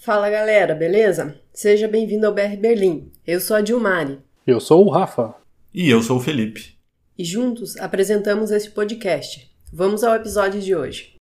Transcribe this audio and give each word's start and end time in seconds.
Fala 0.00 0.30
galera, 0.30 0.76
beleza? 0.76 1.40
Seja 1.52 1.88
bem-vindo 1.88 2.24
ao 2.24 2.32
BR 2.32 2.56
Berlim. 2.56 3.10
Eu 3.26 3.40
sou 3.40 3.56
a 3.56 3.60
Dilmari. 3.60 4.20
Eu 4.46 4.60
sou 4.60 4.86
o 4.86 4.90
Rafa. 4.90 5.34
E 5.74 5.90
eu 5.90 6.00
sou 6.00 6.18
o 6.18 6.20
Felipe. 6.20 6.78
E 7.18 7.24
juntos 7.24 7.76
apresentamos 7.76 8.52
este 8.52 8.70
podcast. 8.70 9.50
Vamos 9.72 10.04
ao 10.04 10.14
episódio 10.14 10.62
de 10.62 10.72
hoje. 10.72 11.16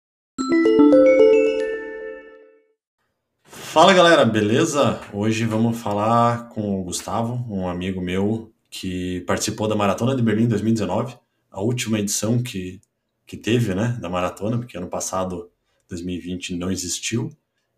Fala 3.46 3.94
galera, 3.94 4.26
beleza? 4.26 5.00
Hoje 5.14 5.46
vamos 5.46 5.80
falar 5.82 6.50
com 6.50 6.82
o 6.82 6.84
Gustavo, 6.84 7.46
um 7.50 7.70
amigo 7.70 8.02
meu 8.02 8.52
que 8.70 9.22
participou 9.22 9.70
da 9.70 9.76
Maratona 9.76 10.18
de 10.18 10.22
Berlim 10.22 10.50
2019, 10.50 11.18
a 11.50 11.62
última 11.62 11.98
edição 11.98 12.44
que, 12.44 12.82
que 13.26 13.38
teve, 13.38 13.74
né, 13.74 13.98
da 14.02 14.10
maratona, 14.10 14.58
porque 14.58 14.78
ano 14.78 14.90
passado, 14.90 15.50
2020, 15.88 16.58
não 16.58 16.70
existiu. 16.70 17.32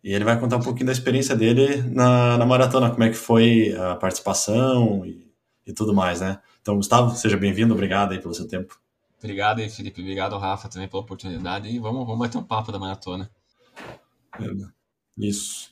E 0.03 0.13
ele 0.13 0.23
vai 0.23 0.39
contar 0.39 0.57
um 0.57 0.61
pouquinho 0.61 0.85
da 0.85 0.91
experiência 0.91 1.35
dele 1.35 1.81
na, 1.83 2.37
na 2.37 2.45
maratona, 2.45 2.89
como 2.89 3.03
é 3.03 3.09
que 3.09 3.15
foi 3.15 3.75
a 3.75 3.95
participação 3.95 5.05
e, 5.05 5.31
e 5.65 5.73
tudo 5.73 5.93
mais, 5.93 6.21
né? 6.21 6.39
Então, 6.61 6.75
Gustavo, 6.75 7.15
seja 7.15 7.37
bem-vindo, 7.37 7.73
obrigado 7.73 8.11
aí 8.11 8.19
pelo 8.19 8.33
seu 8.33 8.47
tempo. 8.47 8.79
Obrigado 9.19 9.59
aí, 9.59 9.69
Felipe, 9.69 10.01
obrigado 10.01 10.37
Rafa 10.37 10.69
também 10.69 10.87
pela 10.87 11.01
oportunidade 11.01 11.67
e 11.67 11.79
vamos, 11.79 12.05
vamos 12.05 12.19
bater 12.19 12.37
um 12.37 12.43
papo 12.43 12.71
da 12.71 12.77
maratona. 12.77 13.29
Isso. 15.17 15.71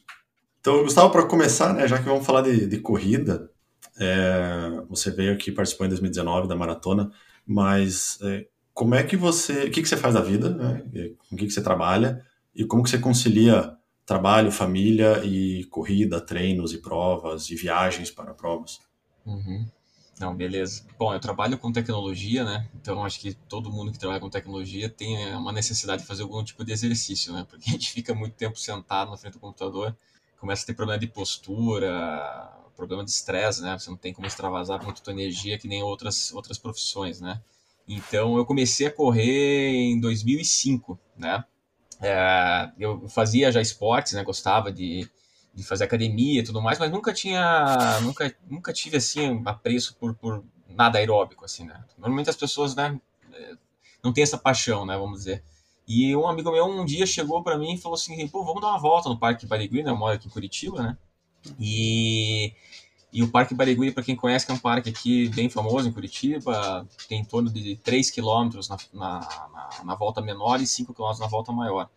Então, 0.60 0.82
Gustavo, 0.82 1.12
para 1.12 1.28
começar, 1.28 1.74
né, 1.74 1.88
já 1.88 2.00
que 2.00 2.06
vamos 2.06 2.26
falar 2.26 2.42
de, 2.42 2.66
de 2.66 2.80
corrida, 2.80 3.52
é, 4.00 4.84
você 4.90 5.12
veio 5.12 5.34
aqui 5.34 5.52
participou 5.52 5.86
em 5.86 5.90
2019 5.90 6.48
da 6.48 6.56
maratona, 6.56 7.12
mas 7.46 8.18
é, 8.24 8.48
como 8.74 8.96
é 8.96 9.04
que 9.04 9.16
você, 9.16 9.66
o 9.66 9.72
que, 9.72 9.82
que 9.82 9.88
você 9.88 9.96
faz 9.96 10.16
da 10.16 10.22
vida, 10.22 10.50
né? 10.50 10.84
com 11.30 11.36
o 11.36 11.38
que, 11.38 11.46
que 11.46 11.52
você 11.52 11.62
trabalha 11.62 12.26
e 12.54 12.66
como 12.66 12.84
que 12.84 12.90
você 12.90 12.98
concilia 12.98 13.74
trabalho, 14.06 14.52
família 14.52 15.24
e 15.26 15.66
corrida, 15.66 16.22
treinos 16.22 16.74
e 16.74 16.78
provas 16.78 17.50
e 17.50 17.56
viagens 17.56 18.12
para 18.12 18.34
provas? 18.34 18.80
Uhum. 19.26 19.66
Não, 20.20 20.34
beleza. 20.34 20.86
Bom, 20.98 21.14
eu 21.14 21.20
trabalho 21.20 21.58
com 21.58 21.72
tecnologia, 21.72 22.46
né? 22.46 22.70
Então 22.76 23.04
acho 23.04 23.20
que 23.20 23.34
todo 23.34 23.72
mundo 23.72 23.92
que 23.92 24.00
trabalha 24.00 24.22
com 24.22 24.30
tecnologia 24.30 24.90
tem 24.90 25.30
é, 25.30 25.36
uma 25.36 25.52
necessidade 25.52 26.04
de 26.04 26.08
fazer 26.08 26.24
algum 26.24 26.42
tipo 26.44 26.64
de 26.64 26.72
exercício, 26.72 27.34
né? 27.34 27.46
Porque 27.50 27.70
a 27.70 27.74
gente 27.74 27.92
fica 27.92 28.14
muito 28.14 28.34
tempo 28.34 28.58
sentado 28.58 29.12
na 29.12 29.18
frente 29.18 29.34
do 29.34 29.40
computador, 29.40 29.96
começa 30.40 30.64
a 30.64 30.68
ter 30.68 30.74
problema 30.74 31.00
de 31.00 31.08
postura, 31.08 32.50
problema 32.78 33.04
de 33.04 33.12
estresse, 33.12 33.62
né? 33.62 33.78
Você 33.78 33.90
não 33.90 33.98
tem 33.98 34.14
como 34.14 34.28
extravasar 34.28 34.82
muito 34.84 35.02
tua 35.02 35.12
energia 35.12 35.58
que 35.58 35.68
nem 35.68 35.84
outras 35.84 36.32
outras 36.34 36.58
profissões, 36.58 37.20
né? 37.20 37.42
Então 37.88 38.38
eu 38.38 38.46
comecei 38.46 38.88
a 38.88 38.92
correr 38.92 39.92
em 39.92 40.00
2005, 40.00 40.98
né? 41.18 41.44
É, 42.02 42.72
eu 42.78 43.08
fazia 43.10 43.52
já 43.52 43.62
esportes, 43.62 44.14
né? 44.14 44.24
Gostava 44.24 44.72
de 44.72 45.10
de 45.56 45.64
fazer 45.64 45.86
academia 45.86 46.42
e 46.42 46.44
tudo 46.44 46.62
mais, 46.62 46.78
mas 46.78 46.92
nunca 46.92 47.14
tinha, 47.14 48.02
nunca, 48.02 48.36
nunca 48.50 48.74
tive 48.74 48.98
assim 48.98 49.42
apreço 49.46 49.96
por, 49.96 50.14
por 50.14 50.44
nada 50.68 51.00
aeróbico 51.00 51.46
assim, 51.46 51.64
né? 51.64 51.82
Normalmente 51.98 52.30
as 52.30 52.36
pessoas, 52.36 52.76
né, 52.76 53.00
não 54.04 54.12
tem 54.12 54.22
essa 54.22 54.38
paixão, 54.38 54.86
né, 54.86 54.98
vamos 54.98 55.20
dizer. 55.20 55.42
E 55.88 56.14
um 56.16 56.28
amigo 56.28 56.52
meu 56.52 56.66
um 56.66 56.84
dia 56.84 57.06
chegou 57.06 57.42
para 57.42 57.58
mim 57.58 57.76
e 57.76 57.78
falou 57.78 57.96
assim, 57.96 58.28
pô, 58.28 58.44
vamos 58.44 58.62
dar 58.62 58.70
uma 58.70 58.80
volta 58.80 59.08
no 59.08 59.18
Parque 59.18 59.46
Barigui, 59.46 59.82
né? 59.82 59.92
Eu 59.92 59.96
moro 59.96 60.16
aqui 60.16 60.28
em 60.28 60.32
Curitiba, 60.32 60.82
né? 60.82 60.98
E 61.60 62.54
e 63.16 63.24
o 63.24 63.30
Parque 63.30 63.56
Barigui, 63.56 63.94
para 63.94 64.04
quem 64.04 64.14
conhece, 64.14 64.52
é 64.52 64.54
um 64.54 64.58
parque 64.58 64.90
aqui 64.90 65.30
bem 65.30 65.50
famoso 65.50 65.88
em 65.88 65.92
Curitiba, 65.94 66.86
tem 67.08 67.22
em 67.22 67.24
torno 67.24 67.50
de 67.50 67.78
3 67.78 68.10
quilômetros 68.10 68.68
na, 68.68 68.76
na, 68.92 69.20
na, 69.54 69.84
na 69.86 69.96
volta 69.96 70.22
menor 70.22 70.60
e 70.60 70.68
5 70.68 70.94
quilômetros 70.94 71.22
na 71.22 71.28
volta 71.28 71.54
maior. 71.54 71.90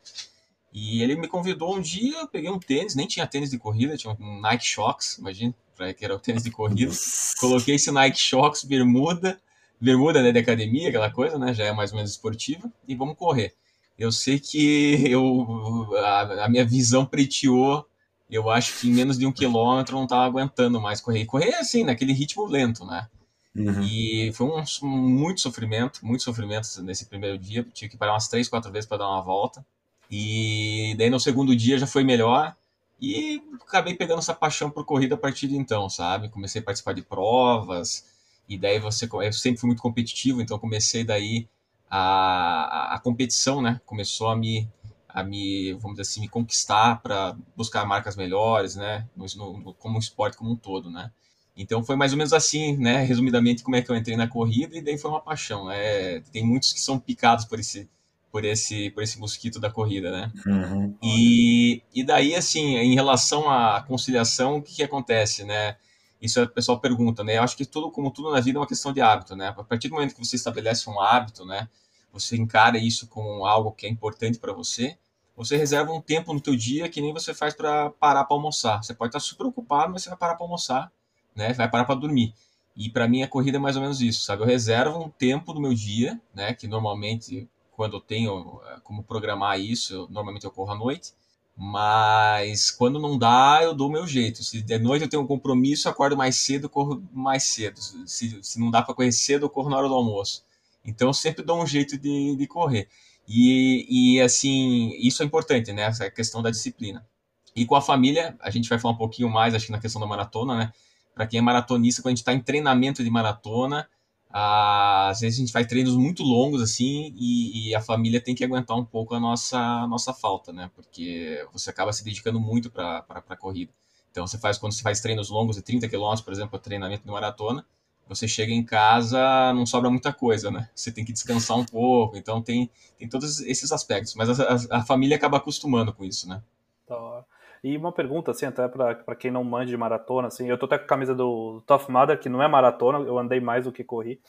E 0.73 1.03
ele 1.03 1.17
me 1.17 1.27
convidou 1.27 1.75
um 1.75 1.81
dia, 1.81 2.21
eu 2.21 2.29
peguei 2.29 2.49
um 2.49 2.61
tênis, 2.61 2.95
nem 2.95 3.09
tinha 3.09 3.27
tênis 3.27 3.51
de 3.51 3.59
corrida, 3.59 3.97
tinha 3.97 4.17
um 4.21 4.41
Nike 4.41 4.65
Shox, 4.65 5.19
imagina, 5.19 5.53
que 5.97 6.05
era 6.05 6.15
o 6.15 6.21
tênis 6.21 6.45
de 6.45 6.53
corrida. 6.53 6.93
Coloquei 7.41 7.75
esse 7.75 7.91
Nike 7.91 8.21
Shox, 8.21 8.63
bermuda, 8.63 9.41
bermuda 9.81 10.23
né, 10.23 10.31
de 10.31 10.39
academia, 10.39 10.89
aquela 10.89 11.11
coisa, 11.11 11.37
né, 11.37 11.53
já 11.53 11.65
é 11.65 11.73
mais 11.73 11.91
ou 11.91 11.97
menos 11.97 12.13
esportiva, 12.13 12.73
e 12.87 12.95
vamos 12.95 13.17
correr. 13.17 13.57
Eu 13.99 14.13
sei 14.13 14.39
que 14.39 15.03
eu, 15.11 15.89
a, 15.97 16.45
a 16.45 16.49
minha 16.49 16.65
visão 16.65 17.05
preteou, 17.05 17.85
eu 18.31 18.51
acho 18.51 18.79
que 18.79 18.89
em 18.89 18.93
menos 18.93 19.19
de 19.19 19.27
um 19.27 19.33
quilômetro 19.33 19.95
eu 19.95 19.99
não 19.99 20.05
estava 20.05 20.25
aguentando 20.25 20.81
mais 20.81 21.01
correr. 21.01 21.23
E 21.23 21.27
correr 21.27 21.55
assim, 21.55 21.85
naquele 21.85 22.13
ritmo 22.13 22.47
lento, 22.47 22.85
né? 22.85 23.09
Uhum. 23.57 23.83
E 23.83 24.33
foi 24.35 24.47
um, 24.47 24.63
um, 24.83 25.09
muito 25.09 25.41
sofrimento, 25.41 26.01
muito 26.05 26.23
sofrimento 26.23 26.69
nesse 26.83 27.07
primeiro 27.07 27.39
dia. 27.39 27.67
Tive 27.73 27.91
que 27.91 27.97
parar 27.97 28.13
umas 28.13 28.29
três, 28.29 28.49
quatro 28.49 28.71
vezes 28.71 28.89
para 28.89 28.99
dar 28.99 29.09
uma 29.09 29.23
volta. 29.23 29.65
E 30.11 30.95
daí 30.99 31.11
no 31.11 31.19
segundo 31.19 31.57
dia 31.57 31.79
já 31.79 31.87
foi 31.87 32.05
melhor. 32.05 32.55
E 33.01 33.43
acabei 33.67 33.95
pegando 33.95 34.19
essa 34.19 34.35
paixão 34.35 34.71
por 34.71 34.85
corrida 34.85 35.15
a 35.15 35.19
partir 35.19 35.49
de 35.49 35.57
então, 35.57 35.89
sabe? 35.89 36.29
Comecei 36.29 36.61
a 36.61 36.65
participar 36.65 36.93
de 36.93 37.03
provas. 37.03 38.05
E 38.49 38.59
daí 38.59 38.79
você. 38.79 39.09
Eu 39.11 39.33
sempre 39.33 39.61
fui 39.61 39.69
muito 39.69 39.83
competitivo, 39.83 40.41
então 40.41 40.59
comecei 40.59 41.05
daí 41.05 41.49
a, 41.91 42.95
a 42.95 42.99
competição, 43.01 43.61
né? 43.63 43.81
Começou 43.87 44.29
a 44.29 44.37
me, 44.37 44.69
a 45.09 45.25
me, 45.25 45.73
vamos 45.75 45.93
dizer 45.93 46.03
assim, 46.03 46.21
me 46.21 46.29
conquistar 46.29 47.01
para 47.03 47.37
buscar 47.57 47.85
marcas 47.87 48.17
melhores, 48.17 48.77
né? 48.77 49.07
No, 49.17 49.27
no, 49.37 49.75
como 49.75 49.99
esporte 49.99 50.37
como 50.37 50.53
um 50.53 50.57
todo, 50.57 50.91
né? 50.91 51.11
Então 51.57 51.83
foi 51.83 51.97
mais 51.97 52.13
ou 52.13 52.19
menos 52.19 52.33
assim, 52.33 52.77
né? 52.77 53.03
Resumidamente, 53.03 53.63
como 53.63 53.77
é 53.77 53.83
que 53.83 53.91
eu 53.91 53.97
entrei 53.97 54.17
na 54.17 54.29
corrida 54.29 54.77
e 54.77 54.83
daí 54.83 54.99
foi 54.99 55.11
uma 55.11 55.21
paixão. 55.21 55.71
É, 55.71 56.21
tem 56.33 56.45
muitos 56.45 56.73
que 56.73 56.81
são 56.81 56.99
picados 56.99 57.45
por 57.45 57.59
esse 57.59 57.89
por 58.31 58.45
esse, 58.45 58.91
por 58.91 59.03
esse 59.03 59.19
mosquito 59.19 59.59
da 59.59 59.71
corrida, 59.71 60.11
né? 60.11 60.33
Uhum. 60.47 60.95
E, 61.03 61.83
e 61.95 62.05
daí, 62.05 62.35
assim, 62.35 62.77
em 62.77 62.95
relação 62.95 63.49
à 63.51 63.83
conciliação, 63.83 64.59
o 64.59 64.63
que, 64.63 64.77
que 64.77 64.83
acontece, 64.83 65.45
né? 65.45 65.77
Isso 66.21 66.43
o 66.43 66.49
pessoal 66.49 66.79
pergunta, 66.79 67.25
né? 67.25 67.39
Eu 67.39 67.43
acho 67.43 67.57
que 67.57 67.65
tudo, 67.65 67.91
como 67.91 68.11
tudo 68.11 68.31
na 68.31 68.41
vida, 68.41 68.59
é 68.59 68.61
uma 68.61 68.67
questão 68.67 68.93
de 68.93 69.01
hábito, 69.01 69.35
né? 69.35 69.49
A 69.49 69.65
partir 69.65 69.89
do 69.89 69.95
momento 69.95 70.15
que 70.15 70.25
você 70.25 70.37
estabelece 70.37 70.89
um 70.91 71.01
hábito, 71.01 71.45
né? 71.45 71.69
Você 72.13 72.37
encara 72.37 72.79
isso 72.79 73.07
como 73.09 73.45
algo 73.45 73.73
que 73.73 73.87
é 73.87 73.89
importante 73.89 74.39
para 74.39 74.53
você, 74.53 74.97
você 75.37 75.57
reserva 75.57 75.93
um 75.93 76.01
tempo 76.01 76.35
no 76.35 76.41
teu 76.41 76.57
dia 76.57 76.89
que 76.89 77.01
nem 77.01 77.13
você 77.13 77.33
faz 77.33 77.55
para 77.55 77.91
parar 77.91 78.25
para 78.25 78.37
almoçar. 78.37 78.83
Você 78.83 78.93
pode 78.93 79.11
estar 79.11 79.21
super 79.21 79.47
ocupado, 79.47 79.93
mas 79.93 80.03
você 80.03 80.09
vai 80.09 80.19
parar 80.19 80.35
para 80.35 80.45
almoçar, 80.45 80.93
né? 81.35 81.53
Vai 81.53 81.71
parar 81.71 81.85
para 81.85 81.95
dormir. 81.95 82.35
E 82.77 82.91
para 82.91 83.07
mim 83.07 83.23
a 83.23 83.29
corrida 83.29 83.57
é 83.57 83.61
mais 83.61 83.77
ou 83.77 83.83
menos 83.83 84.01
isso, 84.01 84.25
sabe? 84.25 84.43
Eu 84.43 84.47
reservo 84.47 84.99
um 84.99 85.09
tempo 85.09 85.53
do 85.53 85.61
meu 85.61 85.73
dia, 85.73 86.21
né? 86.35 86.55
Que 86.55 86.67
normalmente 86.67 87.49
quando 87.71 87.97
eu 87.97 88.01
tenho 88.01 88.61
eh, 88.67 88.81
como 88.83 89.05
programar 89.05 89.61
isso, 89.61 90.09
normalmente 90.11 90.45
eu 90.45 90.51
corro 90.51 90.73
à 90.73 90.75
noite, 90.75 91.13
mas 91.57 92.73
quando 92.73 92.99
não 92.99 93.17
dá, 93.17 93.61
eu 93.63 93.73
dou 93.73 93.89
o 93.89 93.93
meu 93.93 94.07
jeito. 94.09 94.43
Se 94.43 94.61
de 94.61 94.79
noite 94.81 95.03
eu 95.03 95.09
tenho 95.09 95.23
um 95.23 95.27
compromisso, 95.27 95.89
acordo 95.89 96.17
mais 96.17 96.35
cedo, 96.35 96.69
corro 96.69 97.01
mais 97.13 97.45
cedo. 97.45 97.81
Se, 98.07 98.43
se 98.43 98.59
não 98.59 98.73
dá 98.73 98.83
para 98.83 98.95
correr 98.95 99.13
cedo, 99.13 99.47
eu 99.47 99.51
corro 99.51 99.71
na 99.71 99.77
hora 99.77 99.89
do 99.89 99.95
almoço. 99.95 100.45
Então 100.89 101.09
eu 101.09 101.15
sempre 101.15 101.45
dou 101.45 101.63
um 101.63 101.67
jeito 101.67 101.99
de, 101.99 102.37
de 102.37 102.47
correr. 102.47 102.89
E, 103.29 104.15
e 104.17 104.21
assim, 104.23 104.93
isso 104.99 105.23
é 105.23 105.27
importante, 105.27 105.73
né? 105.73 105.83
Essa 105.83 106.11
questão 106.11 106.43
da 106.43 106.51
disciplina. 106.51 107.07
E 107.55 107.67
com 107.67 107.75
a 107.75 107.83
família, 107.83 108.37
a 108.41 108.51
gente 108.51 108.69
vai 108.69 108.79
falar 108.79 108.95
um 108.95 108.99
pouquinho 108.99 109.29
mais, 109.29 109.55
acho 109.55 109.67
que 109.67 109.73
na 109.73 109.81
questão 109.81 110.01
da 110.01 110.07
maratona, 110.07 110.57
né? 110.57 110.73
Para 111.15 111.27
quem 111.27 111.39
é 111.39 111.43
maratonista, 111.43 112.01
quando 112.01 112.09
a 112.09 112.11
gente 112.13 112.19
está 112.19 112.33
em 112.33 112.41
treinamento 112.41 113.05
de 113.05 113.11
maratona, 113.11 113.89
às 114.31 115.21
vezes 115.21 115.39
a 115.39 115.41
gente 115.41 115.53
faz 115.53 115.67
treinos 115.67 115.97
muito 115.97 116.23
longos 116.23 116.63
assim 116.63 117.15
e, 117.17 117.71
e, 117.71 117.75
a 117.75 117.81
família 117.81 118.21
tem 118.21 118.35
que 118.35 118.45
aguentar 118.45 118.77
um 118.77 118.85
pouco 118.85 119.15
a 119.15 119.21
nossa, 119.21 119.59
a 119.59 119.87
nossa 119.87 120.13
falta, 120.13 120.53
né? 120.53 120.71
Porque 120.75 121.47
você 121.53 121.71
acaba 121.71 121.93
se 121.93 122.05
dedicando 122.05 122.39
muito 122.39 122.71
para 122.71 123.05
a 123.09 123.37
corrida. 123.37 123.73
Então 124.11 124.27
você 124.27 124.39
faz 124.39 124.59
quando 124.59 124.73
você 124.73 124.83
faz 124.83 125.01
treinos 125.01 125.29
longos 125.29 125.57
de 125.57 125.63
30 125.63 125.89
km, 125.89 126.23
por 126.25 126.33
exemplo, 126.33 126.59
treinamento 126.59 127.05
de 127.05 127.11
maratona, 127.11 127.65
você 128.09 128.27
chega 128.27 128.53
em 128.53 128.65
casa, 128.65 129.53
não 129.53 129.67
sobra 129.67 129.91
muita 129.91 130.13
coisa, 130.13 130.51
né? 130.51 130.69
Você 130.75 130.91
tem 130.91 131.05
que 131.05 131.13
descansar 131.13 131.57
um 131.57 131.65
pouco, 131.65 132.17
então 132.17 132.41
tem, 132.43 132.71
tem 132.99 133.09
todos 133.09 133.41
esses 133.41 133.71
aspectos, 133.71 134.15
mas 134.15 134.41
a, 134.41 134.79
a, 134.79 134.83
família 134.85 135.17
acaba 135.17 135.37
acostumando 135.37 135.93
com 135.93 136.05
isso, 136.05 136.29
né? 136.29 136.43
Tá. 136.87 137.25
E 137.63 137.77
uma 137.77 137.93
pergunta, 137.93 138.31
assim, 138.31 138.47
até 138.47 138.67
para 138.69 139.17
quem 139.17 139.31
não 139.31 139.45
manja 139.45 139.71
de 139.71 139.77
maratona, 139.77 140.29
assim, 140.29 140.49
eu 140.49 140.57
tô 140.57 140.67
até 140.67 140.79
com 140.79 140.85
a 140.85 140.89
camisa 140.89 141.15
do 141.15 141.61
Tough 141.67 141.89
Mudder, 141.89 142.19
que 142.19 142.29
não 142.29 142.43
é 142.43 142.49
maratona, 142.49 142.99
eu 143.01 143.19
andei 143.19 143.41
mais 143.41 143.65
do 143.65 143.73
que 143.73 143.85
corri. 143.85 144.21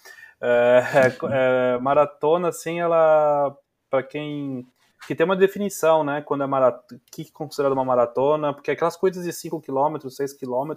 É, 0.41 0.83
é, 0.95 1.75
é, 1.75 1.79
maratona, 1.79 2.49
assim, 2.49 2.79
ela, 2.79 3.55
para 3.89 4.03
quem 4.03 4.67
que 5.07 5.15
tem 5.15 5.25
uma 5.25 5.35
definição, 5.35 6.03
né, 6.03 6.21
quando 6.21 6.43
é 6.43 6.47
maratona, 6.47 7.01
que 7.11 7.21
é 7.21 7.25
considerado 7.31 7.73
uma 7.73 7.85
maratona, 7.85 8.53
porque 8.53 8.71
aquelas 8.71 8.97
coisas 8.97 9.23
de 9.23 9.31
5 9.31 9.61
km, 9.61 10.09
6 10.09 10.33
km, 10.33 10.73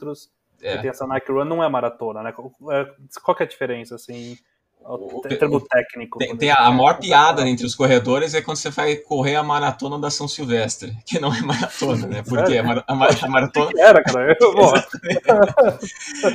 é. 0.62 0.76
que 0.76 0.82
tem 0.82 0.90
essa 0.90 1.06
Nike 1.06 1.30
Run, 1.30 1.44
não 1.44 1.62
é 1.62 1.68
maratona, 1.68 2.22
né? 2.22 2.32
É, 2.70 2.86
qual 3.22 3.36
que 3.36 3.42
é 3.42 3.46
a 3.46 3.48
diferença, 3.48 3.94
assim? 3.94 4.36
O, 4.84 5.20
termo 5.20 5.60
técnico. 5.60 6.18
Tem, 6.18 6.36
tem 6.36 6.50
a, 6.50 6.56
a 6.56 6.72
maior 6.72 6.98
piada 6.98 7.48
entre 7.48 7.64
os 7.64 7.74
corredores 7.74 8.34
é 8.34 8.42
quando 8.42 8.56
você 8.56 8.68
vai 8.68 8.96
correr 8.96 9.36
a 9.36 9.42
maratona 9.42 9.96
da 9.98 10.10
São 10.10 10.26
Silvestre, 10.26 10.96
que 11.06 11.20
não 11.20 11.32
é 11.32 11.40
maratona, 11.40 12.06
né? 12.06 12.22
Porque 12.28 12.58
a, 12.58 12.62
a, 12.62 12.82
a 12.88 13.28
maratona. 13.28 13.70
Era, 13.78 14.02
cara. 14.02 14.36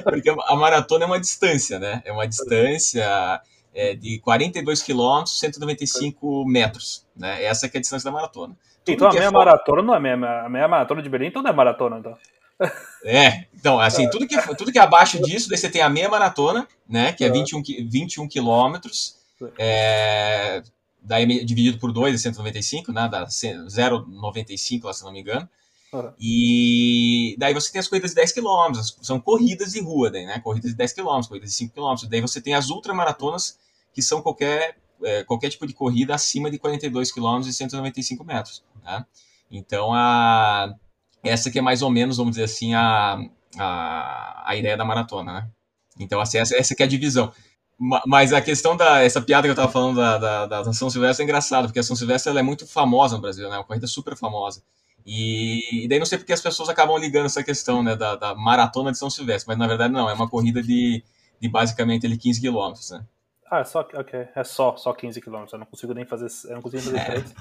Porque 0.03 0.29
a 0.29 0.55
maratona 0.55 1.03
é 1.03 1.07
uma 1.07 1.19
distância, 1.19 1.77
né? 1.77 2.01
É 2.05 2.11
uma 2.11 2.25
distância 2.25 3.41
é, 3.73 3.93
de 3.95 4.19
42 4.19 4.81
quilômetros, 4.81 5.39
195 5.39 6.45
metros, 6.45 7.05
né? 7.15 7.43
Essa 7.43 7.67
que 7.67 7.75
é 7.75 7.79
a 7.79 7.81
distância 7.81 8.09
da 8.09 8.15
maratona. 8.15 8.55
então 8.87 9.09
a 9.09 9.13
meia 9.13 9.25
é 9.25 9.31
maratona 9.31 9.81
não 9.81 9.93
é 9.93 9.99
meia, 9.99 10.15
a 10.45 10.49
meia 10.49 10.67
maratona 10.69 11.01
de 11.01 11.09
Berlim, 11.09 11.27
então 11.27 11.41
não 11.41 11.51
é 11.51 11.53
maratona, 11.53 11.99
então. 11.99 12.17
É, 13.03 13.45
então, 13.53 13.79
assim, 13.79 14.09
tudo 14.09 14.27
que, 14.27 14.55
tudo 14.55 14.71
que 14.71 14.79
é 14.79 14.81
abaixo 14.81 15.21
disso, 15.21 15.49
daí 15.49 15.57
você 15.57 15.69
tem 15.69 15.81
a 15.81 15.89
meia 15.89 16.09
maratona, 16.09 16.67
né, 16.89 17.13
que 17.13 17.23
é 17.23 17.29
21, 17.29 17.61
21 17.87 18.27
quilômetros, 18.27 19.15
é, 19.57 20.61
daí 21.01 21.45
dividido 21.45 21.77
por 21.77 21.91
2 21.91 22.15
é 22.15 22.17
195, 22.17 22.91
né, 22.91 23.07
dá 23.09 23.25
0,95 23.25 24.83
lá, 24.83 24.93
se 24.93 25.03
não 25.03 25.11
me 25.11 25.21
engano. 25.21 25.47
Uhum. 25.93 26.11
E 26.19 27.35
daí 27.39 27.53
você 27.53 27.71
tem 27.71 27.79
as 27.79 27.87
corridas 27.87 28.11
de 28.11 28.15
10 28.15 28.33
km, 28.33 28.73
são 29.01 29.19
corridas 29.19 29.71
de 29.71 29.81
rua, 29.81 30.09
daí, 30.11 30.25
né? 30.25 30.39
Corridas 30.39 30.71
de 30.71 30.77
10 30.77 30.93
km, 30.93 31.27
corridas 31.27 31.49
de 31.49 31.55
5 31.55 31.73
km. 31.73 32.07
Daí 32.09 32.21
você 32.21 32.41
tem 32.41 32.53
as 32.53 32.69
ultramaratonas, 32.69 33.57
que 33.93 34.01
são 34.01 34.21
qualquer, 34.21 34.77
é, 35.01 35.23
qualquer 35.23 35.49
tipo 35.49 35.65
de 35.65 35.73
corrida 35.73 36.13
acima 36.13 36.51
de 36.51 36.59
42 36.59 37.11
km 37.11 37.39
e 37.47 37.53
195 37.53 38.23
metros. 38.23 38.63
Né? 38.83 39.05
Então, 39.49 39.93
a, 39.93 40.73
essa 41.27 41.51
que 41.51 41.59
é 41.59 41.61
mais 41.61 41.81
ou 41.81 41.89
menos, 41.89 42.17
vamos 42.17 42.31
dizer 42.31 42.45
assim, 42.45 42.73
a, 42.73 43.19
a, 43.57 44.43
a 44.45 44.55
ideia 44.55 44.77
da 44.77 44.85
maratona, 44.85 45.33
né? 45.33 45.49
Então, 45.99 46.19
assim, 46.19 46.37
essa, 46.37 46.55
essa 46.55 46.75
que 46.75 46.83
é 46.83 46.85
a 46.85 46.89
divisão. 46.89 47.31
Mas 48.07 48.33
a 48.33 48.41
questão 48.41 48.75
da 48.75 49.03
essa 49.03 49.21
piada 49.21 49.43
que 49.43 49.49
eu 49.49 49.53
estava 49.53 49.71
falando 49.71 49.97
da, 49.97 50.17
da, 50.17 50.45
da, 50.47 50.73
São 50.73 50.89
Silvestre 50.89 51.23
é 51.23 51.25
engraçada, 51.25 51.67
porque 51.67 51.79
a 51.79 51.83
São 51.83 51.95
Silvestre 51.95 52.31
ela 52.31 52.39
é 52.39 52.43
muito 52.43 52.65
famosa 52.65 53.15
no 53.15 53.21
Brasil, 53.21 53.47
né? 53.49 53.55
É 53.55 53.59
uma 53.59 53.63
corrida 53.63 53.85
super 53.85 54.15
famosa. 54.15 54.63
E, 55.05 55.85
e 55.85 55.87
daí 55.87 55.99
não 55.99 56.05
sei 56.05 56.17
porque 56.17 56.33
as 56.33 56.41
pessoas 56.41 56.69
acabam 56.69 56.97
ligando 56.97 57.27
essa 57.27 57.43
questão, 57.43 57.81
né, 57.81 57.95
da, 57.95 58.15
da 58.15 58.35
maratona 58.35 58.91
de 58.91 58.97
São 58.97 59.09
Silvestre, 59.09 59.47
mas 59.47 59.57
na 59.57 59.67
verdade 59.67 59.93
não, 59.93 60.09
é 60.09 60.13
uma 60.13 60.27
corrida 60.27 60.61
de, 60.61 61.01
de 61.39 61.47
basicamente 61.47 62.05
ele 62.05 62.17
15 62.17 62.41
quilômetros, 62.41 62.89
né? 62.91 63.05
Ah, 63.49 63.59
é 63.59 63.63
só, 63.63 63.79
ok, 63.79 64.27
é 64.35 64.43
só, 64.43 64.75
só 64.75 64.91
15 64.93 65.21
quilômetros, 65.21 65.53
eu 65.53 65.59
não 65.59 65.65
consigo 65.65 65.93
nem 65.93 66.05
fazer, 66.05 66.27
eu 66.49 66.55
não 66.55 66.61
consigo 66.61 66.83
fazer 66.83 67.05
três. 67.05 67.35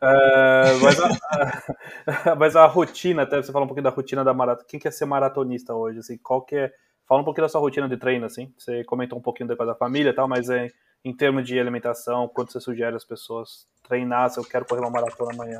É. 0.00 0.74
Uh, 0.74 0.80
mas, 0.82 1.00
a, 1.00 2.34
mas 2.36 2.56
a 2.56 2.66
rotina, 2.66 3.22
até 3.22 3.40
você 3.40 3.52
fala 3.52 3.64
um 3.64 3.68
pouquinho 3.68 3.84
da 3.84 3.90
rotina 3.90 4.24
da 4.24 4.34
maratona, 4.34 4.66
quem 4.68 4.80
quer 4.80 4.92
ser 4.92 5.04
maratonista 5.04 5.72
hoje, 5.72 6.00
assim, 6.00 6.18
qual 6.18 6.42
que 6.42 6.56
é, 6.56 6.72
fala 7.06 7.20
um 7.20 7.24
pouquinho 7.24 7.44
da 7.44 7.48
sua 7.48 7.60
rotina 7.60 7.88
de 7.88 7.96
treino, 7.96 8.26
assim, 8.26 8.52
você 8.58 8.82
comentou 8.82 9.16
um 9.16 9.22
pouquinho 9.22 9.48
depois 9.48 9.68
da 9.68 9.74
família 9.76 10.10
e 10.10 10.12
tal, 10.12 10.26
mas 10.26 10.50
é, 10.50 10.68
em 11.04 11.14
termos 11.14 11.46
de 11.46 11.58
alimentação, 11.58 12.26
quanto 12.26 12.50
você 12.52 12.60
sugere 12.60 12.96
as 12.96 13.04
pessoas 13.04 13.68
treinar, 13.84 14.30
se 14.30 14.40
eu 14.40 14.44
quero 14.44 14.64
correr 14.64 14.80
uma 14.80 14.90
maratona 14.90 15.32
amanhã? 15.32 15.58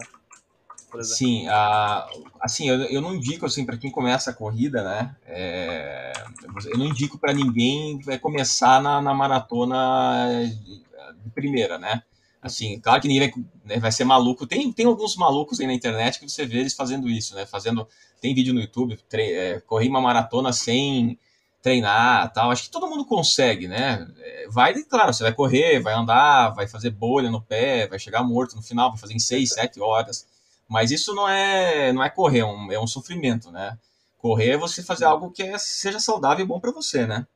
Por 0.93 1.01
exemplo? 1.01 1.17
Sim, 1.17 1.49
a, 1.49 2.07
assim, 2.39 2.69
eu, 2.69 2.77
eu 2.83 3.01
não 3.01 3.15
indico 3.15 3.47
assim 3.47 3.65
para 3.65 3.79
quem 3.79 3.91
começa 3.91 4.31
a 4.31 4.35
corrida, 4.35 4.85
né? 4.85 5.17
É, 5.25 6.13
eu 6.67 6.79
não 6.79 6.87
indico 6.87 7.19
para 7.19 7.33
ninguém 7.33 7.99
que 7.99 8.05
vai 8.05 8.19
começar 8.19 8.81
na, 8.83 9.01
na 9.01 9.15
maratona 9.15 10.29
de 11.25 11.31
primeira, 11.31 11.79
né? 11.79 12.03
Assim, 12.43 12.79
claro 12.79 13.01
que 13.01 13.09
ninguém 13.09 13.31
vai, 13.31 13.45
né, 13.65 13.79
vai 13.79 13.91
ser 13.91 14.05
maluco. 14.05 14.47
Tem, 14.47 14.71
tem 14.73 14.85
alguns 14.85 15.17
malucos 15.17 15.61
aí 15.61 15.67
na 15.67 15.73
internet 15.73 16.19
que 16.21 16.29
você 16.29 16.45
vê 16.45 16.59
eles 16.59 16.75
fazendo 16.75 17.09
isso, 17.09 17.35
né? 17.35 17.47
Fazendo, 17.47 17.89
tem 18.21 18.35
vídeo 18.35 18.53
no 18.53 18.61
YouTube, 18.61 18.99
tre, 19.09 19.33
é, 19.33 19.61
correr 19.61 19.89
uma 19.89 20.01
maratona 20.01 20.53
sem 20.53 21.19
treinar, 21.63 22.33
tal. 22.33 22.51
Acho 22.51 22.65
que 22.65 22.71
todo 22.71 22.89
mundo 22.89 23.07
consegue, 23.07 23.67
né? 23.67 24.07
É, 24.19 24.49
vai, 24.49 24.75
claro, 24.83 25.15
você 25.15 25.23
vai 25.23 25.33
correr, 25.33 25.81
vai 25.81 25.95
andar, 25.95 26.51
vai 26.51 26.67
fazer 26.67 26.91
bolha 26.91 27.31
no 27.31 27.41
pé, 27.41 27.87
vai 27.87 27.99
chegar 27.99 28.23
morto 28.25 28.57
no 28.57 28.63
final, 28.63 28.91
vai 28.91 28.99
fazer 28.99 29.15
em 29.15 29.21
6, 29.21 29.49
7 29.51 29.81
horas. 29.81 30.27
Mas 30.73 30.91
isso 30.91 31.15
não 31.15 31.29
é, 31.29 31.93
não 31.93 32.03
é 32.03 32.09
correr, 32.09 32.39
é 32.39 32.47
um, 32.47 32.73
é 32.73 32.81
um 32.81 32.87
sofrimento, 32.87 33.53
né? 33.53 33.79
Correr 34.17 34.53
é 34.53 34.57
você 34.57 34.83
fazer 34.83 35.05
algo 35.05 35.31
que 35.31 35.43
é, 35.43 35.59
seja 35.59 36.01
saudável 36.01 36.43
e 36.43 36.49
bom 36.49 36.59
para 36.59 36.73
você, 36.73 37.07
né? 37.07 37.27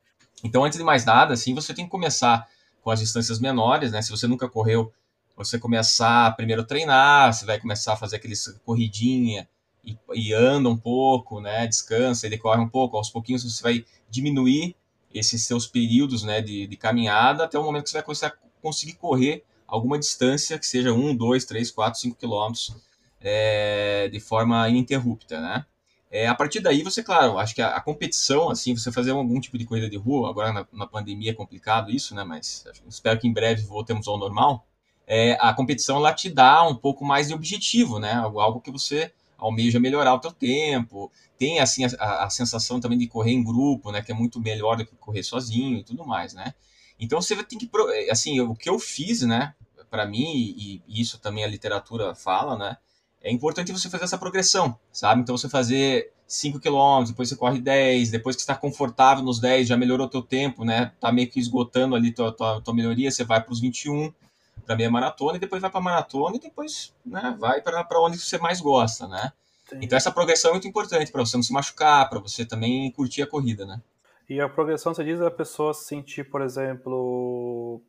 Então, 0.43 0.65
antes 0.65 0.79
de 0.79 0.85
mais 0.85 1.05
nada, 1.05 1.35
assim, 1.35 1.55
você 1.55 1.75
tem 1.75 1.85
que 1.85 1.91
começar 1.91 2.49
com 2.81 2.91
as 2.91 2.99
distâncias 2.99 3.39
menores, 3.39 3.93
né? 3.93 4.01
Se 4.01 4.11
você 4.11 4.27
nunca 4.27 4.49
correu, 4.49 4.91
você 5.37 5.59
começar 5.59 6.35
primeiro 6.35 6.63
a 6.63 6.65
treinar, 6.65 7.31
você 7.31 7.45
vai 7.45 7.61
começar 7.61 7.93
a 7.93 7.97
fazer 7.99 8.17
aqueles 8.17 8.59
corridinha 8.65 9.47
e, 9.85 9.99
e 10.15 10.33
anda 10.33 10.71
um 10.71 10.77
pouco, 10.79 11.39
né? 11.39 11.67
Descansa, 11.67 12.25
ele 12.25 12.39
corre 12.39 12.63
um 12.63 12.69
pouco, 12.71 12.97
aos 12.97 13.11
pouquinhos 13.11 13.45
você 13.45 13.63
vai 13.63 13.85
diminuir 14.09 14.75
esses 15.13 15.45
seus 15.45 15.67
períodos, 15.67 16.23
né, 16.23 16.41
de, 16.41 16.67
de 16.67 16.77
caminhada 16.79 17.45
até 17.45 17.59
o 17.59 17.63
momento 17.63 17.85
que 17.85 17.91
você 17.91 17.99
vai 17.99 18.03
começar 18.03 18.33
conseguir 18.63 18.95
correr 18.95 19.45
alguma 19.69 19.99
distância 19.99 20.59
que 20.59 20.67
seja 20.67 20.91
1, 20.95 21.15
2, 21.15 21.45
3, 21.45 21.71
4, 21.71 22.01
5 22.01 22.17
quilômetros 22.17 22.75
é, 23.21 24.09
de 24.09 24.21
forma 24.21 24.69
ininterrupta, 24.69 25.41
né? 25.41 25.67
É, 26.11 26.27
a 26.27 26.35
partir 26.35 26.61
daí, 26.61 26.83
você, 26.83 27.03
claro, 27.03 27.37
acho 27.39 27.55
que 27.55 27.61
a, 27.61 27.77
a, 27.77 27.81
competição, 27.81 28.49
assim, 28.49 28.77
você 28.77 28.93
fazer 28.93 29.11
algum 29.11 29.41
tipo 29.41 29.59
de 29.59 29.65
corrida 29.65 29.91
de 29.91 29.97
rua, 29.97 30.31
agora 30.31 30.53
na, 30.53 30.67
na 30.73 30.87
pandemia 30.87 31.33
é 31.33 31.35
complicado 31.35 31.91
isso, 31.91 32.15
né? 32.15 32.25
Mas 32.25 32.65
espero 32.89 33.19
que 33.19 33.27
em 33.27 33.33
breve 33.33 33.63
voltemos 33.63 34.07
ao 34.07 34.17
normal. 34.17 34.65
É, 35.07 35.37
a 35.41 35.53
competição, 35.53 35.97
ela 35.97 36.13
te 36.13 36.31
dá 36.31 36.67
um 36.67 36.75
pouco 36.75 37.05
mais 37.05 37.29
de 37.29 37.35
objetivo, 37.35 37.99
né? 37.99 38.15
Algo 38.15 38.61
que 38.61 38.71
você 38.71 39.13
almeja 39.37 39.79
melhorar 39.79 40.15
o 40.15 40.19
teu 40.19 40.33
tempo, 40.33 41.13
tem, 41.39 41.59
assim, 41.61 41.85
a, 41.85 42.25
a 42.25 42.31
sensação 42.31 42.81
também 42.81 42.99
de 42.99 43.07
correr 43.07 43.33
em 43.33 43.45
grupo, 43.45 43.93
né? 43.93 44.01
Que 44.01 44.13
é 44.13 44.15
muito 44.15 44.41
melhor 44.41 44.77
do 44.77 44.87
que 44.87 44.95
correr 44.97 45.23
sozinho 45.23 45.79
e 45.79 45.85
tudo 45.85 46.07
mais, 46.07 46.33
né? 46.35 46.55
Então, 46.99 47.21
você 47.21 47.37
tem 47.45 47.59
que, 47.59 47.69
assim, 48.11 48.41
o 48.41 48.55
que 48.55 48.71
eu 48.71 48.79
fiz, 48.79 49.23
né? 49.23 49.55
Para 49.91 50.07
mim, 50.07 50.25
e, 50.35 50.83
e 50.87 51.01
isso 51.01 51.19
também 51.19 51.45
a 51.45 51.49
literatura 51.49 52.15
fala, 52.15 52.57
né? 52.57 52.77
É 53.27 53.33
importante 53.33 53.73
você 53.73 53.91
fazer 53.91 54.05
essa 54.05 54.17
progressão, 54.17 54.79
sabe? 54.93 55.21
Então 55.21 55.37
você 55.37 55.49
fazer 55.49 56.13
5 56.29 56.61
km, 56.61 57.05
depois 57.09 57.29
você 57.29 57.35
corre 57.35 57.61
10, 57.61 58.13
depois 58.13 58.37
que 58.37 58.43
está 58.43 58.55
confortável 58.55 59.25
nos 59.25 59.41
10, 59.41 59.67
já 59.67 59.77
melhorou 59.77 60.09
teu 60.09 60.23
tempo, 60.23 60.65
né? 60.65 60.93
Tá 61.01 61.11
meio 61.11 61.29
que 61.29 61.41
esgotando 61.41 61.97
ali 61.97 62.13
tua, 62.13 62.31
tua, 62.31 62.61
tua 62.61 62.73
melhoria, 62.73 63.11
você 63.11 63.25
vai 63.25 63.43
para 63.43 63.53
os 63.53 63.61
21, 63.61 64.13
para 64.65 64.77
meia 64.77 64.89
maratona, 64.89 65.37
e 65.37 65.41
depois 65.41 65.61
vai 65.61 65.71
para 65.71 65.81
maratona, 65.81 66.37
e 66.37 66.41
depois 66.41 66.95
né, 67.05 67.37
vai 67.37 67.61
para 67.61 68.01
onde 68.01 68.17
você 68.17 68.39
mais 68.39 68.61
gosta, 68.61 69.09
né? 69.09 69.33
Sim. 69.69 69.79
Então 69.83 69.97
essa 69.97 70.13
progressão 70.13 70.51
é 70.51 70.55
muito 70.55 70.69
importante 70.69 71.11
para 71.11 71.27
você 71.27 71.37
não 71.37 71.43
se 71.43 71.53
machucar, 71.53 72.09
para 72.09 72.21
você 72.21 72.47
também 72.47 72.93
curtir 72.93 73.23
a 73.23 73.27
corrida, 73.27 73.67
né? 73.67 73.83
E 74.29 74.41
a 74.41 74.49
progressão, 74.49 74.95
você 74.95 75.03
diz 75.03 75.21
a 75.21 75.33
pessoa 75.33 75.75
sentir, 75.75 76.31
por 76.31 76.43
exemplo, 76.43 77.83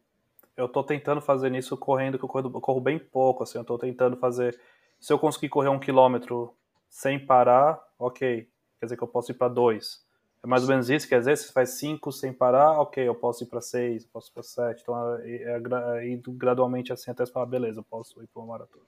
eu 0.56 0.66
estou 0.66 0.83
tentando 0.83 1.22
fazer 1.22 1.54
isso 1.54 1.78
correndo, 1.78 2.18
que 2.18 2.25
eu 2.25 2.30
corro, 2.30 2.51
eu 2.51 2.62
corro 2.62 2.81
bem 2.81 2.98
pouco, 2.98 3.44
assim, 3.44 3.60
eu 3.60 3.62
estou 3.62 3.78
tentando 3.78 4.18
fazer 4.18 4.60
se 5.00 5.12
eu 5.12 5.20
conseguir 5.20 5.50
correr 5.50 5.70
um 5.70 5.80
quilômetro 5.80 6.54
sem 6.90 7.24
parar, 7.24 7.80
ok. 8.00 8.48
Quer 8.80 8.86
dizer 8.86 8.98
que 8.98 9.04
eu 9.04 9.08
posso 9.08 9.32
ir 9.32 9.36
para 9.36 9.48
dois. 9.48 10.06
É 10.44 10.48
mais 10.48 10.64
ou 10.64 10.70
menos 10.70 10.90
isso, 10.90 11.08
quer 11.08 11.20
dizer, 11.20 11.36
se 11.36 11.52
faz 11.52 11.72
cinco 11.72 12.12
sem 12.12 12.32
parar, 12.32 12.80
ok, 12.80 13.08
eu 13.08 13.16
posso 13.16 13.44
ir 13.44 13.48
para 13.48 13.60
seis, 13.60 14.04
eu 14.04 14.10
posso 14.14 14.30
ir 14.30 14.34
para 14.34 14.44
sete. 14.44 14.82
Então, 14.84 15.16
é, 15.16 15.30
é, 15.30 15.62
é, 15.98 16.10
indo 16.10 16.32
gradualmente 16.32 16.94
assim 16.94 17.10
até 17.10 17.26
você 17.26 17.32
falar, 17.32 17.48
beleza, 17.48 17.80
eu 17.80 17.84
posso 17.84 18.22
ir 18.22 18.28
para 18.28 18.42
uma 18.42 18.54
maratona. 18.54 18.84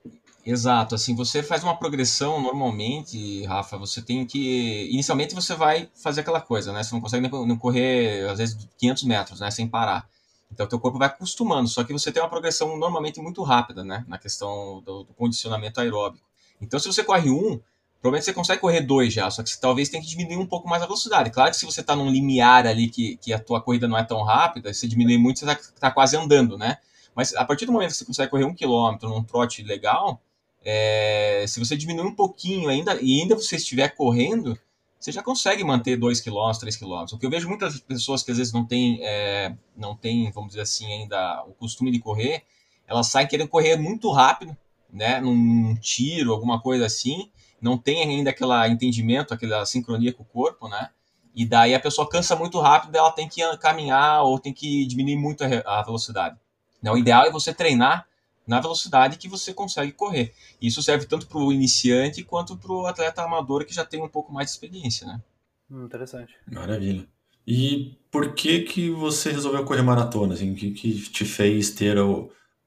Exato, 0.46 0.94
assim, 0.94 1.16
você 1.16 1.42
faz 1.42 1.64
uma 1.64 1.76
progressão 1.78 2.40
normalmente, 2.42 3.44
Rafa, 3.46 3.78
você 3.78 4.02
tem 4.02 4.26
que. 4.26 4.90
Inicialmente 4.92 5.34
você 5.34 5.56
vai 5.56 5.90
fazer 5.95 6.22
aquela 6.22 6.40
coisa, 6.40 6.72
né? 6.72 6.83
Você 6.83 6.94
não 6.94 7.02
consegue 7.02 7.28
nem 7.28 7.57
correr, 7.57 8.30
às 8.30 8.38
vezes, 8.38 8.69
500 8.78 9.04
metros, 9.04 9.40
né, 9.40 9.50
sem 9.50 9.68
parar. 9.68 10.07
Então, 10.52 10.68
teu 10.68 10.80
corpo 10.80 10.98
vai 10.98 11.08
acostumando, 11.08 11.70
só 11.70 11.84
que 11.84 11.94
você 11.94 12.12
tem 12.12 12.22
uma 12.22 12.30
progressão 12.30 12.78
normalmente 12.78 13.22
muito 13.22 13.44
rápida, 13.44 13.84
né? 13.84 14.04
Na 14.08 14.18
questão 14.18 14.82
do, 14.82 15.04
do 15.04 15.14
condicionamento 15.14 15.80
aeróbico. 15.80 16.26
Então, 16.62 16.80
se 16.80 16.88
você 16.88 17.04
corre 17.04 17.30
um, 17.30 17.60
provavelmente 18.02 18.26
você 18.26 18.34
consegue 18.34 18.62
correr 18.62 18.82
dois 18.82 19.14
já, 19.14 19.30
só 19.30 19.44
que 19.44 19.50
você 19.50 19.60
talvez 19.60 19.90
tenha 19.90 20.02
que 20.02 20.10
diminuir 20.10 20.38
um 20.38 20.46
pouco 20.46 20.68
mais 20.68 20.82
a 20.82 20.86
velocidade. 20.86 21.30
Claro 21.30 21.52
que 21.52 21.58
se 21.58 21.66
você 21.66 21.82
está 21.82 21.96
num 21.96 22.10
limiar 22.10 22.66
ali 22.66 22.90
que, 22.90 23.18
que 23.18 23.32
a 23.32 23.40
tua 23.40 23.62
corrida 23.62 23.88
não 23.88 23.98
é 23.98 24.04
tão 24.04 24.24
rápida, 24.24 24.74
se 24.74 24.88
diminui 24.88 25.18
muito, 25.18 25.40
você 25.40 25.46
está 25.46 25.72
tá 25.80 25.92
quase 25.92 26.18
andando, 26.18 26.58
né? 26.58 26.78
Mas 27.16 27.36
a 27.36 27.46
partir 27.46 27.66
do 27.66 27.72
momento 27.72 27.92
que 27.92 27.98
você 27.98 28.06
consegue 28.06 28.32
correr 28.32 28.46
um 28.46 28.54
quilômetro 28.54 29.10
num 29.10 29.24
trote 29.24 29.64
legal, 29.64 30.22
é, 30.64 31.46
se 31.48 31.60
você 31.60 31.76
diminuir 31.76 32.08
um 32.08 32.16
pouquinho 32.16 32.70
ainda, 32.70 32.98
e 33.02 33.22
ainda 33.22 33.36
você 33.36 33.56
estiver 33.56 33.90
correndo, 33.90 34.58
você 35.00 35.12
já 35.14 35.24
consegue 35.24 35.64
manter 35.64 35.96
2 35.96 36.20
km, 36.20 36.52
3 36.60 36.76
km. 36.76 37.06
O 37.14 37.18
que 37.18 37.26
eu 37.26 37.30
vejo 37.30 37.48
muitas 37.48 37.80
pessoas 37.80 38.22
que 38.22 38.32
às 38.32 38.38
vezes 38.38 38.52
não 38.52 38.66
têm, 38.66 39.00
é, 39.02 39.56
não 39.76 39.96
tem, 39.96 40.30
vamos 40.32 40.50
dizer 40.50 40.62
assim, 40.62 40.92
ainda 40.92 41.44
o 41.48 41.54
costume 41.54 41.90
de 41.90 42.00
correr, 42.00 42.44
elas 42.86 43.08
saem 43.08 43.28
querendo 43.28 43.48
correr 43.48 43.78
muito 43.78 44.12
rápido, 44.12 44.56
né, 44.92 45.22
num 45.22 45.76
tiro, 45.76 46.34
alguma 46.34 46.60
coisa 46.60 46.86
assim, 46.86 47.30
não 47.62 47.78
tem 47.78 48.04
ainda 48.04 48.32
aquele 48.32 48.68
entendimento, 48.68 49.34
aquela 49.34 49.66
sincronia 49.66 50.12
com 50.12 50.24
o 50.24 50.26
corpo, 50.26 50.68
né, 50.68 50.90
e 51.34 51.46
daí 51.46 51.74
a 51.74 51.80
pessoa 51.80 52.10
cansa 52.10 52.36
muito 52.36 52.60
rápido, 52.60 52.96
ela 52.96 53.12
tem 53.12 53.30
que 53.30 53.42
caminhar 53.58 54.24
ou 54.24 54.40
tem 54.40 54.52
que 54.52 54.86
diminuir 54.86 55.16
muito 55.16 55.44
a 55.44 55.84
velocidade. 55.84 56.38
Não, 56.82 56.94
o 56.94 56.98
ideal 56.98 57.26
é 57.26 57.32
você 57.32 57.54
treinar 57.54 58.08
na 58.50 58.60
velocidade 58.60 59.18
que 59.18 59.30
você 59.30 59.54
consegue 59.54 59.92
correr. 59.92 60.34
Isso 60.60 60.82
serve 60.82 61.06
tanto 61.06 61.28
para 61.28 61.38
o 61.38 61.54
iniciante 61.54 62.24
quanto 62.24 62.58
para 62.58 62.72
o 62.72 62.88
atleta 62.88 63.22
amador 63.22 63.64
que 63.64 63.74
já 63.74 63.86
tem 63.86 64.02
um 64.02 64.10
pouco 64.10 64.34
mais 64.34 64.48
de 64.48 64.54
experiência, 64.54 65.06
né? 65.06 65.22
Hum, 65.70 65.86
interessante. 65.86 66.34
Maravilha. 66.52 67.08
E 67.46 67.96
por 68.12 68.34
que 68.34 68.62
que 68.62 68.90
você 68.90 69.32
resolveu 69.32 69.64
correr 69.64 69.84
maratona? 69.84 70.34
Assim, 70.34 70.52
o 70.52 70.56
que, 70.56 70.72
que 70.72 71.00
te 71.10 71.26
fez 71.26 71.70
ter 71.70 71.96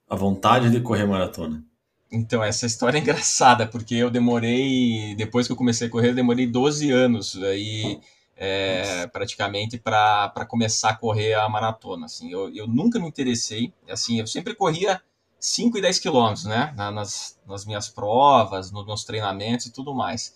a 0.09 0.17
vontade 0.17 0.71
de 0.71 0.81
correr 0.81 1.05
maratona? 1.05 1.65
Então, 2.11 2.45
essa 2.45 2.65
história 2.65 2.99
é 2.99 3.01
engraçada, 3.01 3.67
porque 3.67 3.97
eu 3.97 4.11
demorei, 4.11 5.15
depois 5.17 5.47
que 5.47 5.53
eu 5.53 5.57
comecei 5.57 5.89
a 5.89 5.91
correr, 5.91 6.11
eu 6.11 6.15
demorei 6.15 6.47
12 6.47 6.91
anos 6.91 7.43
aí, 7.43 7.99
é, 8.37 9.07
praticamente 9.09 9.79
para 9.79 10.47
começar 10.49 10.91
a 10.91 10.97
correr 10.97 11.35
a 11.35 11.49
maratona. 11.49 12.07
Assim, 12.07 12.31
eu, 12.31 12.55
eu 12.55 12.69
nunca 12.69 13.01
me 13.01 13.09
interessei, 13.09 13.73
assim, 13.89 14.21
eu 14.21 14.27
sempre 14.29 14.55
corria 14.55 15.01
5 15.43 15.77
e 15.77 15.81
10 15.81 15.99
quilômetros, 15.99 16.45
né? 16.45 16.73
Nas, 16.77 17.37
nas 17.45 17.65
minhas 17.67 17.89
provas, 17.89 18.71
nos 18.71 18.87
meus 18.87 19.03
treinamentos 19.03 19.67
e 19.67 19.73
tudo 19.73 19.93
mais. 19.93 20.33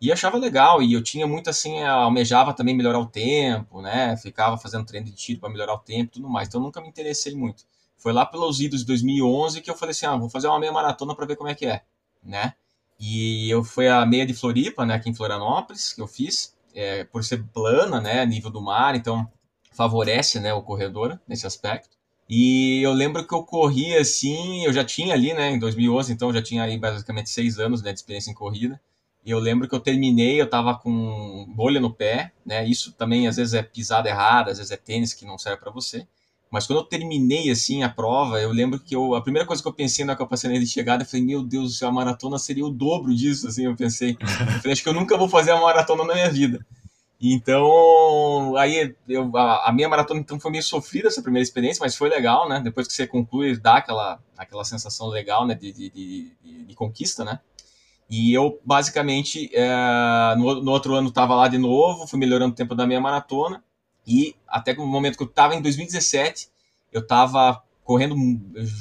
E 0.00 0.10
achava 0.10 0.36
legal, 0.38 0.82
e 0.82 0.92
eu 0.92 1.02
tinha 1.02 1.24
muito 1.24 1.48
assim, 1.48 1.82
almejava 1.84 2.52
também 2.52 2.74
melhorar 2.74 2.98
o 2.98 3.06
tempo, 3.06 3.80
né? 3.80 4.16
Ficava 4.16 4.58
fazendo 4.58 4.84
treino 4.84 5.06
de 5.06 5.12
tiro 5.12 5.38
para 5.38 5.48
melhorar 5.50 5.74
o 5.74 5.78
tempo 5.78 6.06
e 6.06 6.14
tudo 6.14 6.28
mais. 6.28 6.48
Então 6.48 6.60
nunca 6.60 6.80
me 6.80 6.88
interessei 6.88 7.32
muito. 7.34 7.64
Foi 7.96 8.12
lá 8.12 8.26
pelos 8.26 8.60
idos 8.60 8.80
de 8.80 8.86
2011 8.86 9.60
que 9.60 9.70
eu 9.70 9.76
falei 9.76 9.92
assim: 9.92 10.06
ah, 10.06 10.16
vou 10.16 10.28
fazer 10.28 10.48
uma 10.48 10.58
meia 10.58 10.72
maratona 10.72 11.14
para 11.14 11.26
ver 11.26 11.36
como 11.36 11.48
é 11.48 11.54
que 11.54 11.66
é, 11.66 11.82
né? 12.20 12.54
E 12.98 13.48
eu 13.48 13.62
fui 13.62 13.86
a 13.86 14.04
meia 14.04 14.26
de 14.26 14.34
Floripa, 14.34 14.84
né, 14.84 14.94
aqui 14.94 15.08
em 15.08 15.14
Florianópolis, 15.14 15.92
que 15.92 16.02
eu 16.02 16.06
fiz, 16.08 16.54
é, 16.74 17.04
por 17.04 17.24
ser 17.24 17.42
plana, 17.52 18.00
né, 18.00 18.26
nível 18.26 18.50
do 18.50 18.60
mar, 18.60 18.94
então 18.94 19.30
favorece, 19.72 20.38
né, 20.40 20.52
o 20.52 20.62
corredor 20.62 21.18
nesse 21.26 21.46
aspecto. 21.46 21.99
E 22.32 22.80
eu 22.80 22.92
lembro 22.92 23.26
que 23.26 23.34
eu 23.34 23.42
corri 23.42 23.96
assim, 23.96 24.64
eu 24.64 24.72
já 24.72 24.84
tinha 24.84 25.14
ali, 25.14 25.34
né, 25.34 25.50
em 25.50 25.58
2011, 25.58 26.12
então 26.12 26.28
eu 26.28 26.34
já 26.34 26.40
tinha 26.40 26.62
aí 26.62 26.78
basicamente 26.78 27.28
seis 27.28 27.58
anos 27.58 27.82
né, 27.82 27.92
de 27.92 27.98
experiência 27.98 28.30
em 28.30 28.34
corrida. 28.34 28.80
E 29.26 29.32
eu 29.32 29.40
lembro 29.40 29.68
que 29.68 29.74
eu 29.74 29.80
terminei, 29.80 30.40
eu 30.40 30.48
tava 30.48 30.78
com 30.78 31.44
bolha 31.48 31.80
no 31.80 31.92
pé, 31.92 32.30
né, 32.46 32.64
isso 32.64 32.92
também 32.92 33.26
às 33.26 33.34
vezes 33.34 33.52
é 33.52 33.64
pisada 33.64 34.08
errada, 34.08 34.52
às 34.52 34.58
vezes 34.58 34.70
é 34.70 34.76
tênis 34.76 35.12
que 35.12 35.24
não 35.24 35.36
serve 35.36 35.58
para 35.58 35.72
você. 35.72 36.06
Mas 36.52 36.68
quando 36.68 36.78
eu 36.78 36.84
terminei 36.84 37.50
assim 37.50 37.82
a 37.82 37.88
prova, 37.88 38.40
eu 38.40 38.52
lembro 38.52 38.78
que 38.78 38.94
eu, 38.94 39.16
a 39.16 39.22
primeira 39.22 39.46
coisa 39.46 39.60
que 39.60 39.68
eu 39.68 39.72
pensei 39.72 40.04
na 40.04 40.14
passei 40.14 40.56
de 40.56 40.66
chegada, 40.68 41.02
eu 41.02 41.06
falei, 41.06 41.26
meu 41.26 41.42
Deus 41.42 41.72
do 41.72 41.76
céu, 41.78 41.88
a 41.88 41.92
maratona 41.92 42.38
seria 42.38 42.64
o 42.64 42.70
dobro 42.70 43.12
disso, 43.12 43.48
assim, 43.48 43.66
eu 43.66 43.74
pensei. 43.74 44.16
Eu 44.20 44.26
falei, 44.60 44.72
acho 44.72 44.82
que 44.84 44.88
eu 44.88 44.94
nunca 44.94 45.16
vou 45.18 45.28
fazer 45.28 45.52
uma 45.52 45.62
maratona 45.62 46.04
na 46.04 46.14
minha 46.14 46.30
vida. 46.30 46.64
Então, 47.22 48.56
aí 48.56 48.94
eu, 49.06 49.36
a, 49.36 49.68
a, 49.68 49.72
minha 49.72 49.88
maratona 49.90 50.20
então 50.20 50.40
foi 50.40 50.50
meio 50.50 50.62
sofrida 50.62 51.08
essa 51.08 51.20
primeira 51.20 51.42
experiência, 51.42 51.82
mas 51.82 51.94
foi 51.94 52.08
legal, 52.08 52.48
né? 52.48 52.60
Depois 52.60 52.86
que 52.86 52.94
você 52.94 53.06
conclui, 53.06 53.58
dá 53.58 53.76
aquela, 53.76 54.18
aquela 54.38 54.64
sensação 54.64 55.08
legal, 55.08 55.46
né, 55.46 55.54
de, 55.54 55.70
de, 55.70 55.90
de, 55.90 56.64
de 56.64 56.74
conquista, 56.74 57.22
né? 57.22 57.38
E 58.08 58.32
eu, 58.32 58.58
basicamente, 58.64 59.50
é, 59.52 60.34
no, 60.36 60.62
no 60.62 60.70
outro 60.70 60.94
ano 60.94 61.08
estava 61.08 61.34
lá 61.34 61.46
de 61.46 61.58
novo, 61.58 62.06
fui 62.06 62.18
melhorando 62.18 62.52
o 62.52 62.56
tempo 62.56 62.74
da 62.74 62.86
minha 62.86 63.00
maratona, 63.00 63.62
e 64.06 64.34
até 64.48 64.74
no 64.74 64.86
momento 64.86 65.18
que 65.18 65.22
eu 65.22 65.28
estava 65.28 65.54
em 65.54 65.60
2017, 65.60 66.48
eu 66.90 67.02
estava 67.02 67.62
correndo 67.84 68.16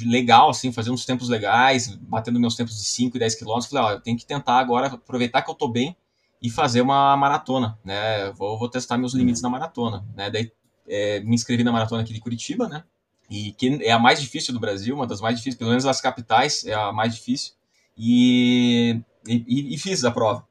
legal, 0.06 0.50
assim, 0.50 0.72
fazendo 0.72 0.94
uns 0.94 1.06
tempos 1.06 1.28
legais, 1.28 1.94
batendo 1.96 2.40
meus 2.40 2.56
tempos 2.56 2.76
de 2.76 2.86
5 2.86 3.18
e 3.18 3.20
10 3.20 3.36
quilômetros. 3.36 3.70
Falei, 3.70 3.84
ó, 3.86 3.92
eu 3.98 4.02
tenho 4.02 4.18
que 4.18 4.26
tentar 4.26 4.60
agora 4.60 4.88
aproveitar 4.88 5.42
que 5.42 5.50
eu 5.50 5.54
estou 5.54 5.70
bem 5.70 5.96
e 6.42 6.50
fazer 6.50 6.82
uma 6.82 7.16
maratona, 7.18 7.78
né? 7.84 8.32
Vou, 8.32 8.58
vou 8.58 8.70
testar 8.70 8.98
meus 8.98 9.14
limites 9.14 9.42
na 9.42 9.50
maratona, 9.50 10.06
né? 10.16 10.30
Daí 10.30 10.52
é, 10.88 11.20
me 11.22 11.36
inscrevi 11.36 11.64
na 11.64 11.72
maratona 11.72 12.02
aqui 12.02 12.14
de 12.14 12.20
Curitiba, 12.20 12.68
né? 12.68 12.84
E 13.30 13.52
que 13.54 13.80
é 13.84 13.92
a 13.92 14.00
mais 14.00 14.20
difícil 14.20 14.54
do 14.54 14.60
Brasil, 14.60 14.96
uma 14.96 15.06
das 15.06 15.22
mais 15.22 15.36
difíceis, 15.36 15.56
pelo 15.56 15.70
menos 15.70 15.84
das 15.84 16.02
capitais, 16.02 16.66
é 16.66 16.74
a 16.74 16.92
mais 16.92 17.16
difícil. 17.16 17.54
E, 17.98 19.02
e, 19.28 19.76
e 19.76 19.78
fiz 19.78 20.04
a 20.04 20.12
prova 20.12 20.48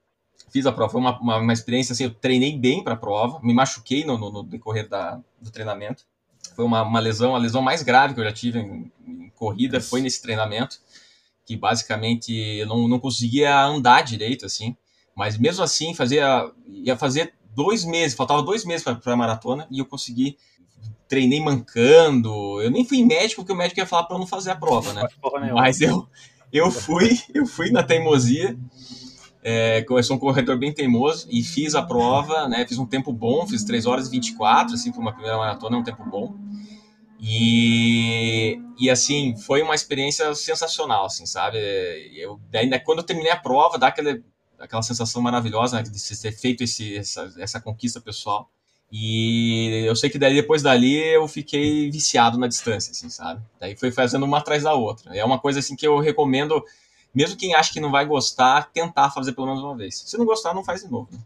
fiz 0.50 0.66
a 0.66 0.72
prova. 0.72 0.90
Foi 0.90 1.00
uma, 1.00 1.18
uma, 1.20 1.36
uma 1.38 1.52
experiência 1.52 1.92
assim, 1.92 2.04
eu 2.04 2.14
treinei 2.14 2.56
bem 2.56 2.82
para 2.82 2.94
a 2.94 2.96
prova, 2.96 3.40
me 3.42 3.52
machuquei 3.52 4.04
no, 4.04 4.18
no, 4.18 4.30
no 4.30 4.42
decorrer 4.42 4.88
da, 4.88 5.20
do 5.40 5.50
treinamento. 5.50 6.04
Foi 6.54 6.64
uma, 6.64 6.82
uma 6.82 7.00
lesão, 7.00 7.34
a 7.34 7.38
lesão 7.38 7.62
mais 7.62 7.82
grave 7.82 8.14
que 8.14 8.20
eu 8.20 8.24
já 8.24 8.32
tive 8.32 8.58
em, 8.58 8.92
em 9.06 9.30
corrida 9.30 9.80
foi 9.80 10.00
nesse 10.00 10.20
treinamento, 10.22 10.78
que 11.44 11.56
basicamente 11.56 12.32
eu 12.32 12.66
não, 12.66 12.88
não 12.88 12.98
conseguia 12.98 13.64
andar 13.64 14.02
direito, 14.02 14.46
assim. 14.46 14.76
Mas 15.18 15.36
mesmo 15.36 15.64
assim, 15.64 15.92
fazia, 15.94 16.48
ia 16.66 16.96
fazer 16.96 17.34
dois 17.54 17.84
meses, 17.84 18.16
faltava 18.16 18.40
dois 18.40 18.64
meses 18.64 18.84
para 18.84 19.00
a 19.04 19.16
maratona 19.16 19.66
e 19.68 19.80
eu 19.80 19.84
consegui. 19.84 20.38
Treinei 21.08 21.40
mancando. 21.40 22.62
Eu 22.62 22.70
nem 22.70 22.84
fui 22.84 23.02
médico, 23.02 23.42
porque 23.42 23.52
o 23.52 23.56
médico 23.56 23.80
ia 23.80 23.86
falar 23.86 24.04
para 24.04 24.14
eu 24.14 24.20
não 24.20 24.26
fazer 24.26 24.52
a 24.52 24.56
prova, 24.56 24.92
né? 24.92 25.02
Mas 25.54 25.80
eu, 25.80 26.06
eu 26.52 26.70
fui, 26.70 27.18
eu 27.34 27.46
fui 27.46 27.70
na 27.70 27.82
teimosia 27.82 28.56
é, 29.42 29.84
eu 29.88 30.02
sou 30.02 30.16
um 30.16 30.18
corredor 30.18 30.58
bem 30.58 30.72
teimoso 30.72 31.26
e 31.30 31.42
fiz 31.42 31.74
a 31.74 31.82
prova, 31.82 32.48
né? 32.48 32.66
Fiz 32.68 32.78
um 32.78 32.86
tempo 32.86 33.12
bom, 33.12 33.46
fiz 33.46 33.64
3 33.64 33.86
horas 33.86 34.08
e 34.08 34.10
24, 34.10 34.74
assim, 34.74 34.92
para 34.92 35.00
uma 35.00 35.12
primeira 35.12 35.38
maratona, 35.38 35.76
é 35.76 35.78
um 35.78 35.84
tempo 35.84 36.04
bom. 36.04 36.34
E, 37.20 38.60
e 38.78 38.90
assim, 38.90 39.36
foi 39.36 39.62
uma 39.62 39.74
experiência 39.74 40.34
sensacional, 40.34 41.06
assim, 41.06 41.24
sabe? 41.24 41.58
Eu, 42.14 42.40
daí, 42.50 42.68
né, 42.68 42.78
quando 42.78 42.98
eu 42.98 43.04
terminei 43.04 43.32
a 43.32 43.36
prova, 43.36 43.78
dá 43.78 43.88
aquela, 43.88 44.18
aquela 44.58 44.82
sensação 44.82 45.22
maravilhosa 45.22 45.76
né, 45.76 45.82
de 45.82 46.20
ter 46.20 46.32
feito 46.32 46.64
esse, 46.64 46.96
essa, 46.96 47.32
essa 47.38 47.60
conquista 47.60 48.00
pessoal. 48.00 48.50
E 48.90 49.84
eu 49.86 49.94
sei 49.94 50.08
que 50.08 50.18
daí, 50.18 50.34
depois 50.34 50.62
dali 50.62 50.96
eu 50.96 51.28
fiquei 51.28 51.90
viciado 51.90 52.38
na 52.38 52.46
distância, 52.46 52.90
assim, 52.90 53.10
sabe? 53.10 53.42
Daí 53.60 53.76
foi 53.76 53.92
fazendo 53.92 54.24
uma 54.24 54.38
atrás 54.38 54.62
da 54.62 54.72
outra. 54.72 55.14
É 55.14 55.24
uma 55.24 55.38
coisa 55.38 55.58
assim 55.58 55.76
que 55.76 55.86
eu 55.86 55.98
recomendo 55.98 56.64
mesmo 57.14 57.38
quem 57.38 57.54
acha 57.54 57.72
que 57.72 57.80
não 57.80 57.90
vai 57.90 58.06
gostar, 58.06 58.70
tentar 58.72 59.10
fazer 59.10 59.32
pelo 59.32 59.46
menos 59.46 59.62
uma 59.62 59.76
vez. 59.76 59.98
Se 59.98 60.16
não 60.18 60.24
gostar, 60.24 60.54
não 60.54 60.64
faz 60.64 60.82
de 60.82 60.90
novo. 60.90 61.08
Né? 61.12 61.18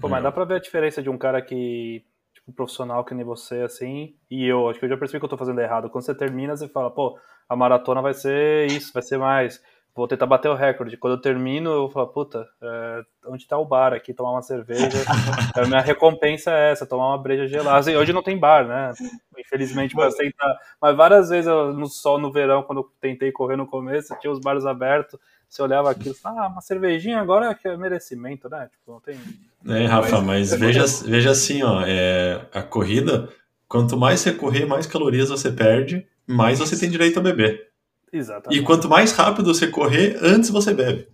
Pô, 0.00 0.08
mas 0.08 0.22
dá 0.22 0.32
pra 0.32 0.44
ver 0.44 0.54
a 0.54 0.60
diferença 0.60 1.02
de 1.02 1.10
um 1.10 1.18
cara 1.18 1.42
que, 1.42 2.04
tipo, 2.34 2.52
profissional 2.52 3.04
que 3.04 3.14
nem 3.14 3.24
você, 3.24 3.62
assim, 3.62 4.14
e 4.30 4.46
eu, 4.46 4.68
acho 4.68 4.78
que 4.78 4.86
eu 4.86 4.88
já 4.88 4.96
percebi 4.96 5.20
que 5.20 5.24
eu 5.24 5.30
tô 5.30 5.36
fazendo 5.36 5.60
errado. 5.60 5.90
Quando 5.90 6.04
você 6.04 6.14
termina, 6.14 6.56
você 6.56 6.68
fala, 6.68 6.90
pô, 6.90 7.18
a 7.48 7.54
maratona 7.54 8.00
vai 8.00 8.14
ser 8.14 8.66
isso, 8.72 8.92
vai 8.92 9.02
ser 9.02 9.18
mais. 9.18 9.62
Vou 9.94 10.06
tentar 10.06 10.26
bater 10.26 10.48
o 10.48 10.54
recorde. 10.54 10.96
Quando 10.96 11.14
eu 11.14 11.20
termino, 11.20 11.70
eu 11.70 11.90
falo, 11.90 12.06
puta, 12.08 12.46
é, 12.62 13.02
onde 13.26 13.46
tá 13.46 13.58
o 13.58 13.64
bar 13.64 13.92
aqui? 13.92 14.14
Tomar 14.14 14.32
uma 14.32 14.42
cerveja. 14.42 14.88
a 15.54 15.66
minha 15.66 15.80
recompensa 15.80 16.52
é 16.52 16.70
essa, 16.70 16.86
tomar 16.86 17.08
uma 17.08 17.18
breja 17.18 17.46
gelada. 17.48 17.78
Assim, 17.78 17.96
hoje 17.96 18.12
não 18.12 18.22
tem 18.22 18.38
bar, 18.38 18.66
né? 18.66 18.92
Infelizmente, 19.36 19.96
mas, 19.96 20.14
tentar... 20.14 20.58
mas 20.80 20.96
várias 20.96 21.28
vezes 21.28 21.48
eu, 21.48 21.72
no 21.72 21.86
sol, 21.86 22.18
no 22.18 22.30
verão, 22.30 22.62
quando 22.62 22.78
eu 22.78 22.90
tentei 23.00 23.32
correr 23.32 23.56
no 23.56 23.66
começo, 23.66 24.16
tinha 24.20 24.32
os 24.32 24.40
bares 24.40 24.64
abertos. 24.64 25.18
Você 25.48 25.62
olhava 25.62 25.90
aquilo, 25.90 26.14
ah, 26.22 26.46
uma 26.46 26.60
cervejinha 26.60 27.20
agora 27.20 27.58
é 27.64 27.76
merecimento, 27.76 28.48
né? 28.48 28.68
Tipo, 28.70 28.92
não 28.92 29.00
tem. 29.00 29.18
É, 29.66 29.86
Rafa, 29.86 30.20
mas 30.20 30.54
veja, 30.54 30.84
veja 31.04 31.32
assim, 31.32 31.64
ó, 31.64 31.82
é, 31.84 32.40
a 32.54 32.62
corrida, 32.62 33.28
quanto 33.66 33.96
mais 33.96 34.20
você 34.20 34.32
correr, 34.32 34.64
mais 34.64 34.86
calorias 34.86 35.28
você 35.28 35.50
perde, 35.50 36.06
mais 36.24 36.60
você 36.60 36.78
tem 36.78 36.88
direito 36.88 37.18
a 37.18 37.22
beber. 37.22 37.69
Exatamente. 38.12 38.60
E 38.60 38.64
quanto 38.64 38.88
mais 38.88 39.12
rápido 39.12 39.54
você 39.54 39.66
correr, 39.68 40.18
antes 40.20 40.50
você 40.50 40.74
bebe. 40.74 41.08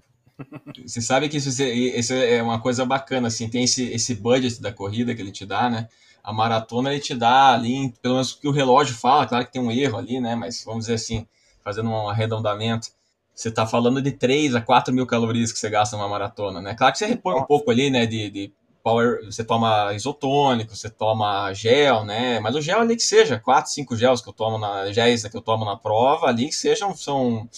Você 0.84 1.00
sabe 1.00 1.28
que 1.28 1.38
isso, 1.38 1.62
isso, 1.62 2.12
é 2.12 2.42
uma 2.42 2.60
coisa 2.60 2.84
bacana, 2.84 3.28
assim, 3.28 3.48
tem 3.48 3.64
esse, 3.64 3.90
esse 3.90 4.14
budget 4.14 4.60
da 4.60 4.72
corrida 4.72 5.14
que 5.14 5.22
ele 5.22 5.32
te 5.32 5.46
dá, 5.46 5.70
né? 5.70 5.88
A 6.22 6.32
maratona 6.32 6.90
ele 6.92 7.00
te 7.00 7.14
dá 7.14 7.54
ali, 7.54 7.92
pelo 8.02 8.14
menos 8.14 8.32
o 8.32 8.40
que 8.40 8.48
o 8.48 8.52
relógio 8.52 8.94
fala, 8.94 9.26
claro 9.26 9.46
que 9.46 9.52
tem 9.52 9.62
um 9.62 9.70
erro 9.70 9.96
ali, 9.96 10.20
né? 10.20 10.34
Mas 10.34 10.62
vamos 10.64 10.80
dizer 10.80 10.94
assim, 10.94 11.26
fazendo 11.64 11.88
um 11.88 12.08
arredondamento, 12.08 12.88
você 13.34 13.48
está 13.48 13.66
falando 13.66 14.00
de 14.02 14.12
3 14.12 14.54
a 14.54 14.60
4 14.60 14.92
mil 14.92 15.06
calorias 15.06 15.52
que 15.52 15.58
você 15.58 15.70
gasta 15.70 15.96
numa 15.96 16.08
maratona, 16.08 16.60
né? 16.60 16.74
Claro 16.74 16.92
que 16.92 16.98
você 16.98 17.06
repõe 17.06 17.34
um 17.36 17.44
pouco 17.44 17.70
ali, 17.70 17.90
né, 17.90 18.06
de, 18.06 18.30
de 18.30 18.52
power, 18.86 19.18
você 19.24 19.42
toma 19.42 19.92
isotônico, 19.94 20.76
você 20.76 20.88
toma 20.88 21.52
gel, 21.52 22.04
né? 22.04 22.38
Mas 22.38 22.54
o 22.54 22.60
gel 22.60 22.78
ali 22.78 22.94
que 22.94 23.02
seja, 23.02 23.36
4, 23.36 23.72
5 23.72 23.96
gels 23.96 24.22
que 24.22 24.28
eu 24.28 24.32
tomo 24.32 24.58
na 24.58 24.92
géis 24.92 25.26
que 25.26 25.36
eu 25.36 25.42
tomo 25.42 25.64
na 25.64 25.76
prova, 25.76 26.28
ali 26.28 26.46
que 26.46 26.54
sejam 26.54 26.94
são 26.94 27.48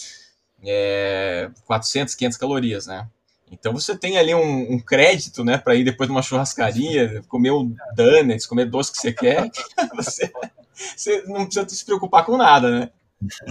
é, 0.65 1.51
400, 1.67 2.15
500 2.15 2.35
calorias, 2.35 2.87
né? 2.87 3.07
Então 3.51 3.71
você 3.71 3.95
tem 3.95 4.17
ali 4.17 4.33
um, 4.33 4.73
um 4.73 4.79
crédito, 4.79 5.43
né, 5.43 5.59
para 5.59 5.75
ir 5.75 5.83
depois 5.83 6.09
numa 6.09 6.23
churrascaria, 6.23 7.21
comer 7.27 7.51
o 7.51 7.71
donuts, 7.95 8.47
comer 8.47 8.65
doce 8.65 8.91
que 8.91 8.97
você 8.97 9.13
quer, 9.13 9.51
você, 9.95 10.31
você 10.73 11.23
não 11.27 11.45
precisa 11.45 11.69
se 11.69 11.85
preocupar 11.85 12.25
com 12.25 12.37
nada, 12.37 12.71
né? 12.71 12.89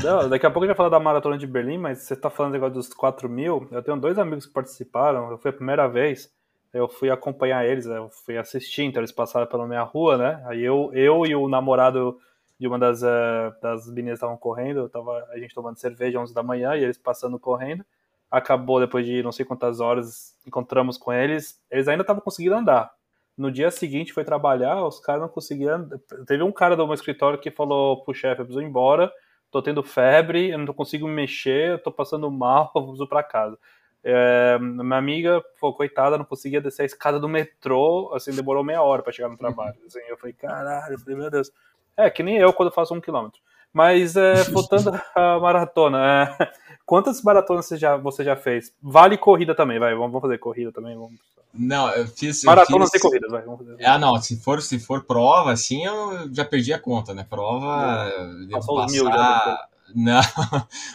Não, 0.03 0.29
daqui 0.29 0.47
a 0.47 0.51
pouco 0.51 0.65
a 0.65 0.67
gente 0.67 0.77
vai 0.77 0.77
falar 0.77 0.99
da 0.99 0.99
maratona 0.99 1.39
de 1.39 1.47
Berlim, 1.47 1.79
mas 1.79 1.99
você 1.99 2.15
está 2.15 2.29
falando 2.29 2.57
agora 2.57 2.73
dos 2.73 2.89
4 2.89 3.29
mil. 3.29 3.69
Eu 3.71 3.83
tenho 3.83 4.01
dois 4.01 4.19
amigos 4.19 4.47
que 4.47 4.53
participaram, 4.53 5.39
fui 5.39 5.51
a 5.51 5.55
primeira 5.55 5.87
vez 5.87 6.29
eu 6.73 6.89
fui 6.89 7.11
acompanhar 7.11 7.67
eles, 7.67 7.87
eu 7.87 8.09
fui 8.11 8.37
assistir, 8.37 8.83
então 8.83 9.01
eles 9.01 9.13
passaram 9.13 9.47
pela 9.47 9.67
minha 9.67 9.83
rua, 9.83 10.19
né? 10.19 10.43
Aí 10.47 10.63
eu, 10.63 10.91
eu 10.93 11.25
e 11.27 11.35
o 11.35 11.49
namorado 11.49 12.19
de 12.59 12.67
uma 12.67 12.79
das, 12.79 13.03
uh, 13.03 13.55
das 13.63 13.87
meninas 13.89 14.19
estavam 14.19 14.37
correndo, 14.37 14.89
tava, 14.89 15.25
a 15.31 15.39
gente 15.39 15.55
tomando 15.55 15.79
cerveja 15.79 16.19
11 16.19 16.35
da 16.35 16.43
manhã 16.43 16.75
e 16.77 16.83
eles 16.83 16.99
passando 16.99 17.39
correndo. 17.39 17.85
Acabou 18.31 18.81
depois 18.81 19.07
de 19.07 19.23
não 19.23 19.33
sei 19.33 19.47
quantas 19.47 19.81
horas, 19.81 20.37
encontramos 20.47 20.99
com 20.99 21.13
eles, 21.13 21.61
eles 21.71 21.89
ainda 21.89 22.03
estavam 22.03 22.21
conseguindo 22.21 22.57
andar. 22.57 22.93
No 23.37 23.53
dia 23.53 23.71
seguinte 23.71 24.13
foi 24.13 24.25
trabalhar, 24.25 24.85
os 24.85 24.99
caras 24.99 25.23
não 25.23 25.29
conseguiam. 25.29 25.89
Teve 26.27 26.43
um 26.43 26.51
cara 26.51 26.77
do 26.77 26.85
meu 26.85 26.95
escritório 26.95 27.39
que 27.39 27.53
falou 27.53 28.03
pro 28.03 28.13
chefe: 28.13 28.43
eu 28.43 28.45
preciso 28.45 28.61
ir 28.61 28.69
embora, 28.69 29.13
tô 29.51 29.63
tendo 29.63 29.83
febre, 29.83 30.51
eu 30.51 30.59
não 30.59 30.75
consigo 30.75 31.07
me 31.07 31.15
mexer, 31.15 31.71
eu 31.71 31.79
tô 31.79 31.93
passando 31.93 32.29
mal, 32.31 32.71
eu 32.75 32.83
preciso 32.83 33.07
pra 33.07 33.23
casa. 33.23 33.57
É, 34.03 34.59
minha 34.59 34.97
amiga, 34.97 35.43
pô, 35.61 35.73
coitada, 35.73 36.17
não 36.17 36.25
conseguia 36.25 36.61
descer 36.61 36.83
a 36.83 36.87
escada 36.87 37.19
do 37.19 37.29
metrô, 37.29 38.13
assim, 38.15 38.33
demorou 38.33 38.65
meia 38.65 38.83
hora 38.83 39.03
para 39.03 39.13
chegar 39.13 39.29
no 39.29 39.37
trabalho. 39.37 39.77
Assim, 39.87 40.01
eu 40.09 40.17
falei, 40.17 40.33
caralho, 40.33 40.95
eu 40.95 40.99
falei, 40.99 41.17
meu 41.17 41.31
Deus. 41.31 41.51
É, 41.97 42.09
que 42.09 42.23
nem 42.23 42.37
eu 42.37 42.53
quando 42.53 42.71
faço 42.71 42.95
um 42.95 43.01
quilômetro. 43.01 43.41
Mas, 43.73 44.17
é, 44.17 44.45
voltando 44.51 44.99
à 45.15 45.39
maratona, 45.39 46.37
é, 46.39 46.53
quantas 46.87 47.23
maratonas 47.23 47.67
você 47.67 47.77
já, 47.77 47.97
você 47.97 48.25
já 48.25 48.37
fez? 48.37 48.73
Vale 48.81 49.19
corrida 49.19 49.55
também, 49.55 49.79
vai, 49.79 49.95
vamos, 49.95 50.21
fazer 50.21 50.39
corrida 50.39 50.73
também, 50.73 50.95
vamos... 50.95 51.19
Não, 51.53 51.91
eu 51.91 52.07
fiz. 52.07 52.45
Maratona 52.45 52.85
fiz... 52.85 52.93
sem 52.93 53.01
corrida, 53.01 53.27
vai. 53.29 53.43
Vamos 53.43 53.67
fazer. 53.67 53.85
Ah, 53.85 53.99
não. 53.99 54.21
Se 54.21 54.37
for, 54.37 54.61
se 54.61 54.79
for 54.79 55.05
prova, 55.05 55.51
assim, 55.51 55.85
eu 55.85 56.33
já 56.33 56.45
perdi 56.45 56.75
a 56.75 56.79
conta, 56.79 57.15
né? 57.15 57.27
Prova. 57.29 58.13
Passou 58.53 58.77
passar... 58.77 58.93
mil 58.93 59.07
já. 59.07 59.69
Não, 59.95 60.21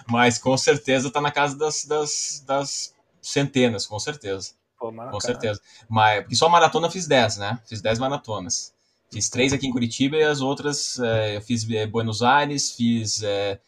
mas 0.07 0.37
com 0.37 0.55
certeza 0.55 1.07
está 1.07 1.19
na 1.19 1.31
casa 1.31 1.57
das, 1.57 1.83
das, 1.85 2.43
das, 2.45 2.92
centenas, 3.23 3.87
com 3.87 3.97
certeza. 3.97 4.51
Pô, 4.77 4.91
com 4.91 5.19
certeza. 5.19 5.61
Mas, 5.89 6.21
porque 6.21 6.35
só 6.35 6.49
maratona 6.49 6.91
fiz 6.91 7.07
10, 7.07 7.37
né? 7.37 7.59
Fiz 7.65 7.81
10 7.81 7.99
maratonas. 7.99 8.73
Fiz 9.11 9.29
três 9.29 9.53
aqui 9.53 9.67
em 9.67 9.71
Curitiba 9.71 10.17
e 10.17 10.23
as 10.23 10.41
outras 10.41 10.99
é, 10.99 11.37
eu 11.37 11.41
fiz 11.41 11.69
é, 11.69 11.85
Buenos 11.85 12.23
Aires, 12.23 12.71
fiz 12.71 13.21
é, 13.21 13.59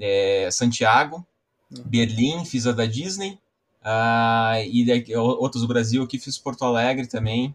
é 0.00 0.48
Santiago, 0.50 1.24
uhum. 1.70 1.84
Berlim, 1.84 2.44
fiz 2.46 2.66
a 2.66 2.72
da 2.72 2.86
Disney, 2.86 3.38
uh, 3.82 4.64
e 4.66 5.14
outros 5.14 5.60
do 5.60 5.68
Brasil 5.68 6.02
aqui 6.02 6.18
fiz 6.18 6.38
Porto 6.38 6.64
Alegre 6.64 7.06
também, 7.06 7.54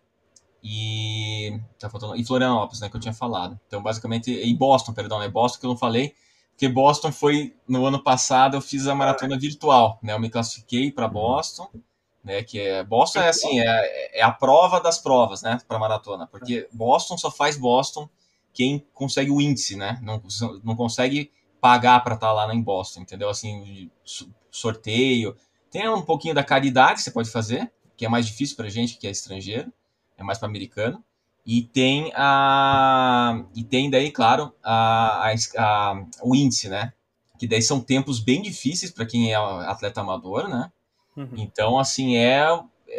e 0.63 1.59
tá 1.79 1.89
faltando 1.89 2.15
e 2.15 2.23
Florianópolis, 2.23 2.81
né, 2.81 2.89
que 2.89 2.95
eu 2.95 3.01
tinha 3.01 3.13
falado. 3.13 3.59
Então, 3.67 3.81
basicamente, 3.81 4.31
e 4.31 4.53
Boston, 4.53 4.93
perdão, 4.93 5.19
né, 5.19 5.27
Boston 5.27 5.59
que 5.59 5.65
eu 5.65 5.69
não 5.69 5.77
falei, 5.77 6.13
porque 6.59 6.67
Boston 6.67 7.09
foi 7.09 7.55
no 7.65 7.85
ano 7.85 8.03
passado 8.03 8.57
eu 8.57 8.61
fiz 8.61 8.85
a 8.85 8.93
maratona 8.93 9.39
virtual, 9.39 9.97
né? 10.03 10.11
Eu 10.11 10.19
me 10.19 10.29
classifiquei 10.29 10.91
para 10.91 11.07
Boston, 11.07 11.69
né? 12.21 12.43
Que 12.43 12.59
é 12.59 12.83
Boston 12.83 13.21
é 13.21 13.29
assim, 13.29 13.61
é, 13.61 14.19
é 14.19 14.21
a 14.21 14.29
prova 14.29 14.81
das 14.81 14.99
provas, 14.99 15.41
né? 15.41 15.57
Para 15.65 15.79
maratona, 15.79 16.27
porque 16.27 16.67
Boston 16.73 17.17
só 17.17 17.31
faz 17.31 17.55
Boston 17.55 18.09
quem 18.51 18.85
consegue 18.93 19.31
o 19.31 19.39
índice, 19.39 19.77
né? 19.77 20.01
Não, 20.03 20.21
não 20.61 20.75
consegue 20.75 21.31
pagar 21.61 22.03
para 22.03 22.15
estar 22.15 22.27
tá 22.27 22.33
lá 22.33 22.53
em 22.53 22.61
Boston, 22.61 23.03
entendeu? 23.03 23.29
Assim, 23.29 23.89
sorteio. 24.51 25.37
Tem 25.71 25.87
um 25.87 26.01
pouquinho 26.01 26.35
da 26.35 26.43
caridade 26.43 26.95
que 26.95 27.03
você 27.03 27.11
pode 27.11 27.29
fazer, 27.29 27.71
que 27.95 28.05
é 28.05 28.09
mais 28.09 28.25
difícil 28.25 28.57
para 28.57 28.67
gente 28.67 28.97
que 28.97 29.07
é 29.07 29.11
estrangeiro 29.11 29.71
é 30.17 30.23
mais 30.23 30.37
para 30.37 30.49
americano. 30.49 31.01
E 31.51 31.63
tem 31.63 32.11
a 32.13 33.43
e 33.55 33.63
tem 33.63 33.89
daí, 33.89 34.11
claro, 34.11 34.53
a, 34.63 35.31
a, 35.31 35.33
a, 35.57 36.05
o 36.21 36.35
índice, 36.35 36.69
né? 36.69 36.93
Que 37.39 37.47
daí 37.47 37.59
são 37.59 37.81
tempos 37.81 38.19
bem 38.19 38.39
difíceis 38.39 38.91
para 38.91 39.03
quem 39.03 39.31
é 39.31 39.35
atleta 39.35 39.99
amador, 39.99 40.47
né? 40.47 40.71
Uhum. 41.17 41.33
Então, 41.37 41.79
assim, 41.79 42.17
é, 42.17 42.45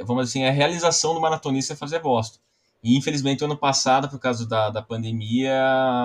vamos 0.05 0.27
dizer 0.27 0.41
assim, 0.41 0.43
é 0.43 0.49
a 0.49 0.53
realização 0.53 1.15
do 1.15 1.21
maratonista 1.21 1.77
fazer 1.77 2.01
Boston. 2.01 2.41
E 2.83 2.97
infelizmente, 2.97 3.45
ano 3.45 3.57
passado, 3.57 4.09
por 4.09 4.19
causa 4.19 4.45
da, 4.49 4.69
da 4.69 4.83
pandemia, 4.83 5.55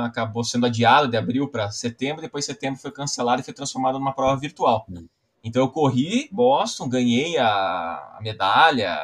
acabou 0.03 0.43
sendo 0.43 0.67
adiado 0.67 1.07
de 1.07 1.17
abril 1.17 1.47
para 1.47 1.71
setembro, 1.71 2.21
depois 2.21 2.45
setembro 2.45 2.79
foi 2.79 2.91
cancelado 2.91 3.41
e 3.41 3.43
foi 3.43 3.55
transformado 3.55 3.97
numa 3.97 4.13
prova 4.13 4.39
virtual. 4.39 4.85
Uhum. 4.87 5.07
Então 5.43 5.63
eu 5.63 5.69
corri 5.69 6.29
Boston, 6.31 6.87
ganhei 6.87 7.39
a, 7.39 7.47
a 7.47 8.19
medalha, 8.21 8.99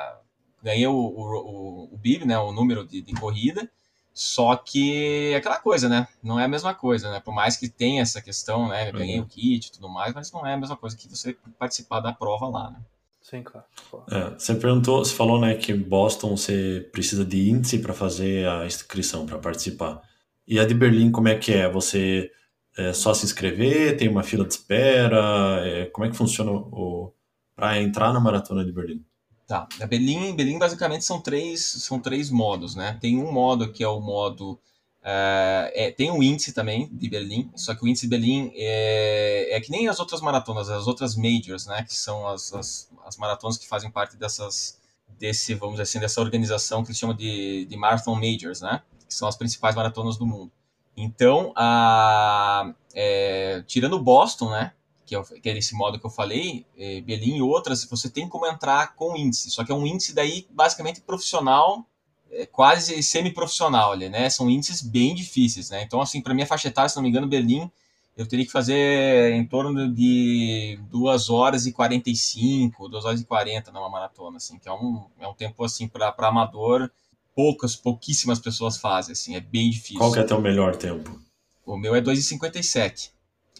ganhei 0.61 0.87
o, 0.87 0.93
o, 0.93 1.89
o, 1.93 1.97
BIB, 1.97 2.25
né, 2.25 2.37
o 2.37 2.51
número 2.51 2.85
de, 2.85 3.01
de, 3.01 3.13
corrida, 3.13 3.69
só 4.13 4.55
que 4.55 5.31
é 5.31 5.35
aquela 5.35 5.57
coisa, 5.57 5.87
né, 5.89 6.07
não 6.21 6.39
é 6.39 6.45
a 6.45 6.47
mesma 6.47 6.73
coisa, 6.73 7.11
né, 7.11 7.19
por 7.19 7.33
mais 7.33 7.57
que 7.57 7.69
tenha 7.69 8.01
essa 8.01 8.21
questão, 8.21 8.67
né, 8.67 8.91
ganhei 8.91 9.19
uhum. 9.19 9.25
o 9.25 9.27
kit 9.27 9.67
e 9.67 9.71
tudo 9.71 9.89
mais, 9.89 10.13
mas 10.13 10.31
não 10.31 10.45
é 10.45 10.53
a 10.53 10.57
mesma 10.57 10.77
coisa 10.77 10.95
que 10.95 11.07
você 11.07 11.35
participar 11.57 11.99
da 11.99 12.13
prova 12.13 12.47
lá, 12.47 12.71
né. 12.71 12.79
Sim, 13.21 13.43
claro. 13.43 13.65
É, 14.09 14.31
você 14.31 14.55
perguntou, 14.55 15.05
você 15.05 15.13
falou, 15.13 15.39
né, 15.39 15.55
que 15.55 15.73
Boston 15.73 16.35
você 16.35 16.89
precisa 16.91 17.23
de 17.23 17.49
índice 17.49 17.79
para 17.79 17.93
fazer 17.93 18.47
a 18.49 18.65
inscrição, 18.65 19.25
para 19.25 19.37
participar. 19.37 20.01
E 20.45 20.59
a 20.59 20.65
de 20.65 20.73
Berlim, 20.73 21.11
como 21.11 21.29
é 21.29 21.35
que 21.35 21.53
é? 21.53 21.69
Você 21.69 22.31
é 22.77 22.91
só 22.93 23.13
se 23.13 23.25
inscrever, 23.25 23.95
tem 23.95 24.09
uma 24.09 24.23
fila 24.23 24.45
de 24.45 24.53
espera, 24.53 25.61
é, 25.65 25.85
como 25.85 26.05
é 26.05 26.09
que 26.09 26.17
funciona 26.17 26.51
o 26.51 27.13
para 27.55 27.79
entrar 27.79 28.11
na 28.11 28.19
maratona 28.19 28.65
de 28.65 28.71
Berlim? 28.71 29.05
Tá. 29.51 29.67
A 29.81 29.85
Berlim, 29.85 30.33
Berlim 30.33 30.57
basicamente 30.57 31.03
são 31.03 31.19
três, 31.19 31.61
são 31.61 31.99
três 31.99 32.29
modos, 32.29 32.73
né? 32.73 32.97
Tem 33.01 33.21
um 33.21 33.33
modo 33.33 33.69
que 33.69 33.83
é 33.83 33.87
o 33.89 33.99
modo 33.99 34.57
é, 35.03 35.73
é, 35.75 35.91
tem 35.91 36.09
um 36.09 36.23
índice 36.23 36.53
também 36.53 36.87
de 36.89 37.09
Berlim, 37.09 37.51
só 37.53 37.75
que 37.75 37.83
o 37.83 37.87
índice 37.89 38.05
de 38.05 38.09
Berlim 38.11 38.49
é, 38.55 39.49
é 39.51 39.59
que 39.59 39.69
nem 39.69 39.89
as 39.89 39.99
outras 39.99 40.21
maratonas, 40.21 40.69
as 40.69 40.87
outras 40.87 41.17
majors, 41.17 41.65
né? 41.65 41.83
Que 41.83 41.93
são 41.93 42.25
as, 42.29 42.53
as, 42.53 42.89
as, 43.05 43.17
maratonas 43.17 43.57
que 43.57 43.67
fazem 43.67 43.91
parte 43.91 44.15
dessas, 44.15 44.79
desse, 45.19 45.53
vamos 45.53 45.73
dizer 45.73 45.83
assim, 45.83 45.99
dessa 45.99 46.21
organização 46.21 46.81
que 46.81 46.91
eles 46.91 46.97
chamam 46.97 47.13
de, 47.13 47.65
de 47.65 47.75
Marathon 47.75 48.15
Majors, 48.15 48.61
né? 48.61 48.81
Que 49.05 49.13
são 49.13 49.27
as 49.27 49.35
principais 49.35 49.75
maratonas 49.75 50.15
do 50.15 50.25
mundo. 50.25 50.49
Então, 50.95 51.51
a, 51.57 52.73
é, 52.95 53.65
tirando 53.67 53.99
Boston, 53.99 54.51
né? 54.51 54.71
Que 55.11 55.15
é, 55.15 55.39
que 55.41 55.49
é 55.49 55.57
esse 55.57 55.75
modo 55.75 55.99
que 55.99 56.05
eu 56.05 56.09
falei, 56.09 56.65
é, 56.77 57.01
Belin 57.01 57.37
e 57.37 57.41
outras, 57.41 57.83
você 57.83 58.09
tem 58.09 58.29
como 58.29 58.47
entrar 58.47 58.95
com 58.95 59.17
índice. 59.17 59.51
Só 59.51 59.65
que 59.65 59.71
é 59.71 59.75
um 59.75 59.85
índice 59.85 60.13
daí 60.13 60.47
basicamente 60.49 61.01
profissional, 61.01 61.85
é, 62.31 62.45
quase 62.45 63.03
semi-profissional 63.03 63.91
ali, 63.91 64.07
né? 64.07 64.29
São 64.29 64.49
índices 64.49 64.81
bem 64.81 65.13
difíceis, 65.13 65.69
né? 65.69 65.83
Então, 65.83 65.99
assim, 65.99 66.21
para 66.21 66.33
minha 66.33 66.47
faixa 66.47 66.69
etária, 66.69 66.87
se 66.87 66.95
não 66.95 67.03
me 67.03 67.09
engano, 67.09 67.27
Berlim, 67.27 67.69
eu 68.15 68.25
teria 68.25 68.45
que 68.45 68.51
fazer 68.51 69.33
em 69.33 69.45
torno 69.45 69.93
de 69.93 70.79
2 70.89 71.29
horas 71.29 71.65
e 71.65 71.73
45, 71.73 72.87
2 72.87 73.03
horas 73.03 73.19
e 73.19 73.25
40 73.25 73.69
numa 73.71 73.89
maratona, 73.89 74.37
assim, 74.37 74.57
que 74.59 74.69
é 74.69 74.71
um, 74.71 75.03
é 75.19 75.27
um 75.27 75.33
tempo, 75.33 75.61
assim, 75.65 75.89
para 75.89 76.15
amador, 76.19 76.89
poucas, 77.35 77.75
pouquíssimas 77.75 78.39
pessoas 78.39 78.77
fazem, 78.77 79.11
assim, 79.11 79.35
é 79.35 79.41
bem 79.41 79.69
difícil. 79.69 79.97
Qual 79.97 80.13
que 80.13 80.19
é 80.19 80.21
o 80.21 80.27
teu 80.27 80.39
melhor 80.39 80.77
tempo? 80.77 81.19
O 81.65 81.75
meu 81.75 81.95
é 81.95 82.01
2,57. 82.01 83.11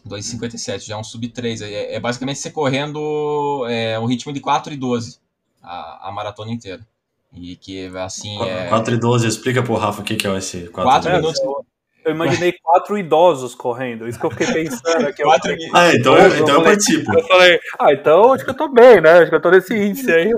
2,57, 0.08 0.86
já 0.88 0.96
é 0.96 0.98
um 0.98 1.04
sub 1.04 1.28
3. 1.28 1.62
É, 1.62 1.96
é 1.96 2.00
basicamente 2.00 2.40
você 2.40 2.52
correndo 2.52 3.66
é, 3.70 4.00
um 4.00 4.06
ritmo 4.06 4.34
de 4.34 4.40
4 4.40 4.74
e 4.74 4.78
12 4.78 5.20
a, 5.62 6.10
a 6.10 6.12
maratona 6.12 6.52
inteira. 6.52 6.86
E 7.34 7.56
que 7.56 7.86
assim. 7.98 8.38
4, 8.38 8.54
é... 8.54 8.68
4 8.68 8.94
e 8.94 8.98
12, 8.98 9.28
explica 9.28 9.64
pro 9.64 9.76
Rafa 9.76 10.02
o 10.02 10.04
que, 10.04 10.16
que 10.16 10.28
é 10.28 10.38
esse 10.38 10.68
4, 10.68 10.84
4 10.84 11.12
minutos. 11.14 11.42
Eu 12.04 12.14
imaginei 12.14 12.54
quatro 12.64 12.98
idosos 12.98 13.54
correndo, 13.54 14.08
isso 14.08 14.20
que 14.20 14.26
eu 14.26 14.32
fiquei 14.32 14.48
pensando. 14.48 15.14
Quatro... 15.16 15.56
Ah, 15.74 15.94
então, 15.94 16.18
eu, 16.18 16.36
então 16.36 16.48
eu, 16.48 16.56
eu 16.56 16.64
participo. 16.64 17.14
Eu 17.14 17.28
falei, 17.28 17.60
ah, 17.80 17.94
então 17.94 18.34
acho 18.34 18.44
que 18.44 18.50
eu 18.50 18.56
tô 18.56 18.68
bem, 18.70 19.00
né? 19.00 19.20
Acho 19.20 19.30
que 19.30 19.36
eu 19.36 19.42
tô 19.42 19.52
nesse 19.52 19.76
índice 19.76 20.12
aí. 20.12 20.32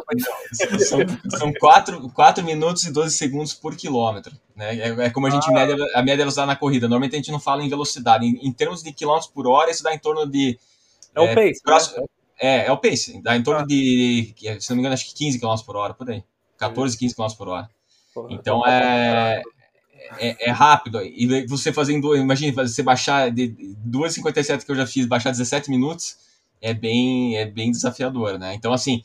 São, 0.80 1.00
são 1.38 1.54
quatro, 1.54 2.10
quatro 2.10 2.44
minutos 2.44 2.84
e 2.84 2.92
12 2.92 3.16
segundos 3.16 3.54
por 3.54 3.76
quilômetro. 3.78 4.34
Né? 4.56 4.78
É, 4.78 5.06
é 5.06 5.10
como 5.10 5.28
a 5.28 5.30
gente 5.30 5.50
ah. 5.50 5.54
mede 5.54 5.82
a 5.94 6.02
média 6.02 6.18
velocidade 6.18 6.48
na 6.48 6.56
corrida. 6.56 6.88
Normalmente 6.88 7.14
a 7.14 7.18
gente 7.18 7.32
não 7.32 7.40
fala 7.40 7.64
em 7.64 7.70
velocidade. 7.70 8.26
Em, 8.26 8.48
em 8.48 8.52
termos 8.52 8.84
de 8.84 8.92
quilômetros 8.92 9.32
por 9.32 9.48
hora, 9.48 9.72
isso 9.72 9.84
dá 9.84 9.94
em 9.94 10.00
torno 10.00 10.26
de. 10.26 10.60
É, 11.16 11.22
o 11.22 11.34
pace. 11.34 11.98
Né? 11.98 12.06
É, 12.40 12.66
é 12.66 12.72
o 12.72 12.78
pace. 12.78 13.22
Dá 13.22 13.38
em 13.38 13.44
torno 13.44 13.62
ah. 13.62 13.66
de, 13.66 14.34
se 14.60 14.70
não 14.70 14.76
me 14.76 14.82
engano, 14.82 14.94
acho 14.94 15.06
que 15.06 15.16
15 15.16 15.40
km 15.40 15.56
por 15.66 15.78
hora, 15.78 15.94
por 15.94 16.10
aí. 16.10 16.24
14, 16.58 16.98
15 16.98 17.16
km 17.16 17.28
por 17.38 17.48
hora. 17.48 17.70
Então 18.30 18.66
é, 18.68 19.42
é, 20.20 20.50
é, 20.50 20.52
rápido. 20.52 21.02
E 21.02 21.46
você 21.48 21.72
fazendo, 21.72 22.16
imagine, 22.16 22.52
você 22.52 22.84
baixar 22.84 23.32
de 23.32 23.50
2,57 23.88 24.66
que 24.66 24.72
eu 24.72 24.76
já 24.76 24.88
fiz, 24.88 25.06
baixar 25.06 25.32
17 25.32 25.70
minutos, 25.70 26.18
é 26.62 26.74
bem, 26.74 27.38
é 27.38 27.46
bem 27.46 27.72
desafiador, 27.72 28.40
né? 28.40 28.54
Então, 28.54 28.74
assim, 28.74 29.02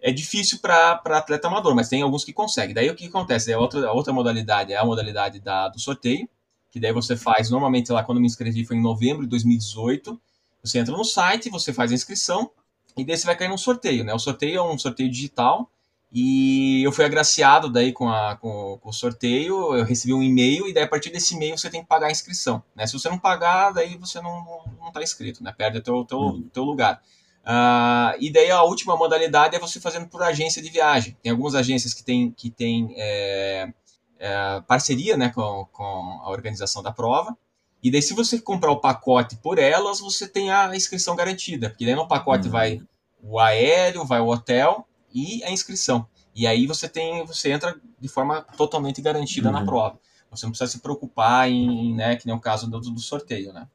é 0.00 0.12
difícil 0.12 0.58
para 0.58 0.92
atleta 0.92 1.48
amador, 1.48 1.74
mas 1.74 1.88
tem 1.88 2.02
alguns 2.02 2.24
que 2.24 2.32
conseguem. 2.32 2.74
Daí 2.74 2.90
o 2.90 2.94
que 2.94 3.06
acontece? 3.06 3.52
a, 3.52 3.58
outra, 3.58 3.86
a 3.86 3.92
outra 3.92 4.12
modalidade 4.12 4.72
é 4.72 4.76
a 4.76 4.84
modalidade 4.84 5.40
da, 5.40 5.68
do 5.68 5.78
sorteio, 5.78 6.28
que 6.70 6.80
daí 6.80 6.92
você 6.92 7.16
faz, 7.16 7.50
normalmente 7.50 7.92
lá 7.92 8.02
quando 8.02 8.20
me 8.20 8.26
inscrevi 8.26 8.64
foi 8.64 8.76
em 8.76 8.82
novembro 8.82 9.22
de 9.22 9.28
2018, 9.28 10.20
você 10.62 10.78
entra 10.78 10.96
no 10.96 11.04
site, 11.04 11.50
você 11.50 11.72
faz 11.72 11.92
a 11.92 11.94
inscrição, 11.94 12.50
e 12.96 13.04
daí 13.04 13.16
você 13.16 13.26
vai 13.26 13.36
cair 13.36 13.48
num 13.48 13.58
sorteio, 13.58 14.04
né? 14.04 14.14
O 14.14 14.18
sorteio 14.18 14.58
é 14.58 14.62
um 14.62 14.78
sorteio 14.78 15.10
digital, 15.10 15.70
e 16.16 16.80
eu 16.84 16.92
fui 16.92 17.04
agraciado 17.04 17.68
daí 17.68 17.92
com, 17.92 18.08
a, 18.08 18.36
com, 18.36 18.78
com, 18.80 18.88
o 18.88 18.92
sorteio, 18.92 19.74
eu 19.74 19.84
recebi 19.84 20.14
um 20.14 20.22
e-mail, 20.22 20.68
e 20.68 20.72
daí 20.72 20.84
a 20.84 20.88
partir 20.88 21.10
desse 21.10 21.34
e-mail 21.34 21.58
você 21.58 21.68
tem 21.68 21.80
que 21.80 21.88
pagar 21.88 22.06
a 22.06 22.10
inscrição. 22.12 22.62
Né? 22.72 22.86
Se 22.86 22.92
você 22.92 23.08
não 23.08 23.18
pagar, 23.18 23.72
daí 23.72 23.96
você 23.96 24.20
não, 24.20 24.62
não, 24.80 24.92
tá 24.92 25.02
inscrito, 25.02 25.42
né? 25.42 25.52
perde 25.52 25.78
o 25.78 25.82
teu, 25.82 26.04
teu, 26.04 26.18
uhum. 26.18 26.48
teu 26.52 26.62
lugar. 26.62 27.02
Uh, 27.42 28.14
e 28.20 28.30
daí 28.32 28.48
a 28.48 28.62
última 28.62 28.96
modalidade 28.96 29.56
é 29.56 29.58
você 29.58 29.80
fazendo 29.80 30.06
por 30.06 30.22
agência 30.22 30.62
de 30.62 30.70
viagem. 30.70 31.16
Tem 31.20 31.32
algumas 31.32 31.56
agências 31.56 31.92
que 31.92 32.04
têm 32.04 32.30
que 32.30 32.48
tem, 32.48 32.94
é, 32.96 33.72
é, 34.20 34.62
parceria 34.68 35.16
né, 35.16 35.30
com, 35.34 35.66
com 35.72 36.20
a 36.22 36.30
organização 36.30 36.80
da 36.80 36.92
prova. 36.92 37.36
E 37.82 37.90
daí, 37.90 38.00
se 38.00 38.14
você 38.14 38.40
comprar 38.40 38.70
o 38.70 38.80
pacote 38.80 39.36
por 39.38 39.58
elas, 39.58 39.98
você 39.98 40.28
tem 40.28 40.52
a 40.52 40.74
inscrição 40.76 41.16
garantida. 41.16 41.70
Porque 41.70 41.84
daí 41.84 41.96
no 41.96 42.06
pacote 42.06 42.46
uhum. 42.46 42.52
vai 42.52 42.80
o 43.20 43.40
aéreo, 43.40 44.04
vai 44.04 44.20
o 44.20 44.28
hotel 44.28 44.86
e 45.14 45.42
a 45.44 45.50
inscrição. 45.50 46.06
E 46.34 46.46
aí 46.46 46.66
você 46.66 46.88
tem, 46.88 47.24
você 47.24 47.52
entra 47.52 47.80
de 47.98 48.08
forma 48.08 48.42
totalmente 48.56 49.00
garantida 49.00 49.48
uhum. 49.48 49.54
na 49.54 49.64
prova. 49.64 49.98
Você 50.30 50.44
não 50.44 50.50
precisa 50.50 50.72
se 50.72 50.80
preocupar 50.80 51.48
em, 51.48 51.94
né, 51.94 52.16
que 52.16 52.26
nem 52.26 52.34
o 52.34 52.40
caso 52.40 52.68
do, 52.68 52.80
do 52.80 52.98
sorteio, 52.98 53.52
né? 53.52 53.68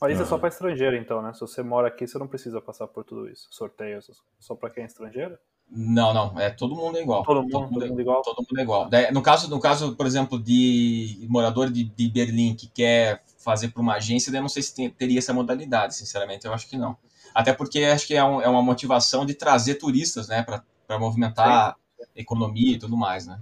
Mas 0.00 0.12
isso 0.12 0.22
é 0.22 0.26
só 0.26 0.38
para 0.38 0.48
estrangeiro, 0.48 0.96
então, 0.96 1.22
né? 1.22 1.32
Se 1.32 1.40
você 1.40 1.62
mora 1.62 1.88
aqui, 1.88 2.06
você 2.06 2.18
não 2.18 2.26
precisa 2.26 2.60
passar 2.60 2.86
por 2.86 3.04
tudo 3.04 3.28
isso. 3.28 3.48
Sorteio 3.50 3.98
só 4.38 4.54
para 4.54 4.68
quem 4.70 4.82
é 4.82 4.86
estrangeiro? 4.86 5.38
Não, 5.70 6.12
não. 6.12 6.38
É 6.38 6.50
todo 6.50 6.76
mundo 6.76 6.98
é 6.98 7.02
igual. 7.02 7.24
Todo 7.24 7.42
mundo, 7.42 7.50
todo 7.50 7.62
mundo, 7.62 7.80
todo 7.80 7.88
mundo 7.88 7.98
é 7.98 8.02
igual. 8.02 8.22
Todo 8.22 8.36
mundo 8.38 8.58
é 8.58 8.62
igual. 8.62 8.90
No 9.12 9.22
caso, 9.22 9.50
no 9.50 9.58
caso, 9.58 9.96
por 9.96 10.06
exemplo, 10.06 10.38
de 10.38 11.26
morador 11.28 11.70
de, 11.70 11.84
de 11.84 12.08
Berlim 12.08 12.54
que 12.54 12.68
quer 12.68 13.22
fazer 13.38 13.68
para 13.68 13.80
uma 13.80 13.94
agência, 13.94 14.30
eu 14.34 14.42
não 14.42 14.48
sei 14.48 14.62
se 14.62 14.74
tem, 14.74 14.90
teria 14.90 15.18
essa 15.18 15.32
modalidade. 15.32 15.94
Sinceramente, 15.94 16.46
eu 16.46 16.52
acho 16.52 16.68
que 16.68 16.76
não. 16.76 16.96
Até 17.34 17.52
porque 17.52 17.80
acho 17.80 18.06
que 18.06 18.14
é, 18.14 18.22
um, 18.22 18.40
é 18.40 18.48
uma 18.48 18.62
motivação 18.62 19.24
de 19.24 19.34
trazer 19.34 19.76
turistas, 19.76 20.28
né? 20.28 20.42
Para 20.42 20.62
para 20.86 20.98
movimentar 20.98 21.76
Sim. 21.76 22.04
economia 22.14 22.74
e 22.76 22.78
tudo 22.78 22.96
mais, 22.96 23.26
né? 23.26 23.40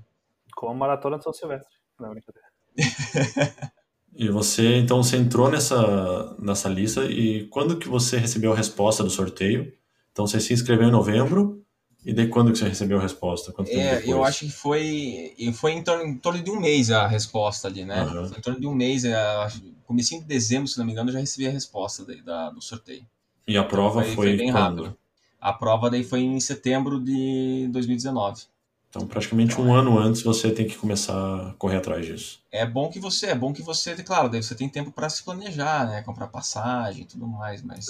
Com 0.57 0.68
a 0.70 0.74
maratona 0.74 1.18
de 1.18 1.24
São 1.24 1.33
Silvestre. 1.33 1.74
Não, 1.98 2.11
brincadeira. 2.11 2.48
E 4.16 4.28
você, 4.28 4.76
então, 4.76 5.02
você 5.02 5.16
entrou 5.16 5.50
nessa, 5.50 6.37
nessa 6.38 6.68
lista 6.68 7.04
e 7.04 7.46
quando 7.48 7.78
que 7.78 7.88
você 7.88 8.16
recebeu 8.16 8.52
a 8.52 8.57
resposta 8.57 9.02
do 9.02 9.11
sorteio? 9.11 9.72
Então, 10.12 10.26
você 10.26 10.40
se 10.40 10.52
inscreveu 10.52 10.88
em 10.88 10.92
novembro 10.92 11.64
e 12.04 12.12
de 12.12 12.28
quando 12.28 12.52
que 12.52 12.59
você 12.59 12.68
recebeu 12.68 12.98
a 12.98 13.02
resposta? 13.02 13.52
Quanto 13.52 13.72
tempo 13.72 13.80
É, 13.80 13.90
depois? 13.90 14.12
eu 14.12 14.22
acho 14.24 14.40
que 14.46 14.50
foi, 14.52 15.35
foi 15.54 15.72
em 15.72 15.83
torno, 15.83 16.04
em 16.04 16.16
torno 16.18 16.42
de 16.42 16.50
um 16.50 16.61
mês 16.61 16.90
a 16.90 17.07
resposta 17.07 17.66
ali, 17.66 17.85
né? 17.85 18.04
Foi 18.28 18.38
em 18.38 18.40
torno 18.40 18.61
de 18.61 18.66
um 18.66 18.74
mês, 18.74 19.04
é, 19.04 19.14
acho- 19.16 19.62
comecinho 19.85 20.20
de 20.22 20.26
dezembro, 20.28 20.68
se 20.68 20.78
não 20.78 20.85
me 20.85 20.92
engano, 20.92 21.09
eu 21.11 21.14
já 21.14 21.20
recebi 21.20 21.46
a 21.46 21.50
resposta 21.50 22.04
daí, 22.04 22.22
da, 22.22 22.50
do 22.50 22.61
sorteio. 22.62 23.04
E 23.48 23.57
a 23.57 23.64
prova 23.64 24.02
Foi- 24.02 24.14
foi, 24.14 24.16
foi 24.16 24.37
bem 24.37 24.52
quando? 24.52 24.83
rápido. 24.83 24.98
A 25.44 25.52
prova 25.52 25.90
daí 25.90 26.02
foi 26.02 26.20
em 26.20 26.40
setembro 26.40 26.98
de 26.98 27.68
2019. 27.70 28.44
Então, 28.88 29.07
praticamente 29.07 29.61
um 29.61 29.74
ano 29.74 29.98
antes 29.98 30.22
você 30.22 30.50
tem 30.50 30.66
que 30.66 30.74
começar 30.74 31.12
a 31.12 31.52
correr 31.59 31.76
atrás 31.76 32.07
disso. 32.07 32.40
É 32.50 32.64
bom 32.64 32.88
que 32.88 32.98
você, 32.98 33.26
é 33.26 33.35
bom 33.35 33.52
que 33.52 33.61
você, 33.61 33.94
claro, 34.02 34.30
daí 34.30 34.42
você 34.42 34.54
tem 34.54 34.70
tempo 34.70 34.90
para 34.90 35.11
se 35.11 35.22
planejar, 35.22 35.87
né? 35.87 36.00
Comprar 36.00 36.28
passagem 36.28 37.02
e 37.02 37.04
tudo 37.04 37.26
mais, 37.26 37.61
mas 37.61 37.85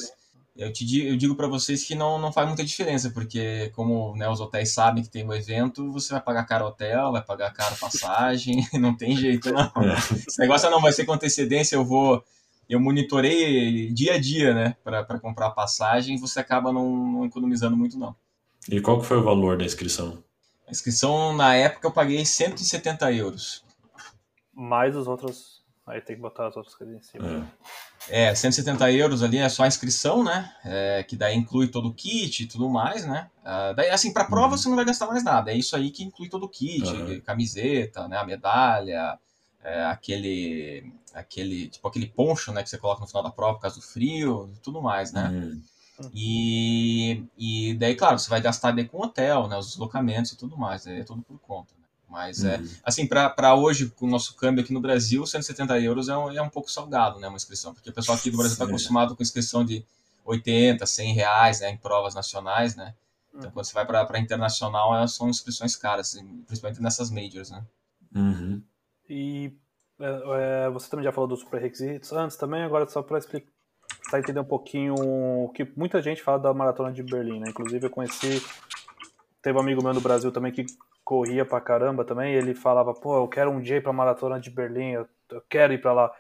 eu 0.57 0.73
te 0.73 0.85
digo, 0.85 1.07
eu 1.07 1.17
digo 1.17 1.37
para 1.37 1.47
vocês 1.47 1.85
que 1.85 1.95
não, 1.95 2.19
não 2.19 2.33
faz 2.33 2.49
muita 2.49 2.64
diferença, 2.64 3.09
porque 3.11 3.71
como 3.77 4.17
né, 4.17 4.29
os 4.29 4.40
hotéis 4.40 4.75
sabem 4.75 5.05
que 5.05 5.09
tem 5.09 5.25
o 5.25 5.33
evento, 5.33 5.93
você 5.93 6.12
vai 6.12 6.21
pagar 6.21 6.47
caro 6.47 6.67
hotel, 6.67 7.12
vai 7.12 7.23
pagar 7.23 7.53
caro 7.53 7.77
passagem, 7.77 8.67
não 8.75 8.97
tem 8.97 9.17
jeito 9.17 9.53
não. 9.53 9.71
É. 9.81 9.97
Esse 10.27 10.40
negócio 10.40 10.69
não 10.71 10.81
vai 10.81 10.90
ser 10.90 11.05
com 11.05 11.12
antecedência, 11.12 11.77
eu 11.77 11.85
vou 11.85 12.25
eu 12.68 12.81
monitorei 12.81 13.92
dia 13.92 14.14
a 14.14 14.20
dia, 14.20 14.55
né, 14.55 14.77
para 14.83 15.18
comprar 15.20 15.50
passagem, 15.50 16.18
você 16.18 16.40
acaba 16.40 16.72
não, 16.72 16.96
não 16.96 17.24
economizando 17.24 17.77
muito 17.77 17.98
não. 17.98 18.14
E 18.70 18.81
qual 18.81 19.00
que 19.00 19.07
foi 19.07 19.18
o 19.18 19.22
valor 19.22 19.59
da 19.59 19.64
inscrição? 19.64 20.22
A 20.66 20.70
inscrição 20.70 21.35
na 21.35 21.55
época 21.55 21.87
eu 21.87 21.92
paguei 21.92 22.24
170 22.24 23.12
euros. 23.12 23.64
Mais 24.53 24.96
os 24.96 25.07
outros. 25.07 25.62
Aí 25.87 26.00
tem 26.00 26.16
que 26.16 26.22
botar 26.22 26.46
as 26.48 26.57
outras 26.57 26.74
coisas 26.74 26.96
em 26.96 27.03
cima. 27.03 27.53
É. 28.09 28.29
É, 28.31 28.35
170 28.35 28.90
euros 28.92 29.22
ali 29.22 29.38
é 29.38 29.48
só 29.48 29.64
a 29.64 29.66
inscrição, 29.66 30.22
né? 30.24 30.50
É, 30.64 31.03
que 31.03 31.16
daí 31.16 31.35
inclui 31.37 31.68
todo 31.68 31.88
o 31.88 31.94
kit 31.94 32.42
e 32.42 32.46
tudo 32.46 32.68
mais, 32.70 33.07
né? 33.07 33.31
Ah, 33.44 33.72
daí, 33.74 33.90
assim, 33.90 34.12
pra 34.12 34.24
prova 34.24 34.53
Uhum. 34.53 34.57
você 34.57 34.68
não 34.68 34.77
vai 34.77 34.85
gastar 34.85 35.07
mais 35.07 35.22
nada. 35.22 35.50
É 35.50 35.57
isso 35.57 35.74
aí 35.77 35.90
que 35.90 36.03
inclui 36.03 36.29
todo 36.29 36.44
o 36.44 36.48
kit, 36.48 36.87
Aham. 36.87 37.20
camiseta, 37.20 38.09
né? 38.09 38.16
A 38.18 38.24
medalha, 38.24 39.18
é, 39.64 39.85
aquele, 39.87 40.92
aquele, 41.14 41.68
tipo 41.68 41.88
aquele 41.88 42.07
poncho, 42.07 42.53
né? 42.53 42.62
Que 42.62 42.68
você 42.68 42.79
coloca 42.79 43.00
no 43.00 43.07
final 43.09 43.22
da 43.22 43.31
prova 43.31 43.55
por 43.55 43.62
causa 43.62 43.77
do 43.77 43.83
frio 43.83 44.53
e 44.55 44.59
tudo 44.61 44.81
mais, 44.83 45.11
né? 45.12 45.29
Hum. 45.31 45.62
E, 46.12 47.24
e 47.38 47.74
daí, 47.74 47.94
claro, 47.94 48.18
você 48.18 48.29
vai 48.29 48.40
gastar 48.40 48.72
daí 48.72 48.85
com 48.85 49.00
hotel, 49.00 49.48
né? 49.48 49.57
Os 49.57 49.68
deslocamentos 49.68 50.33
e 50.33 50.37
tudo 50.37 50.57
mais. 50.57 50.87
Aí 50.87 51.00
é 51.00 51.05
tudo 51.05 51.22
por 51.22 51.38
conta, 51.38 51.72
né? 51.79 51.85
Mas 52.09 52.44
é, 52.44 52.59
Uhum. 52.59 52.68
assim, 52.85 53.07
para 53.09 53.55
hoje, 53.55 53.88
com 53.90 54.07
o 54.07 54.11
nosso 54.11 54.35
câmbio 54.35 54.62
aqui 54.62 54.72
no 54.72 54.81
Brasil, 54.81 55.27
170 55.27 55.81
euros 55.81 56.09
é 56.09 56.16
um, 56.16 56.31
é 56.31 56.42
um 56.42 56.48
pouco 56.48 56.70
salgado, 56.70 57.18
né, 57.18 57.27
uma 57.27 57.37
inscrição, 57.37 57.74
porque 57.74 57.90
o 57.90 57.92
pessoal 57.92 58.16
aqui 58.16 58.31
do 58.31 58.37
Brasil 58.37 58.53
está 58.53 58.64
acostumado 58.66 59.16
com 59.16 59.22
inscrição 59.22 59.64
de 59.64 59.85
80, 60.24 60.87
100 60.87 61.12
reais, 61.12 61.61
né, 61.61 61.70
em 61.70 61.77
provas 61.77 62.14
nacionais, 62.14 62.77
né, 62.77 62.94
então 63.35 63.50
quando 63.50 63.64
você 63.66 63.74
vai 63.74 63.85
para 63.85 64.18
internacional, 64.20 64.94
elas 64.94 65.12
são 65.12 65.29
inscrições 65.29 65.74
caras, 65.74 66.14
assim, 66.14 66.24
principalmente 66.46 66.81
nessas 66.81 67.11
majors, 67.11 67.50
né. 67.50 67.64
E 69.09 69.53
é, 70.01 70.67
é, 70.67 70.71
você 70.71 70.90
também 70.90 71.05
já 71.05 71.12
falou 71.12 71.29
dos 71.29 71.45
pré-requisitos 71.45 72.12
antes 72.12 72.37
também, 72.37 72.62
agora 72.62 72.87
só 72.88 73.03
para 73.03 73.19
explicar, 73.19 73.49
para 74.11 74.19
entender 74.19 74.40
um 74.40 74.45
pouquinho 74.45 74.95
o 74.95 75.51
que 75.51 75.67
muita 75.77 76.03
gente 76.03 76.23
fala 76.23 76.38
da 76.38 76.53
maratona 76.55 76.93
de 76.93 77.03
Berlim, 77.03 77.40
né? 77.40 77.51
Inclusive 77.51 77.87
eu 77.87 77.90
conheci, 77.90 78.43
teve 79.43 79.57
um 79.57 79.61
amigo 79.61 79.83
meu 79.83 79.95
no 79.95 80.01
Brasil 80.01 80.33
também 80.33 80.53
que 80.53 80.67
corria 81.05 81.45
pra 81.45 81.61
caramba 81.61 82.05
também, 82.05 82.35
ele 82.35 82.55
falava, 82.55 82.95
pô, 82.95 83.17
eu 83.17 83.29
quero 83.29 83.51
um 83.51 83.61
dia 83.61 83.77
ir 83.77 83.83
pra 83.83 83.93
maratona 83.93 84.40
de 84.40 84.51
Berlim, 84.51 84.93
eu, 84.93 85.09
eu 85.31 85.43
quero 85.49 85.73
ir 85.73 85.81
pra 85.81 85.93
lá. 85.93 86.11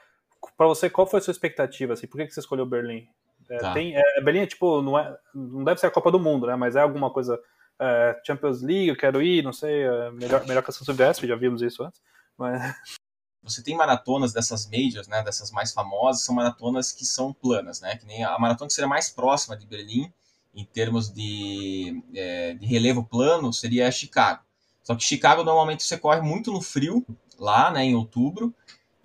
Pra 0.58 0.66
você, 0.66 0.90
qual 0.90 1.06
foi 1.06 1.20
a 1.20 1.22
sua 1.22 1.32
expectativa, 1.32 1.94
assim? 1.94 2.06
Por 2.06 2.18
que, 2.18 2.26
que 2.26 2.34
você 2.34 2.40
escolheu 2.40 2.66
Berlim? 2.66 3.08
É, 3.48 3.58
Tá. 3.58 3.72
tem, 3.72 3.96
é, 3.96 4.20
Berlim 4.20 4.40
é 4.40 4.46
tipo, 4.46 4.82
não, 4.82 4.98
é, 4.98 5.16
não 5.34 5.64
deve 5.64 5.80
ser 5.80 5.86
a 5.86 5.90
Copa 5.90 6.10
do 6.10 6.20
Mundo, 6.20 6.46
né? 6.46 6.54
Mas 6.54 6.76
é 6.76 6.80
alguma 6.80 7.10
coisa, 7.10 7.40
é, 7.78 8.20
Champions 8.26 8.62
League, 8.62 8.88
eu 8.88 8.96
quero 8.96 9.22
ir, 9.22 9.42
não 9.42 9.52
sei, 9.52 9.82
é, 9.82 10.10
melhor, 10.10 10.46
melhor 10.46 10.62
que 10.62 10.70
a 10.70 10.72
São 10.72 10.84
Silvestre, 10.84 11.26
já 11.26 11.34
vimos 11.34 11.62
isso 11.62 11.82
antes, 11.82 12.00
mas... 12.38 12.74
Você 13.44 13.62
tem 13.62 13.76
maratonas 13.76 14.32
dessas 14.32 14.66
majors, 14.70 15.06
né, 15.06 15.22
dessas 15.22 15.50
mais 15.50 15.70
famosas, 15.70 16.24
são 16.24 16.34
maratonas 16.34 16.90
que 16.90 17.04
são 17.04 17.30
planas, 17.30 17.78
né, 17.78 17.94
que 17.94 18.06
nem 18.06 18.24
a 18.24 18.38
maratona 18.38 18.68
que 18.68 18.72
seria 18.72 18.88
mais 18.88 19.10
próxima 19.10 19.54
de 19.54 19.66
Berlim, 19.66 20.10
em 20.54 20.64
termos 20.64 21.10
de, 21.10 22.02
é, 22.14 22.54
de 22.54 22.64
relevo 22.64 23.04
plano, 23.04 23.52
seria 23.52 23.90
Chicago. 23.90 24.42
Só 24.82 24.94
que 24.94 25.04
Chicago 25.04 25.44
normalmente 25.44 25.82
você 25.82 25.98
corre 25.98 26.22
muito 26.22 26.50
no 26.50 26.62
frio, 26.62 27.04
lá, 27.38 27.70
né, 27.70 27.84
em 27.84 27.94
outubro, 27.94 28.54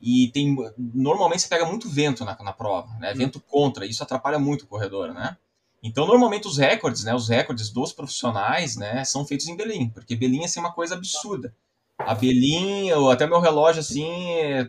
e 0.02 0.30
tem 0.32 0.56
normalmente 0.78 1.42
você 1.42 1.50
pega 1.50 1.66
muito 1.66 1.90
vento 1.90 2.24
na, 2.24 2.38
na 2.42 2.54
prova, 2.54 2.94
né, 2.98 3.14
vento 3.14 3.42
contra, 3.42 3.86
isso 3.86 4.02
atrapalha 4.04 4.40
muito 4.40 4.64
o 4.64 4.68
corredor, 4.68 5.14
né. 5.14 5.36
Então, 5.84 6.06
normalmente 6.06 6.48
os 6.48 6.58
recordes, 6.58 7.04
né, 7.04 7.16
os 7.16 7.30
recordes 7.30 7.70
dos 7.70 7.92
profissionais, 7.92 8.76
né, 8.76 9.04
são 9.04 9.26
feitos 9.26 9.48
em 9.48 9.56
Berlim, 9.56 9.90
porque 9.90 10.16
Berlim 10.16 10.42
é 10.42 10.46
assim, 10.46 10.60
uma 10.60 10.72
coisa 10.72 10.96
absurda. 10.96 11.54
A 12.00 12.16
Berlim, 12.16 12.92
ou 12.94 13.12
até 13.12 13.28
meu 13.28 13.40
relógio 13.40 13.82
assim, 13.82 14.08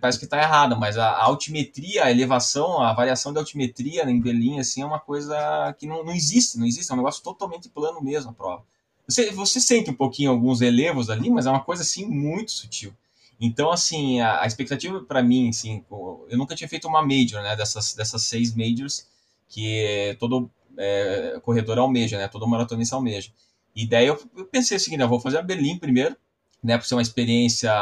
parece 0.00 0.18
que 0.18 0.24
está 0.24 0.38
errado, 0.38 0.76
mas 0.76 0.98
a, 0.98 1.06
a 1.06 1.24
altimetria, 1.24 2.04
a 2.04 2.10
elevação, 2.10 2.82
a 2.82 2.92
variação 2.92 3.32
de 3.32 3.38
altimetria 3.38 4.02
em 4.02 4.20
Berlim 4.20 4.58
assim 4.58 4.82
é 4.82 4.84
uma 4.84 4.98
coisa 4.98 5.74
que 5.78 5.86
não, 5.86 6.04
não 6.04 6.12
existe, 6.12 6.58
não 6.58 6.66
existe, 6.66 6.90
é 6.90 6.94
um 6.94 6.98
negócio 6.98 7.22
totalmente 7.22 7.68
plano 7.68 8.02
mesmo 8.02 8.30
a 8.30 8.34
prova. 8.34 8.64
Você, 9.08 9.30
você 9.30 9.60
sente 9.60 9.90
um 9.90 9.94
pouquinho 9.94 10.30
alguns 10.30 10.60
elevos 10.60 11.08
ali, 11.08 11.30
mas 11.30 11.46
é 11.46 11.50
uma 11.50 11.64
coisa 11.64 11.82
assim 11.82 12.04
muito 12.04 12.52
sutil. 12.52 12.92
Então, 13.40 13.70
assim, 13.70 14.20
a, 14.20 14.42
a 14.42 14.46
expectativa 14.46 15.00
para 15.00 15.22
mim, 15.22 15.48
assim, 15.48 15.82
eu 16.28 16.36
nunca 16.36 16.54
tinha 16.54 16.68
feito 16.68 16.86
uma 16.86 17.00
major, 17.00 17.42
né, 17.42 17.56
dessas, 17.56 17.94
dessas 17.94 18.22
seis 18.22 18.54
majors 18.54 19.08
que 19.48 20.14
todo 20.20 20.50
é, 20.76 21.40
corredor 21.42 21.78
almeja, 21.78 22.18
né, 22.18 22.28
todo 22.28 22.46
maratonista 22.46 22.96
almeja. 22.96 23.32
E 23.74 23.86
daí 23.86 24.06
eu, 24.06 24.20
eu 24.36 24.44
pensei 24.44 24.76
o 24.76 24.80
seguinte, 24.80 25.00
eu 25.00 25.08
vou 25.08 25.20
fazer 25.20 25.38
a 25.38 25.42
Berlim 25.42 25.78
primeiro, 25.78 26.16
né, 26.62 26.76
por 26.76 26.84
ser 26.84 26.94
uma 26.94 27.02
experiência 27.02 27.72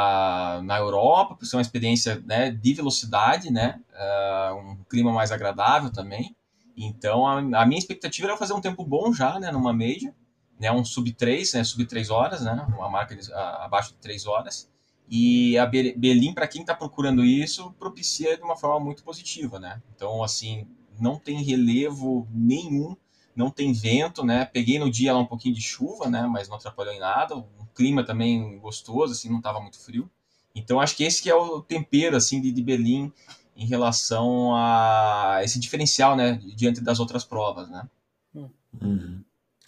na 0.63 0.79
Europa, 0.79 1.35
por 1.35 1.47
ser 1.47 1.57
uma 1.57 1.63
experiência 1.63 2.23
né, 2.25 2.51
de 2.51 2.75
velocidade, 2.75 3.51
né, 3.53 3.81
uh, 3.93 4.55
um 4.57 4.85
clima 4.89 5.13
mais 5.13 5.33
agradável 5.33 5.91
também. 5.91 6.37
Então, 6.77 7.27
a, 7.27 7.39
a, 7.39 7.67
minha 7.67 7.79
expectativa 7.79 8.29
era 8.29 8.37
fazer 8.37 8.55
um 8.55 8.61
tempo 8.61 8.85
bom 8.85 9.13
já, 9.13 9.39
né, 9.41 9.51
numa 9.51 9.73
major, 9.73 10.13
né, 10.59 10.71
um 10.71 10.85
sub 10.85 11.13
3, 11.13 11.55
né, 11.55 11.65
sub 11.65 11.85
3 11.85 12.09
horas, 12.09 12.43
né, 12.43 12.67
uma 12.69 12.89
marca 12.89 13.17
de, 13.17 13.33
a, 13.33 13.65
abaixo 13.65 13.91
de 13.91 13.99
3 13.99 14.27
horas. 14.27 14.71
E 15.11 15.57
a 15.59 15.67
Berlim, 15.67 16.35
para 16.35 16.47
quem 16.47 16.61
está 16.61 16.75
procurando 16.75 17.25
isso, 17.25 17.73
propicia 17.79 18.37
de 18.37 18.43
uma 18.43 18.57
forma 18.57 18.79
muito 18.79 19.03
positiva, 19.03 19.59
né. 19.59 19.83
Então, 19.95 20.23
assim, 20.23 20.69
não 21.01 21.17
tem 21.17 21.43
relevo 21.43 22.29
nenhum, 22.31 22.97
não 23.35 23.51
tem 23.51 23.73
vento, 23.73 24.25
né, 24.25 24.45
peguei 24.45 24.79
no 24.79 24.91
dia 24.91 25.13
lá 25.13 25.19
um 25.19 25.27
pouquinho 25.27 25.55
de 25.55 25.63
chuva, 25.63 26.09
né, 26.09 26.29
mas 26.31 26.49
não 26.49 26.57
atrapalhou 26.57 26.95
em 26.95 27.01
nada, 27.01 27.35
clima 27.79 28.05
também 28.05 28.59
gostoso, 28.59 29.13
assim, 29.13 29.31
não 29.31 29.39
estava 29.39 29.61
muito 29.61 29.79
frio. 29.79 30.11
Então 30.53 30.81
acho 30.81 30.97
que 30.97 31.05
esse 31.05 31.23
que 31.23 31.31
é 31.31 31.35
o 31.35 31.63
tempero 31.63 32.17
assim 32.17 32.41
de, 32.41 32.51
de 32.51 32.61
Berlim 32.61 33.13
em 33.57 33.67
relação 33.67 34.55
a 34.57 35.41
esse 35.45 35.61
diferencial, 35.61 36.17
né, 36.17 36.41
diante 36.57 36.81
das 36.81 36.99
outras 36.99 37.25
provas, 37.25 37.71
né? 37.71 37.89
Uhum. 38.35 39.23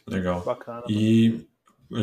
Legal. 0.06 0.42
Bacana. 0.42 0.82
E 0.88 1.46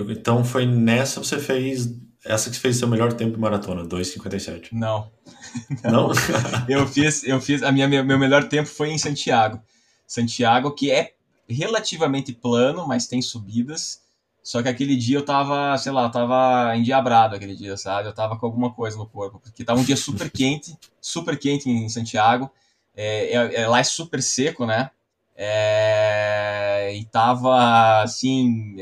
então 0.10 0.46
foi 0.46 0.66
nessa 0.66 1.22
você 1.22 1.38
fez 1.38 1.94
essa 2.24 2.50
que 2.50 2.58
fez 2.58 2.78
seu 2.78 2.88
melhor 2.88 3.12
tempo 3.14 3.34
de 3.34 3.40
maratona, 3.40 3.86
2:57. 3.86 4.70
Não. 4.72 5.12
Não? 5.84 6.12
eu 6.70 6.88
fiz, 6.88 7.24
eu 7.26 7.42
fiz 7.42 7.62
a 7.64 7.72
minha 7.72 7.88
meu 7.88 8.18
melhor 8.18 8.48
tempo 8.48 8.70
foi 8.70 8.92
em 8.92 8.98
Santiago. 8.98 9.62
Santiago 10.06 10.72
que 10.72 10.90
é 10.90 11.14
relativamente 11.50 12.32
plano, 12.32 12.88
mas 12.88 13.08
tem 13.08 13.22
subidas. 13.22 14.07
Só 14.48 14.64
que 14.64 14.70
aquele 14.70 14.96
dia 14.96 15.18
eu 15.18 15.26
tava, 15.26 15.78
sei 15.78 15.92
lá, 15.92 16.08
tava 16.08 16.74
endiabrado 16.78 17.36
aquele 17.36 17.54
dia, 17.54 17.76
sabe? 17.76 18.08
Eu 18.08 18.14
tava 18.14 18.40
com 18.40 18.46
alguma 18.46 18.74
coisa 18.74 18.98
no 18.98 19.06
corpo, 19.06 19.42
porque 19.42 19.62
tava 19.62 19.82
um 19.82 19.84
dia 19.84 19.98
super 19.98 20.32
quente, 20.32 20.74
super 21.02 21.38
quente 21.38 21.70
em 21.70 21.90
Santiago. 21.90 22.50
É, 22.96 23.36
é, 23.36 23.56
é, 23.64 23.68
lá 23.68 23.80
é 23.80 23.84
super 23.84 24.24
seco, 24.24 24.66
né? 24.66 24.90
É, 25.36 26.94
e 26.96 27.04
tava 27.04 28.02
assim, 28.04 28.78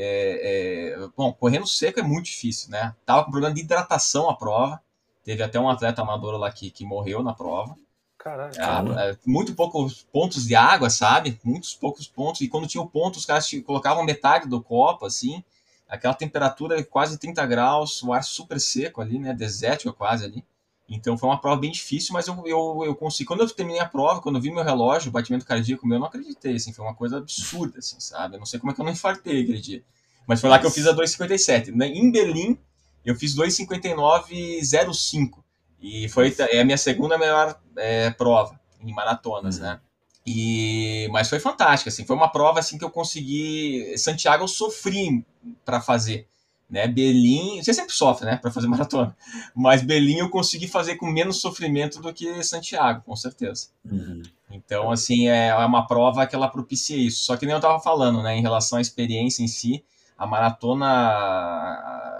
bom, 1.16 1.32
correndo 1.32 1.66
seco 1.66 1.98
é 1.98 2.02
muito 2.04 2.26
difícil, 2.26 2.70
né? 2.70 2.94
Tava 3.04 3.24
com 3.24 3.32
problema 3.32 3.52
de 3.52 3.62
hidratação 3.62 4.30
a 4.30 4.36
prova. 4.36 4.80
Teve 5.24 5.42
até 5.42 5.58
um 5.58 5.68
atleta 5.68 6.00
amador 6.00 6.38
lá 6.38 6.48
que, 6.52 6.70
que 6.70 6.84
morreu 6.84 7.24
na 7.24 7.34
prova. 7.34 7.74
Caralho. 8.16 8.52
Ah, 8.60 9.16
muito 9.26 9.52
poucos 9.52 10.06
pontos 10.12 10.46
de 10.46 10.54
água, 10.54 10.88
sabe? 10.90 11.40
Muitos 11.42 11.74
poucos 11.74 12.06
pontos. 12.06 12.40
E 12.40 12.46
quando 12.46 12.68
tinha 12.68 12.80
o 12.80 12.88
ponto, 12.88 13.16
os 13.16 13.26
caras 13.26 13.50
colocavam 13.66 14.04
metade 14.04 14.48
do 14.48 14.62
copo, 14.62 15.04
assim 15.06 15.42
aquela 15.88 16.14
temperatura 16.14 16.82
quase 16.84 17.18
30 17.18 17.44
graus, 17.46 18.02
o 18.02 18.12
ar 18.12 18.24
super 18.24 18.60
seco 18.60 19.00
ali, 19.00 19.18
né, 19.18 19.32
desértico 19.32 19.92
quase 19.92 20.24
ali. 20.24 20.44
Então 20.88 21.18
foi 21.18 21.28
uma 21.28 21.40
prova 21.40 21.60
bem 21.60 21.72
difícil, 21.72 22.12
mas 22.12 22.28
eu, 22.28 22.46
eu, 22.46 22.82
eu 22.84 22.94
consegui. 22.94 23.26
Quando 23.26 23.40
eu 23.40 23.50
terminei 23.50 23.80
a 23.80 23.86
prova, 23.86 24.20
quando 24.20 24.36
eu 24.36 24.42
vi 24.42 24.52
meu 24.52 24.62
relógio, 24.62 25.08
o 25.08 25.12
batimento 25.12 25.44
cardíaco 25.44 25.84
meu, 25.86 25.96
eu 25.96 26.00
não 26.00 26.06
acreditei, 26.06 26.54
assim, 26.54 26.72
foi 26.72 26.84
uma 26.84 26.94
coisa 26.94 27.18
absurda, 27.18 27.78
assim, 27.78 27.98
sabe? 27.98 28.36
Eu 28.36 28.38
não 28.38 28.46
sei 28.46 28.60
como 28.60 28.70
é 28.70 28.74
que 28.74 28.80
eu 28.80 28.84
não 28.84 28.92
infartei 28.92 29.42
aquele 29.42 29.60
dia. 29.60 29.82
Mas 30.26 30.40
foi 30.40 30.48
lá 30.48 30.58
que 30.58 30.66
eu 30.66 30.70
fiz 30.70 30.86
a 30.86 30.94
2,57. 30.94 31.70
Em 31.70 32.10
Berlim, 32.10 32.58
eu 33.04 33.14
fiz 33.16 33.36
2,59,05. 33.36 35.42
E 35.80 36.08
foi 36.08 36.34
é 36.50 36.60
a 36.60 36.64
minha 36.64 36.78
segunda 36.78 37.18
melhor 37.18 37.60
é, 37.76 38.10
prova 38.10 38.58
em 38.80 38.92
maratonas, 38.92 39.58
uhum. 39.58 39.64
né? 39.64 39.80
E, 40.26 41.08
mas 41.12 41.28
foi 41.28 41.38
fantástico, 41.38 41.88
assim, 41.88 42.04
foi 42.04 42.16
uma 42.16 42.28
prova 42.28 42.58
assim 42.58 42.76
que 42.76 42.84
eu 42.84 42.90
consegui. 42.90 43.96
Santiago 43.96 44.42
eu 44.42 44.48
sofri 44.48 45.24
para 45.64 45.80
fazer, 45.80 46.26
né? 46.68 46.88
Berlim, 46.88 47.62
você 47.62 47.72
sempre 47.72 47.92
sofre, 47.92 48.26
né, 48.26 48.36
para 48.36 48.50
fazer 48.50 48.66
maratona, 48.68 49.16
mas 49.54 49.82
Berlim 49.82 50.18
eu 50.18 50.28
consegui 50.28 50.66
fazer 50.66 50.96
com 50.96 51.06
menos 51.06 51.40
sofrimento 51.40 52.00
do 52.00 52.12
que 52.12 52.42
Santiago, 52.42 53.02
com 53.06 53.14
certeza. 53.14 53.68
Uhum. 53.84 54.22
Então, 54.50 54.90
assim, 54.90 55.28
é, 55.28 55.48
é 55.48 55.64
uma 55.64 55.86
prova 55.86 56.26
que 56.26 56.34
ela 56.34 56.48
propicia 56.48 56.96
isso. 56.96 57.24
Só 57.24 57.36
que 57.36 57.46
nem 57.46 57.52
eu 57.52 57.58
estava 57.58 57.78
falando, 57.78 58.22
né, 58.22 58.36
em 58.36 58.42
relação 58.42 58.78
à 58.78 58.80
experiência 58.80 59.44
em 59.44 59.48
si, 59.48 59.84
a 60.18 60.26
maratona 60.26 62.16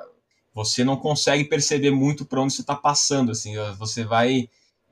você 0.54 0.82
não 0.84 0.96
consegue 0.96 1.44
perceber 1.44 1.90
muito 1.90 2.24
para 2.24 2.40
onde 2.40 2.54
você 2.54 2.62
está 2.62 2.74
passando, 2.74 3.30
assim, 3.30 3.54
você 3.78 4.04
vai 4.04 4.48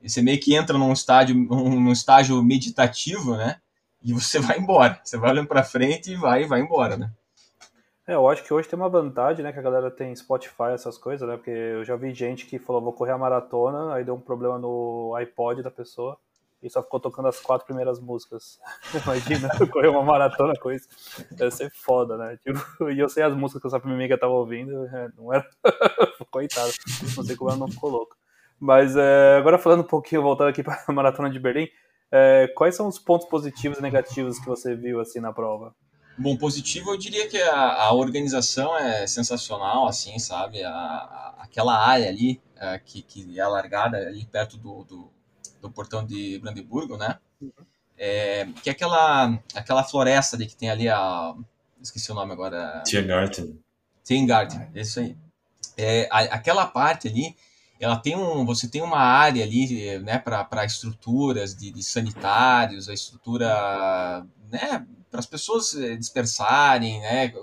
você 0.09 0.21
meio 0.21 0.39
que 0.39 0.55
entra 0.55 0.77
num 0.77 0.93
estágio, 0.93 1.35
num 1.35 1.91
estágio 1.91 2.41
meditativo, 2.43 3.35
né? 3.35 3.59
E 4.03 4.13
você 4.13 4.39
vai 4.39 4.57
embora. 4.57 4.99
Você 5.03 5.17
vai 5.17 5.31
olhando 5.31 5.47
para 5.47 5.63
frente 5.63 6.11
e 6.11 6.15
vai, 6.15 6.45
vai 6.45 6.61
embora, 6.61 6.97
né? 6.97 7.11
É, 8.07 8.13
eu 8.13 8.29
acho 8.29 8.43
que 8.43 8.53
hoje 8.53 8.67
tem 8.69 8.77
uma 8.77 8.89
vantagem, 8.89 9.43
né? 9.43 9.51
Que 9.51 9.57
a 9.57 9.63
galera 9.63 9.89
tem 9.89 10.15
Spotify, 10.15 10.73
essas 10.73 10.97
coisas, 10.97 11.27
né? 11.27 11.37
Porque 11.37 11.49
eu 11.49 11.83
já 11.83 11.95
vi 11.95 12.13
gente 12.13 12.45
que 12.45 12.59
falou, 12.59 12.81
vou 12.81 12.93
correr 12.93 13.13
a 13.13 13.17
maratona, 13.17 13.95
aí 13.95 14.03
deu 14.03 14.13
um 14.13 14.21
problema 14.21 14.59
no 14.59 15.15
iPod 15.15 15.63
da 15.63 15.71
pessoa 15.71 16.17
e 16.61 16.69
só 16.69 16.83
ficou 16.83 16.99
tocando 16.99 17.27
as 17.27 17.39
quatro 17.39 17.65
primeiras 17.65 17.99
músicas. 17.99 18.59
Imagina, 19.03 19.49
correr 19.71 19.87
uma 19.87 20.03
maratona 20.03 20.53
com 20.59 20.71
isso. 20.71 20.87
Deve 21.31 21.51
ser 21.51 21.71
foda, 21.71 22.15
né? 22.15 22.37
Tipo, 22.37 22.91
e 22.91 22.99
eu 22.99 23.09
sei 23.09 23.23
as 23.23 23.35
músicas 23.35 23.61
que 23.61 23.67
essa 23.67 23.79
minha 23.83 23.95
amiga 23.95 24.17
tava 24.17 24.33
ouvindo, 24.33 24.85
é, 24.85 25.09
não 25.17 25.33
era. 25.33 25.47
Coitado, 26.29 26.71
não 27.15 27.23
sei 27.23 27.35
como 27.35 27.49
ela 27.49 27.59
não 27.59 27.67
ficou 27.67 27.89
louca. 27.89 28.15
Mas 28.59 28.95
é, 28.95 29.37
agora 29.37 29.57
falando 29.57 29.81
um 29.81 29.87
pouquinho, 29.87 30.21
voltando 30.21 30.49
aqui 30.49 30.61
para 30.63 30.83
a 30.87 30.91
Maratona 30.91 31.29
de 31.29 31.39
Berlim, 31.39 31.67
é, 32.11 32.47
quais 32.55 32.75
são 32.75 32.87
os 32.87 32.99
pontos 32.99 33.27
positivos 33.27 33.77
e 33.77 33.81
negativos 33.81 34.39
que 34.39 34.45
você 34.45 34.75
viu 34.75 34.99
assim 34.99 35.19
na 35.19 35.33
prova? 35.33 35.75
Bom, 36.17 36.37
positivo 36.37 36.91
eu 36.91 36.97
diria 36.97 37.27
que 37.27 37.41
a, 37.41 37.73
a 37.83 37.93
organização 37.93 38.77
é 38.77 39.05
sensacional, 39.05 39.85
assim, 39.85 40.17
sabe? 40.17 40.63
A, 40.63 40.71
a, 40.71 41.35
aquela 41.39 41.77
área 41.77 42.07
ali, 42.07 42.41
é, 42.55 42.79
que, 42.79 43.01
que 43.01 43.37
é 43.37 43.41
alargada 43.41 43.97
ali 43.97 44.25
perto 44.25 44.55
do, 44.57 44.83
do, 44.85 45.11
do 45.61 45.69
portão 45.69 46.05
de 46.05 46.39
Brandeburgo, 46.39 46.95
né? 46.95 47.19
Uhum. 47.41 47.51
É, 47.97 48.47
que 48.63 48.69
é 48.69 48.71
aquela, 48.71 49.37
aquela 49.53 49.83
floresta 49.83 50.35
ali 50.35 50.45
que 50.45 50.55
tem 50.55 50.69
ali 50.69 50.87
a... 50.87 51.33
Esqueci 51.81 52.11
o 52.11 52.15
nome 52.15 52.31
agora. 52.31 52.81
Tiergarten. 52.85 53.59
Tiergarten, 54.03 54.69
é 54.73 54.81
isso 54.81 54.99
aí. 54.99 55.17
É, 55.77 56.07
aquela 56.09 56.65
parte 56.65 57.07
ali 57.07 57.35
ela 57.79 57.97
tem 57.97 58.15
um, 58.15 58.45
você 58.45 58.67
tem 58.67 58.81
uma 58.81 58.99
área 58.99 59.43
ali, 59.43 59.99
né, 59.99 60.17
para 60.17 60.65
estruturas 60.65 61.55
de, 61.55 61.71
de, 61.71 61.83
sanitários, 61.83 62.87
a 62.87 62.93
estrutura, 62.93 64.25
né, 64.49 64.85
para 65.11 65.19
as 65.19 65.25
pessoas 65.25 65.75
eh, 65.75 65.95
dispersarem, 65.95 67.01
né, 67.01 67.33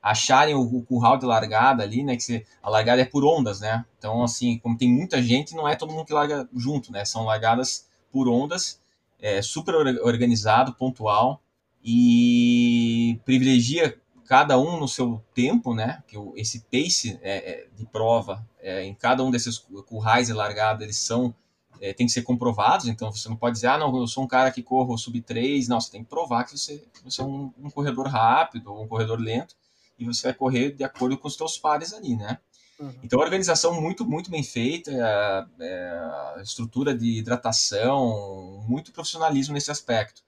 acharem 0.00 0.54
o, 0.54 0.62
o, 0.62 0.82
curral 0.82 1.18
de 1.18 1.26
largada 1.26 1.82
ali, 1.82 2.02
né, 2.02 2.16
que 2.16 2.22
se, 2.22 2.46
a 2.62 2.70
largada 2.70 3.02
é 3.02 3.04
por 3.04 3.24
ondas, 3.24 3.60
né, 3.60 3.84
então 3.98 4.22
assim, 4.22 4.58
como 4.58 4.76
tem 4.76 4.88
muita 4.88 5.22
gente, 5.22 5.54
não 5.54 5.68
é 5.68 5.76
todo 5.76 5.92
mundo 5.92 6.06
que 6.06 6.12
larga 6.12 6.48
junto, 6.54 6.90
né, 6.90 7.04
são 7.04 7.24
largadas 7.24 7.86
por 8.10 8.28
ondas, 8.28 8.80
é, 9.20 9.40
super 9.42 9.74
organizado, 9.74 10.74
pontual 10.74 11.40
e 11.84 13.20
privilegia 13.24 13.96
cada 14.32 14.58
um 14.58 14.80
no 14.80 14.88
seu 14.88 15.22
tempo, 15.34 15.74
né? 15.74 16.02
Que 16.08 16.16
esse 16.36 16.60
pace 16.60 17.20
é, 17.20 17.50
é, 17.50 17.66
de 17.76 17.84
prova 17.84 18.42
é, 18.62 18.82
em 18.82 18.94
cada 18.94 19.22
um 19.22 19.30
desses 19.30 19.58
currais 19.86 20.30
e 20.30 20.32
largada 20.32 20.82
eles 20.84 20.96
são 20.96 21.34
é, 21.78 21.92
tem 21.92 22.06
que 22.06 22.12
ser 22.14 22.22
comprovados. 22.22 22.86
Então 22.86 23.12
você 23.12 23.28
não 23.28 23.36
pode 23.36 23.56
dizer, 23.56 23.66
ah, 23.66 23.76
não, 23.76 23.94
eu 23.94 24.06
sou 24.06 24.24
um 24.24 24.26
cara 24.26 24.50
que 24.50 24.62
corro 24.62 24.96
sub 24.96 25.20
3. 25.20 25.68
Não, 25.68 25.78
você 25.78 25.90
tem 25.90 26.02
que 26.02 26.08
provar 26.08 26.44
que 26.44 26.56
você, 26.56 26.82
você 27.04 27.20
é 27.20 27.24
um, 27.24 27.52
um 27.62 27.68
corredor 27.68 28.08
rápido 28.08 28.72
ou 28.72 28.82
um 28.82 28.88
corredor 28.88 29.20
lento 29.20 29.54
e 29.98 30.04
você 30.06 30.28
vai 30.28 30.32
correr 30.32 30.70
de 30.70 30.82
acordo 30.82 31.18
com 31.18 31.28
os 31.28 31.36
seus 31.36 31.58
pares 31.58 31.92
ali, 31.92 32.16
né? 32.16 32.38
Uhum. 32.80 32.90
Então, 33.02 33.20
a 33.20 33.24
organização 33.24 33.78
muito, 33.78 34.02
muito 34.02 34.30
bem 34.30 34.42
feita, 34.42 34.90
a, 35.04 36.36
a 36.38 36.42
estrutura 36.42 36.96
de 36.96 37.18
hidratação, 37.18 38.64
muito 38.66 38.92
profissionalismo 38.92 39.52
nesse 39.52 39.70
aspecto, 39.70 40.22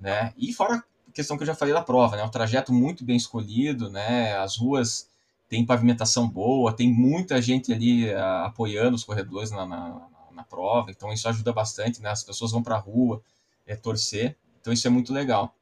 né? 0.00 0.32
E 0.38 0.50
fora 0.50 0.82
questão 1.12 1.36
que 1.36 1.42
eu 1.42 1.46
já 1.46 1.54
falei 1.54 1.74
da 1.74 1.82
prova, 1.82 2.16
né? 2.16 2.22
Um 2.22 2.30
trajeto 2.30 2.72
muito 2.72 3.04
bem 3.04 3.16
escolhido, 3.16 3.90
né? 3.90 4.36
As 4.36 4.56
ruas 4.56 5.08
têm 5.48 5.66
pavimentação 5.66 6.28
boa, 6.28 6.72
tem 6.72 6.92
muita 6.92 7.40
gente 7.42 7.72
ali 7.72 8.12
ah, 8.12 8.46
apoiando 8.46 8.94
os 8.94 9.04
corredores 9.04 9.50
na, 9.50 9.66
na, 9.66 10.08
na, 10.32 10.44
prova, 10.44 10.90
então 10.90 11.12
isso 11.12 11.28
ajuda 11.28 11.52
bastante, 11.52 12.00
né? 12.00 12.10
As 12.10 12.22
pessoas 12.22 12.52
vão 12.52 12.62
para 12.62 12.76
a 12.76 12.78
rua 12.78 13.22
é, 13.66 13.74
torcer, 13.74 14.36
então 14.60 14.72
isso 14.72 14.86
é 14.86 14.90
muito 14.90 15.12
legal. 15.12 15.54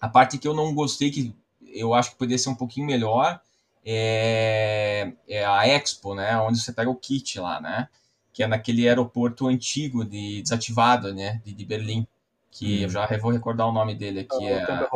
A 0.00 0.08
parte 0.08 0.38
que 0.38 0.48
eu 0.48 0.54
não 0.54 0.74
gostei, 0.74 1.10
que 1.10 1.34
eu 1.66 1.92
acho 1.94 2.12
que 2.12 2.16
poderia 2.16 2.38
ser 2.38 2.48
um 2.48 2.54
pouquinho 2.54 2.86
melhor, 2.86 3.40
é, 3.84 5.12
é 5.28 5.44
a 5.44 5.66
Expo, 5.68 6.14
né? 6.14 6.38
Onde 6.40 6.58
você 6.58 6.72
pega 6.72 6.90
o 6.90 6.96
kit 6.96 7.38
lá, 7.38 7.60
né? 7.60 7.88
Que 8.32 8.42
é 8.42 8.46
naquele 8.46 8.88
aeroporto 8.88 9.46
antigo 9.46 10.04
de 10.04 10.42
desativado, 10.42 11.14
né? 11.14 11.40
De, 11.44 11.52
de 11.52 11.64
Berlim 11.64 12.06
que 12.54 12.78
hum. 12.78 12.82
eu 12.82 12.88
já 12.88 13.06
vou 13.18 13.32
recordar 13.32 13.66
o 13.66 13.72
nome 13.72 13.94
dele 13.94 14.20
aqui. 14.20 14.46
É, 14.46 14.88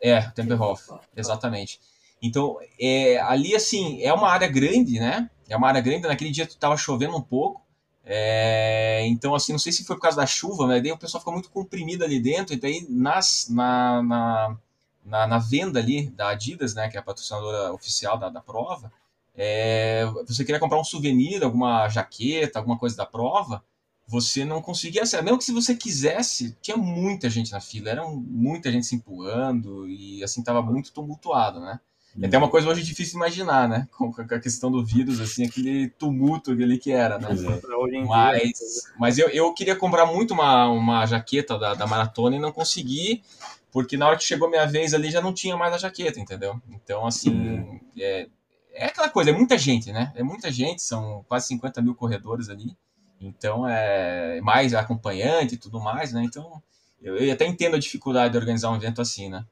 é, 0.00 0.10
é 0.10 0.30
Tempelhof, 0.30 0.90
exatamente. 1.16 1.80
Então, 2.22 2.58
é, 2.78 3.18
ali, 3.20 3.56
assim, 3.56 4.02
é 4.02 4.12
uma 4.12 4.28
área 4.28 4.46
grande, 4.46 5.00
né? 5.00 5.30
É 5.48 5.56
uma 5.56 5.68
área 5.68 5.80
grande. 5.80 6.06
Naquele 6.06 6.30
dia 6.30 6.44
estava 6.44 6.76
chovendo 6.76 7.16
um 7.16 7.22
pouco. 7.22 7.62
É, 8.04 9.04
então, 9.06 9.34
assim, 9.34 9.52
não 9.52 9.58
sei 9.58 9.72
se 9.72 9.84
foi 9.84 9.96
por 9.96 10.02
causa 10.02 10.18
da 10.18 10.26
chuva, 10.26 10.66
mas 10.66 10.82
daí 10.82 10.92
o 10.92 10.98
pessoal 10.98 11.20
ficou 11.20 11.32
muito 11.32 11.50
comprimido 11.50 12.04
ali 12.04 12.20
dentro. 12.20 12.54
E 12.54 12.58
daí, 12.58 12.86
nas, 12.88 13.48
na, 13.48 14.02
na, 14.02 14.56
na, 15.04 15.26
na 15.26 15.38
venda 15.38 15.78
ali 15.78 16.10
da 16.10 16.30
Adidas, 16.30 16.74
né? 16.74 16.88
Que 16.88 16.96
é 16.96 17.00
a 17.00 17.02
patrocinadora 17.02 17.72
oficial 17.72 18.18
da, 18.18 18.28
da 18.28 18.40
prova, 18.40 18.92
é, 19.40 20.04
você 20.26 20.44
queria 20.44 20.58
comprar 20.58 20.80
um 20.80 20.84
souvenir, 20.84 21.44
alguma 21.44 21.88
jaqueta, 21.88 22.58
alguma 22.58 22.76
coisa 22.76 22.96
da 22.96 23.06
prova, 23.06 23.62
você 24.08 24.42
não 24.42 24.62
conseguia 24.62 25.02
acessar. 25.02 25.22
Mesmo 25.22 25.36
que 25.36 25.44
se 25.44 25.52
você 25.52 25.74
quisesse, 25.74 26.56
tinha 26.62 26.78
muita 26.78 27.28
gente 27.28 27.52
na 27.52 27.60
fila, 27.60 27.90
era 27.90 28.08
muita 28.08 28.72
gente 28.72 28.86
se 28.86 28.94
empurrando 28.96 29.86
e 29.86 30.24
assim 30.24 30.42
tava 30.42 30.62
muito 30.62 30.92
tumultuado, 30.92 31.60
né? 31.60 31.78
E 32.16 32.24
até 32.24 32.38
uma 32.38 32.48
coisa 32.48 32.68
hoje 32.68 32.82
difícil 32.82 33.12
de 33.12 33.16
imaginar, 33.18 33.68
né? 33.68 33.86
Com 33.92 34.12
a 34.18 34.40
questão 34.40 34.72
do 34.72 34.84
vírus, 34.84 35.20
assim, 35.20 35.44
aquele 35.44 35.90
tumulto 35.90 36.50
ali 36.50 36.78
que 36.78 36.90
era, 36.90 37.18
né? 37.18 37.28
É. 37.30 38.04
Mas, 38.04 38.92
mas 38.98 39.18
eu, 39.18 39.28
eu 39.28 39.52
queria 39.52 39.76
comprar 39.76 40.06
muito 40.06 40.32
uma, 40.32 40.68
uma 40.68 41.06
jaqueta 41.06 41.58
da, 41.58 41.74
da 41.74 41.86
maratona 41.86 42.34
e 42.34 42.40
não 42.40 42.50
consegui, 42.50 43.22
porque 43.70 43.96
na 43.96 44.08
hora 44.08 44.16
que 44.16 44.24
chegou 44.24 44.48
a 44.48 44.50
minha 44.50 44.66
vez 44.66 44.94
ali 44.94 45.10
já 45.10 45.20
não 45.20 45.34
tinha 45.34 45.56
mais 45.56 45.74
a 45.74 45.78
jaqueta, 45.78 46.18
entendeu? 46.18 46.60
Então, 46.70 47.06
assim, 47.06 47.30
uhum. 47.30 47.80
é, 47.96 48.26
é 48.72 48.86
aquela 48.86 49.10
coisa, 49.10 49.30
é 49.30 49.32
muita 49.34 49.58
gente, 49.58 49.92
né? 49.92 50.12
É 50.16 50.22
muita 50.22 50.50
gente, 50.50 50.82
são 50.82 51.24
quase 51.28 51.46
50 51.48 51.82
mil 51.82 51.94
corredores 51.94 52.48
ali. 52.48 52.74
Então, 53.20 53.68
é 53.68 54.40
mais 54.40 54.74
acompanhante 54.74 55.54
e 55.54 55.58
tudo 55.58 55.80
mais, 55.80 56.12
né? 56.12 56.22
Então, 56.24 56.62
eu, 57.02 57.16
eu 57.16 57.32
até 57.32 57.46
entendo 57.46 57.76
a 57.76 57.80
dificuldade 57.80 58.32
de 58.32 58.38
organizar 58.38 58.70
um 58.70 58.76
evento 58.76 59.00
assim, 59.00 59.28
né? 59.28 59.44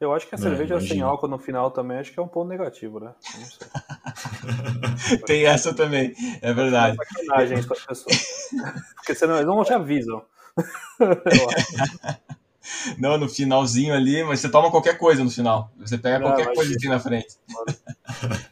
Eu 0.00 0.12
acho 0.12 0.28
que 0.28 0.34
a 0.34 0.38
é, 0.38 0.40
cerveja 0.40 0.80
sem 0.80 1.00
álcool 1.00 1.28
no 1.28 1.38
final 1.38 1.70
também 1.70 1.98
acho 1.98 2.12
que 2.12 2.18
é 2.18 2.22
um 2.22 2.28
ponto 2.28 2.48
negativo, 2.48 3.00
né? 3.00 3.14
Tem 5.24 5.46
essa 5.46 5.72
também, 5.72 6.14
é 6.42 6.52
verdade. 6.52 6.96
É 7.00 7.04
sacanagem 7.04 7.66
com 7.66 7.74
as 7.74 7.86
pessoas. 7.86 8.50
Porque 8.96 9.14
senão 9.14 9.36
eles 9.36 9.46
não 9.46 9.64
te 9.64 9.72
avisam. 9.72 10.22
não, 12.98 13.16
no 13.16 13.28
finalzinho 13.28 13.94
ali, 13.94 14.24
mas 14.24 14.40
você 14.40 14.48
toma 14.48 14.70
qualquer 14.70 14.98
coisa 14.98 15.22
no 15.22 15.30
final. 15.30 15.70
Você 15.78 15.96
pega 15.96 16.18
não, 16.18 16.28
qualquer 16.28 16.54
coisa 16.54 16.74
aqui 16.74 16.88
na 16.88 16.98
frente. 16.98 17.38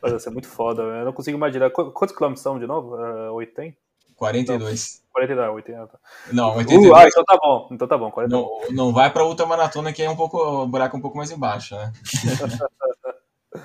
Mas, 0.01 0.13
isso 0.15 0.29
é 0.29 0.33
muito 0.33 0.49
foda, 0.49 0.83
eu 0.83 1.05
não 1.05 1.13
consigo 1.13 1.37
imaginar. 1.37 1.71
Quantos 1.71 2.15
quilômetros 2.15 2.43
são 2.43 2.59
de 2.59 2.67
novo? 2.67 2.97
Uh, 2.97 3.33
80? 3.35 3.77
42. 4.23 5.03
42, 5.13 5.51
80. 5.51 6.01
Não, 6.33 6.57
82. 6.57 6.89
Uh, 6.89 6.95
ah, 6.95 7.09
então 7.09 7.25
tá 7.25 7.39
bom. 7.43 7.69
Então 7.73 7.89
tá 7.89 7.99
bom. 7.99 8.09
40. 8.09 8.33
Não, 8.33 8.61
não 8.71 8.93
vai 8.93 9.13
pra 9.13 9.25
outra 9.25 9.45
maratona 9.45 9.93
que 9.93 10.01
é 10.01 10.09
um 10.09 10.15
pouco, 10.15 10.39
o 10.39 10.69
buraco 10.69 10.97
um 10.97 11.01
pouco 11.01 11.17
mais 11.17 11.33
embaixo, 11.33 11.75
né? 11.75 11.93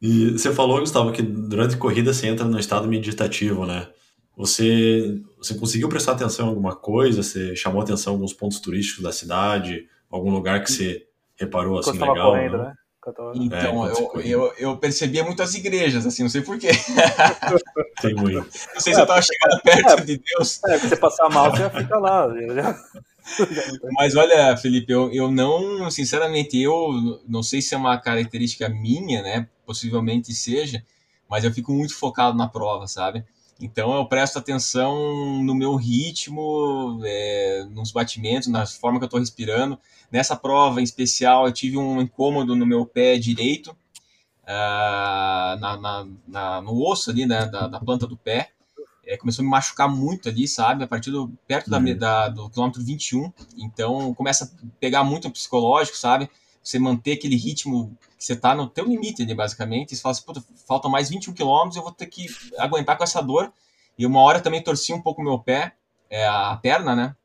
e 0.00 0.32
você 0.32 0.52
falou, 0.52 0.80
Gustavo, 0.80 1.10
que 1.10 1.22
durante 1.22 1.74
a 1.74 1.78
corrida 1.78 2.12
você 2.12 2.26
entra 2.26 2.44
no 2.44 2.58
estado 2.58 2.86
meditativo, 2.86 3.64
né? 3.64 3.88
Você, 4.36 5.22
você 5.38 5.54
conseguiu 5.54 5.88
prestar 5.88 6.12
atenção 6.12 6.46
em 6.46 6.48
alguma 6.50 6.76
coisa? 6.76 7.22
Você 7.22 7.56
chamou 7.56 7.80
atenção 7.80 8.12
em 8.12 8.16
alguns 8.16 8.34
pontos 8.34 8.60
turísticos 8.60 9.02
da 9.02 9.12
cidade? 9.12 9.88
Algum 10.10 10.30
lugar 10.30 10.62
que 10.62 10.70
você 10.70 11.06
reparou 11.34 11.78
assim 11.78 11.92
legal? 11.92 12.32
Correndo, 12.32 12.58
né? 12.58 12.74
Então, 13.34 13.88
é, 13.88 13.92
eu, 13.92 14.20
eu, 14.22 14.54
eu, 14.56 14.76
percebia 14.76 15.24
muitas 15.24 15.54
igrejas, 15.54 16.06
assim, 16.06 16.22
não 16.22 16.30
sei 16.30 16.40
porquê. 16.40 16.68
Tem 18.00 18.14
muito. 18.14 18.38
Não 18.74 18.80
sei 18.80 18.94
se 18.94 19.00
eu 19.00 19.02
estava 19.02 19.20
chegando 19.20 19.60
perto 19.62 20.00
é, 20.00 20.04
de 20.04 20.18
Deus. 20.18 20.62
É, 20.64 20.78
se 20.78 20.88
você 20.88 20.96
passar 20.96 21.28
mal, 21.28 21.50
você 21.50 21.62
já 21.62 21.70
fica 21.70 21.98
lá. 21.98 22.28
Já... 22.54 22.78
Mas 23.92 24.14
olha, 24.14 24.56
Felipe, 24.56 24.92
eu, 24.92 25.12
eu 25.12 25.30
não, 25.30 25.90
sinceramente, 25.90 26.60
eu 26.60 27.20
não 27.26 27.42
sei 27.42 27.60
se 27.62 27.74
é 27.74 27.78
uma 27.78 27.98
característica 27.98 28.68
minha, 28.68 29.22
né? 29.22 29.48
Possivelmente 29.64 30.32
seja, 30.32 30.84
mas 31.28 31.44
eu 31.44 31.52
fico 31.52 31.72
muito 31.72 31.96
focado 31.96 32.36
na 32.36 32.48
prova, 32.48 32.86
sabe? 32.86 33.24
Então 33.62 33.94
eu 33.94 34.04
presto 34.04 34.38
atenção 34.38 35.40
no 35.40 35.54
meu 35.54 35.76
ritmo, 35.76 37.00
é, 37.04 37.64
nos 37.70 37.92
batimentos, 37.92 38.48
na 38.48 38.66
forma 38.66 38.98
que 38.98 39.04
eu 39.04 39.06
estou 39.06 39.20
respirando. 39.20 39.78
Nessa 40.10 40.34
prova 40.34 40.80
em 40.80 40.84
especial, 40.84 41.46
eu 41.46 41.52
tive 41.52 41.78
um 41.78 42.00
incômodo 42.02 42.56
no 42.56 42.66
meu 42.66 42.84
pé 42.84 43.16
direito, 43.16 43.70
uh, 44.42 45.58
na, 45.60 45.78
na, 45.80 46.08
na, 46.26 46.60
no 46.60 46.84
osso 46.84 47.10
ali, 47.10 47.24
né, 47.24 47.46
da, 47.46 47.68
da 47.68 47.78
planta 47.78 48.04
do 48.04 48.16
pé. 48.16 48.50
É, 49.06 49.16
começou 49.16 49.42
a 49.42 49.44
me 49.44 49.50
machucar 49.50 49.88
muito 49.88 50.28
ali, 50.28 50.46
sabe? 50.48 50.82
A 50.82 50.86
partir 50.86 51.10
do 51.10 51.32
perto 51.46 51.70
da, 51.70 51.78
uhum. 51.78 51.96
da, 51.96 52.28
do 52.28 52.50
quilômetro 52.50 52.82
21. 52.82 53.32
Então 53.58 54.12
começa 54.14 54.44
a 54.44 54.66
pegar 54.80 55.04
muito 55.04 55.28
o 55.28 55.30
psicológico, 55.30 55.96
sabe? 55.96 56.28
Você 56.62 56.78
manter 56.78 57.12
aquele 57.12 57.36
ritmo 57.36 57.96
que 58.16 58.24
você 58.24 58.36
tá 58.36 58.54
no 58.54 58.68
teu 58.68 58.84
limite 58.84 59.22
ali, 59.22 59.34
basicamente. 59.34 59.92
E 59.92 59.96
você 59.96 60.02
fala 60.02 60.12
assim, 60.12 60.24
puta, 60.24 60.44
faltam 60.66 60.90
mais 60.90 61.08
21 61.10 61.32
quilômetros, 61.32 61.76
eu 61.76 61.82
vou 61.82 61.92
ter 61.92 62.06
que 62.06 62.26
aguentar 62.58 62.96
com 62.96 63.04
essa 63.04 63.20
dor. 63.20 63.52
E 63.98 64.06
uma 64.06 64.20
hora 64.20 64.40
também 64.40 64.62
torci 64.62 64.92
um 64.92 65.02
pouco 65.02 65.20
o 65.20 65.24
meu 65.24 65.38
pé, 65.38 65.74
é, 66.08 66.26
a 66.26 66.56
perna, 66.62 66.94
né? 66.94 67.16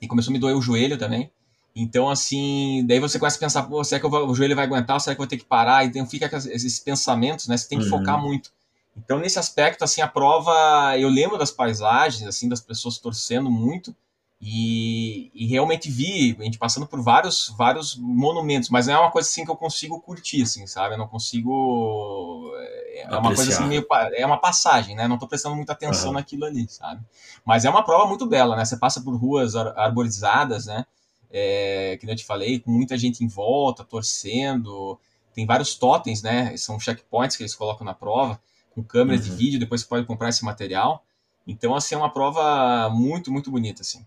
E 0.00 0.06
começou 0.06 0.30
a 0.30 0.34
me 0.34 0.38
doer 0.38 0.56
o 0.56 0.62
joelho 0.62 0.96
também. 0.96 1.30
Então, 1.74 2.08
assim, 2.08 2.84
daí 2.86 3.00
você 3.00 3.18
começa 3.18 3.36
a 3.36 3.40
pensar, 3.40 3.62
pô, 3.64 3.82
será 3.82 4.00
que 4.00 4.08
vou, 4.08 4.28
o 4.28 4.34
joelho 4.34 4.54
vai 4.54 4.64
aguentar? 4.64 5.00
Será 5.00 5.14
que 5.14 5.20
eu 5.20 5.24
vou 5.24 5.28
ter 5.28 5.38
que 5.38 5.44
parar? 5.44 5.84
Então 5.84 6.06
fica 6.06 6.26
esses 6.36 6.78
pensamentos, 6.78 7.48
né? 7.48 7.56
Você 7.56 7.68
tem 7.68 7.78
que 7.78 7.84
uhum. 7.84 7.90
focar 7.90 8.20
muito. 8.20 8.52
Então, 8.96 9.18
nesse 9.18 9.40
aspecto, 9.40 9.82
assim, 9.82 10.00
a 10.00 10.06
prova, 10.06 10.96
eu 10.96 11.08
lembro 11.08 11.36
das 11.36 11.50
paisagens, 11.50 12.28
assim, 12.28 12.48
das 12.48 12.60
pessoas 12.60 12.98
torcendo 12.98 13.50
muito, 13.50 13.94
e, 14.40 15.30
e, 15.34 15.46
realmente 15.46 15.90
vi 15.90 16.36
a 16.38 16.42
gente 16.42 16.58
passando 16.58 16.86
por 16.86 17.00
vários 17.00 17.54
vários 17.56 17.96
monumentos, 17.96 18.68
mas 18.68 18.86
não 18.86 18.94
é 18.94 18.98
uma 18.98 19.10
coisa 19.10 19.28
assim 19.28 19.44
que 19.44 19.50
eu 19.50 19.56
consigo 19.56 20.00
curtir, 20.00 20.42
assim, 20.42 20.66
sabe? 20.66 20.94
Eu 20.94 20.98
não 20.98 21.08
consigo 21.08 22.52
é, 22.58 23.02
é 23.04 23.16
uma 23.16 23.34
coisa 23.34 23.50
assim 23.50 23.66
meio 23.66 23.86
é 24.12 24.26
uma 24.26 24.36
passagem, 24.36 24.94
né? 24.94 25.08
Não 25.08 25.14
estou 25.14 25.28
prestando 25.28 25.56
muita 25.56 25.72
atenção 25.72 26.08
uhum. 26.08 26.14
naquilo 26.14 26.44
ali, 26.44 26.68
sabe? 26.68 27.02
Mas 27.44 27.64
é 27.64 27.70
uma 27.70 27.82
prova 27.82 28.06
muito 28.06 28.26
bela, 28.26 28.54
né? 28.54 28.64
Você 28.64 28.76
passa 28.76 29.00
por 29.00 29.16
ruas 29.16 29.56
arborizadas, 29.56 30.66
né? 30.66 30.84
É, 31.30 31.96
que 31.98 32.08
eu 32.08 32.14
te 32.14 32.24
falei, 32.24 32.60
com 32.60 32.70
muita 32.70 32.98
gente 32.98 33.24
em 33.24 33.28
volta, 33.28 33.82
torcendo. 33.82 34.98
Tem 35.34 35.46
vários 35.46 35.74
totens, 35.74 36.22
né? 36.22 36.56
São 36.56 36.78
checkpoints 36.78 37.36
que 37.36 37.42
eles 37.42 37.54
colocam 37.54 37.84
na 37.84 37.94
prova 37.94 38.38
com 38.74 38.82
câmera 38.82 39.16
uhum. 39.16 39.24
de 39.24 39.30
vídeo, 39.30 39.58
depois 39.58 39.80
você 39.80 39.86
pode 39.86 40.06
comprar 40.06 40.28
esse 40.28 40.44
material. 40.44 41.04
Então, 41.46 41.74
assim, 41.74 41.94
é 41.94 41.98
uma 41.98 42.12
prova 42.12 42.90
muito, 42.90 43.30
muito 43.30 43.50
bonita, 43.50 43.82
assim. 43.82 44.04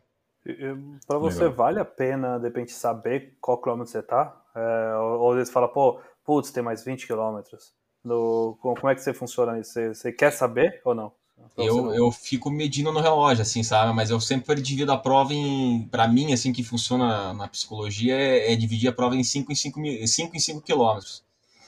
Para 1.05 1.17
você, 1.17 1.43
Legal. 1.43 1.55
vale 1.55 1.79
a 1.79 1.85
pena, 1.85 2.37
de 2.37 2.45
repente, 2.45 2.71
saber 2.71 3.37
qual 3.41 3.61
quilômetro 3.61 3.91
você 3.91 4.01
tá? 4.01 4.35
É, 4.55 4.95
ou, 4.97 5.31
às 5.31 5.37
vezes 5.37 5.53
fala, 5.53 5.67
pô, 5.67 5.99
putz, 6.23 6.51
tem 6.51 6.63
mais 6.63 6.83
20 6.83 7.05
quilômetros. 7.05 7.73
como 8.03 8.89
é 8.89 8.95
que 8.95 9.01
você 9.01 9.13
funciona 9.13 9.59
isso? 9.59 9.73
Você, 9.73 9.93
você 9.93 10.11
quer 10.11 10.31
saber 10.31 10.81
ou 10.85 10.95
não? 10.95 11.11
Eu, 11.55 11.93
eu 11.93 12.11
fico 12.11 12.49
medindo 12.51 12.91
no 12.91 12.99
relógio, 12.99 13.41
assim, 13.41 13.63
sabe? 13.63 13.93
Mas 13.93 14.09
eu 14.09 14.19
sempre 14.19 14.61
divido 14.61 14.91
a 14.91 14.97
prova 14.97 15.33
em. 15.33 15.87
Para 15.89 16.07
mim, 16.07 16.33
assim, 16.33 16.53
que 16.53 16.63
funciona 16.63 17.33
na 17.33 17.47
psicologia 17.47 18.15
é, 18.15 18.53
é 18.53 18.55
dividir 18.55 18.89
a 18.89 18.93
prova 18.93 19.15
em 19.15 19.23
5 19.23 19.51
em 19.51 19.55
5 19.55 19.79
cinco 20.07 20.35
em 20.35 20.39
5 20.39 20.61
quilômetros. 20.61 21.23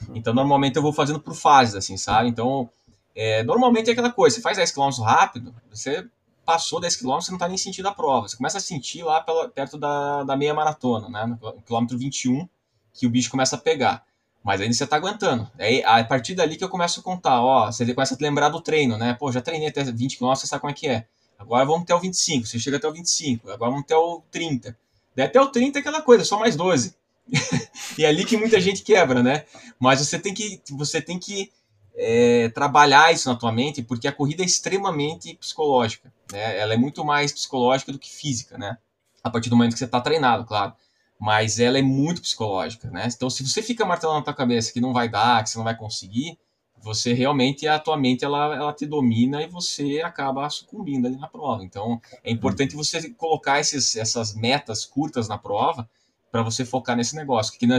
Uhum. 0.08 0.16
Então, 0.16 0.32
normalmente 0.32 0.76
eu 0.76 0.82
vou 0.82 0.92
fazendo 0.92 1.20
por 1.20 1.34
fases, 1.34 1.74
assim, 1.74 1.96
sabe? 1.96 2.28
Então, 2.28 2.68
é, 3.14 3.42
normalmente 3.42 3.88
é 3.88 3.92
aquela 3.92 4.12
coisa, 4.12 4.36
você 4.36 4.42
faz 4.42 4.56
10 4.56 4.72
km 4.72 5.02
rápido, 5.02 5.54
você 5.70 6.06
passou 6.50 6.80
10 6.80 6.96
km, 6.96 7.06
você 7.12 7.30
não 7.30 7.36
está 7.36 7.46
nem 7.46 7.56
sentindo 7.56 7.86
a 7.86 7.94
prova. 7.94 8.26
Você 8.26 8.36
começa 8.36 8.58
a 8.58 8.60
sentir 8.60 9.04
lá 9.04 9.20
pela, 9.20 9.48
perto 9.48 9.78
da, 9.78 10.24
da 10.24 10.36
meia 10.36 10.52
maratona, 10.52 11.08
né? 11.08 11.38
No 11.40 11.62
quilômetro 11.62 11.96
21, 11.96 12.48
que 12.92 13.06
o 13.06 13.10
bicho 13.10 13.30
começa 13.30 13.54
a 13.54 13.58
pegar. 13.58 14.04
Mas 14.42 14.60
ainda 14.60 14.72
você 14.72 14.82
está 14.82 14.96
aguentando. 14.96 15.48
Aí, 15.56 15.80
a 15.84 16.02
partir 16.02 16.34
dali 16.34 16.56
que 16.56 16.64
eu 16.64 16.68
começo 16.68 16.98
a 16.98 17.02
contar, 17.04 17.40
ó, 17.40 17.70
você 17.70 17.94
começa 17.94 18.14
a 18.14 18.18
lembrar 18.20 18.48
do 18.48 18.60
treino, 18.60 18.98
né? 18.98 19.14
Pô, 19.14 19.30
já 19.30 19.40
treinei 19.40 19.68
até 19.68 19.84
20 19.84 20.18
km, 20.18 20.30
você 20.30 20.48
sabe 20.48 20.60
como 20.60 20.72
é 20.72 20.74
que 20.74 20.88
é. 20.88 21.06
Agora 21.38 21.64
vamos 21.64 21.82
até 21.82 21.94
o 21.94 22.00
25, 22.00 22.46
você 22.46 22.58
chega 22.58 22.78
até 22.78 22.88
o 22.88 22.92
25, 22.92 23.48
agora 23.48 23.70
vamos 23.70 23.84
até 23.84 23.96
o 23.96 24.20
30. 24.32 24.76
Daí 25.14 25.26
até 25.26 25.40
o 25.40 25.46
30 25.46 25.78
é 25.78 25.80
aquela 25.80 26.02
coisa, 26.02 26.24
só 26.24 26.36
mais 26.36 26.56
12. 26.56 26.96
e 27.96 28.04
é 28.04 28.08
ali 28.08 28.24
que 28.24 28.36
muita 28.36 28.60
gente 28.60 28.82
quebra, 28.82 29.22
né? 29.22 29.44
Mas 29.78 30.00
você 30.00 30.18
tem 30.18 30.34
que, 30.34 30.60
você 30.70 31.00
tem 31.00 31.16
que 31.16 31.50
é, 31.96 32.48
trabalhar 32.50 33.12
isso 33.12 33.28
na 33.28 33.36
tua 33.36 33.52
mente, 33.52 33.82
porque 33.82 34.08
a 34.08 34.12
corrida 34.12 34.42
é 34.42 34.46
extremamente 34.46 35.34
psicológica. 35.34 36.12
Né? 36.32 36.58
Ela 36.58 36.74
é 36.74 36.76
muito 36.76 37.04
mais 37.04 37.32
psicológica 37.32 37.92
do 37.92 37.98
que 37.98 38.10
física, 38.10 38.56
né? 38.56 38.78
A 39.22 39.30
partir 39.30 39.50
do 39.50 39.56
momento 39.56 39.72
que 39.72 39.78
você 39.78 39.84
está 39.84 40.00
treinado, 40.00 40.44
claro. 40.44 40.72
Mas 41.18 41.60
ela 41.60 41.78
é 41.78 41.82
muito 41.82 42.22
psicológica, 42.22 42.90
né? 42.90 43.08
Então, 43.14 43.28
se 43.28 43.46
você 43.46 43.62
fica 43.62 43.84
martelando 43.84 44.18
na 44.18 44.24
tua 44.24 44.34
cabeça 44.34 44.72
que 44.72 44.80
não 44.80 44.92
vai 44.92 45.08
dar, 45.08 45.42
que 45.42 45.50
você 45.50 45.58
não 45.58 45.64
vai 45.64 45.76
conseguir, 45.76 46.38
você 46.82 47.12
realmente, 47.12 47.68
a 47.68 47.78
tua 47.78 47.96
mente, 47.96 48.24
ela, 48.24 48.54
ela 48.56 48.72
te 48.72 48.86
domina 48.86 49.42
e 49.42 49.46
você 49.46 50.00
acaba 50.02 50.48
sucumbindo 50.48 51.06
ali 51.06 51.16
na 51.16 51.28
prova. 51.28 51.62
Então, 51.62 52.00
é 52.24 52.30
importante 52.30 52.74
você 52.74 53.10
colocar 53.10 53.60
esses, 53.60 53.96
essas 53.96 54.34
metas 54.34 54.86
curtas 54.86 55.28
na 55.28 55.36
prova, 55.36 55.88
para 56.30 56.42
você 56.42 56.64
focar 56.64 56.96
nesse 56.96 57.16
negócio. 57.16 57.58
Que, 57.58 57.66
né, 57.66 57.78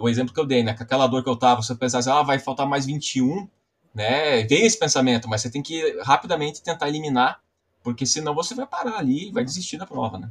o 0.00 0.08
exemplo 0.08 0.34
que 0.34 0.40
eu 0.40 0.46
dei, 0.46 0.62
né? 0.62 0.74
Com 0.74 0.82
aquela 0.82 1.06
dor 1.06 1.22
que 1.22 1.28
eu 1.28 1.36
tava, 1.36 1.62
você 1.62 1.74
pensar 1.74 1.98
assim, 1.98 2.10
ah, 2.10 2.22
vai 2.22 2.38
faltar 2.38 2.66
mais 2.66 2.86
21, 2.86 3.48
né? 3.94 4.44
Vem 4.44 4.66
esse 4.66 4.78
pensamento, 4.78 5.28
mas 5.28 5.42
você 5.42 5.50
tem 5.50 5.62
que 5.62 5.98
rapidamente 6.02 6.62
tentar 6.62 6.88
eliminar, 6.88 7.40
porque 7.82 8.04
senão 8.04 8.34
você 8.34 8.54
vai 8.54 8.66
parar 8.66 8.98
ali 8.98 9.28
e 9.28 9.32
vai 9.32 9.44
desistir 9.44 9.78
da 9.78 9.86
prova, 9.86 10.18
né? 10.18 10.30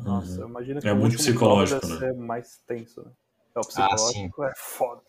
Nossa, 0.00 0.42
uhum. 0.42 0.48
imagina 0.48 0.80
que 0.80 0.88
é 0.88 0.94
muito 0.94 1.16
psicológico, 1.16 1.86
né? 1.86 1.98
ser 1.98 2.14
mais 2.14 2.60
tenso, 2.66 3.02
né? 3.02 3.10
É, 3.54 3.58
o 3.58 3.62
psicológico 3.62 4.42
ah, 4.42 4.48
é 4.48 4.52
foda. 4.56 5.00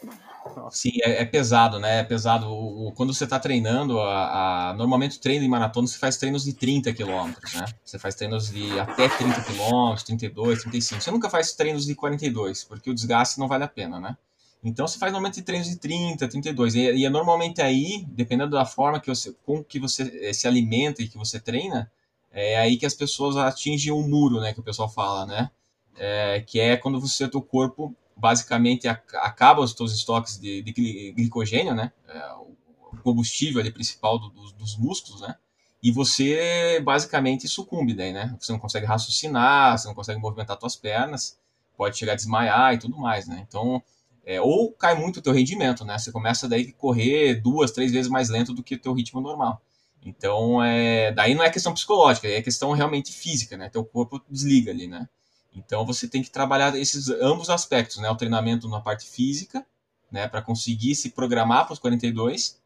Nossa. 0.55 0.77
Sim, 0.77 0.91
é, 1.03 1.21
é, 1.21 1.25
pesado, 1.25 1.79
né? 1.79 1.99
É 1.99 2.03
pesado. 2.03 2.47
O, 2.47 2.87
o, 2.87 2.91
quando 2.91 3.13
você 3.13 3.25
está 3.25 3.39
treinando, 3.39 3.99
a, 3.99 4.69
a, 4.69 4.73
normalmente 4.73 5.17
o 5.17 5.21
treino 5.21 5.45
em 5.45 5.49
maratona 5.49 5.87
você 5.87 5.97
faz 5.97 6.17
treinos 6.17 6.43
de 6.43 6.53
30 6.53 6.91
quilômetros, 6.93 7.53
né? 7.53 7.65
Você 7.85 7.99
faz 7.99 8.15
treinos 8.15 8.49
de 8.49 8.79
até 8.79 9.07
30 9.07 9.41
quilômetros, 9.41 10.03
32, 10.03 10.61
35. 10.61 11.01
Você 11.01 11.11
nunca 11.11 11.29
faz 11.29 11.53
treinos 11.53 11.85
de 11.85 11.93
42, 11.93 12.63
porque 12.63 12.89
o 12.89 12.95
desgaste 12.95 13.39
não 13.39 13.47
vale 13.47 13.63
a 13.63 13.67
pena, 13.67 13.99
né? 13.99 14.17
Então 14.63 14.87
você 14.87 14.97
faz 14.97 15.11
normalmente 15.11 15.41
treinos 15.43 15.67
de 15.67 15.75
30, 15.77 16.27
32. 16.27 16.75
E, 16.75 16.79
e 16.79 17.05
é 17.05 17.09
normalmente 17.09 17.61
aí, 17.61 18.05
dependendo 18.09 18.51
da 18.51 18.65
forma 18.65 18.99
que 18.99 19.07
você, 19.07 19.35
com 19.45 19.63
que 19.63 19.79
você 19.79 20.19
eh, 20.21 20.33
se 20.33 20.47
alimenta 20.47 21.01
e 21.01 21.07
que 21.07 21.17
você 21.17 21.39
treina, 21.39 21.91
é 22.31 22.57
aí 22.57 22.77
que 22.77 22.85
as 22.85 22.93
pessoas 22.93 23.37
atingem 23.37 23.91
o 23.91 24.01
muro, 24.01 24.39
né? 24.39 24.53
Que 24.53 24.59
o 24.59 24.63
pessoal 24.63 24.89
fala, 24.89 25.25
né? 25.25 25.51
É, 25.97 26.43
que 26.47 26.59
é 26.59 26.77
quando 26.77 26.99
você, 26.99 27.27
teu 27.27 27.41
corpo 27.41 27.95
basicamente 28.21 28.87
acaba 28.87 29.61
os 29.61 29.71
seus 29.71 29.93
estoques 29.93 30.39
de, 30.39 30.61
de 30.61 31.11
glicogênio, 31.13 31.73
né? 31.73 31.91
É, 32.07 32.33
o 32.33 32.55
combustível 33.03 33.59
ali 33.59 33.71
principal 33.71 34.19
do, 34.19 34.29
do, 34.29 34.51
dos 34.53 34.77
músculos, 34.77 35.21
né? 35.21 35.35
E 35.81 35.91
você 35.91 36.79
basicamente 36.83 37.47
sucumbe 37.47 37.95
daí, 37.95 38.13
né? 38.13 38.35
Você 38.39 38.51
não 38.51 38.59
consegue 38.59 38.85
raciocinar, 38.85 39.77
você 39.77 39.87
não 39.87 39.95
consegue 39.95 40.19
movimentar 40.19 40.55
suas 40.59 40.75
pernas, 40.75 41.39
pode 41.75 41.97
chegar 41.97 42.13
a 42.13 42.15
desmaiar 42.15 42.75
e 42.75 42.77
tudo 42.77 42.95
mais, 42.95 43.27
né? 43.27 43.43
Então, 43.47 43.81
é, 44.23 44.39
ou 44.39 44.71
cai 44.71 44.93
muito 44.93 45.17
o 45.17 45.21
teu 45.21 45.33
rendimento, 45.33 45.83
né? 45.83 45.97
Você 45.97 46.11
começa 46.11 46.47
daí 46.47 46.69
a 46.69 46.79
correr 46.79 47.41
duas, 47.41 47.71
três 47.71 47.91
vezes 47.91 48.11
mais 48.11 48.29
lento 48.29 48.53
do 48.53 48.61
que 48.61 48.75
o 48.75 48.79
teu 48.79 48.93
ritmo 48.93 49.19
normal. 49.19 49.59
Então, 50.03 50.63
é, 50.63 51.11
daí 51.11 51.33
não 51.33 51.43
é 51.43 51.49
questão 51.49 51.73
psicológica, 51.73 52.27
é 52.27 52.41
questão 52.43 52.71
realmente 52.73 53.11
física, 53.11 53.57
né? 53.57 53.67
Teu 53.67 53.83
corpo 53.83 54.21
desliga 54.29 54.69
ali, 54.69 54.87
né? 54.87 55.09
Então 55.55 55.85
você 55.85 56.07
tem 56.07 56.21
que 56.21 56.29
trabalhar 56.29 56.75
esses 56.77 57.09
ambos 57.09 57.49
aspectos, 57.49 57.97
né? 57.97 58.09
O 58.09 58.15
treinamento 58.15 58.67
na 58.69 58.79
parte 58.79 59.05
física, 59.05 59.65
né, 60.11 60.27
para 60.27 60.41
conseguir 60.41 60.93
se 60.95 61.09
programar 61.09 61.65
para 61.65 61.73
os 61.73 61.79
42 61.79 62.59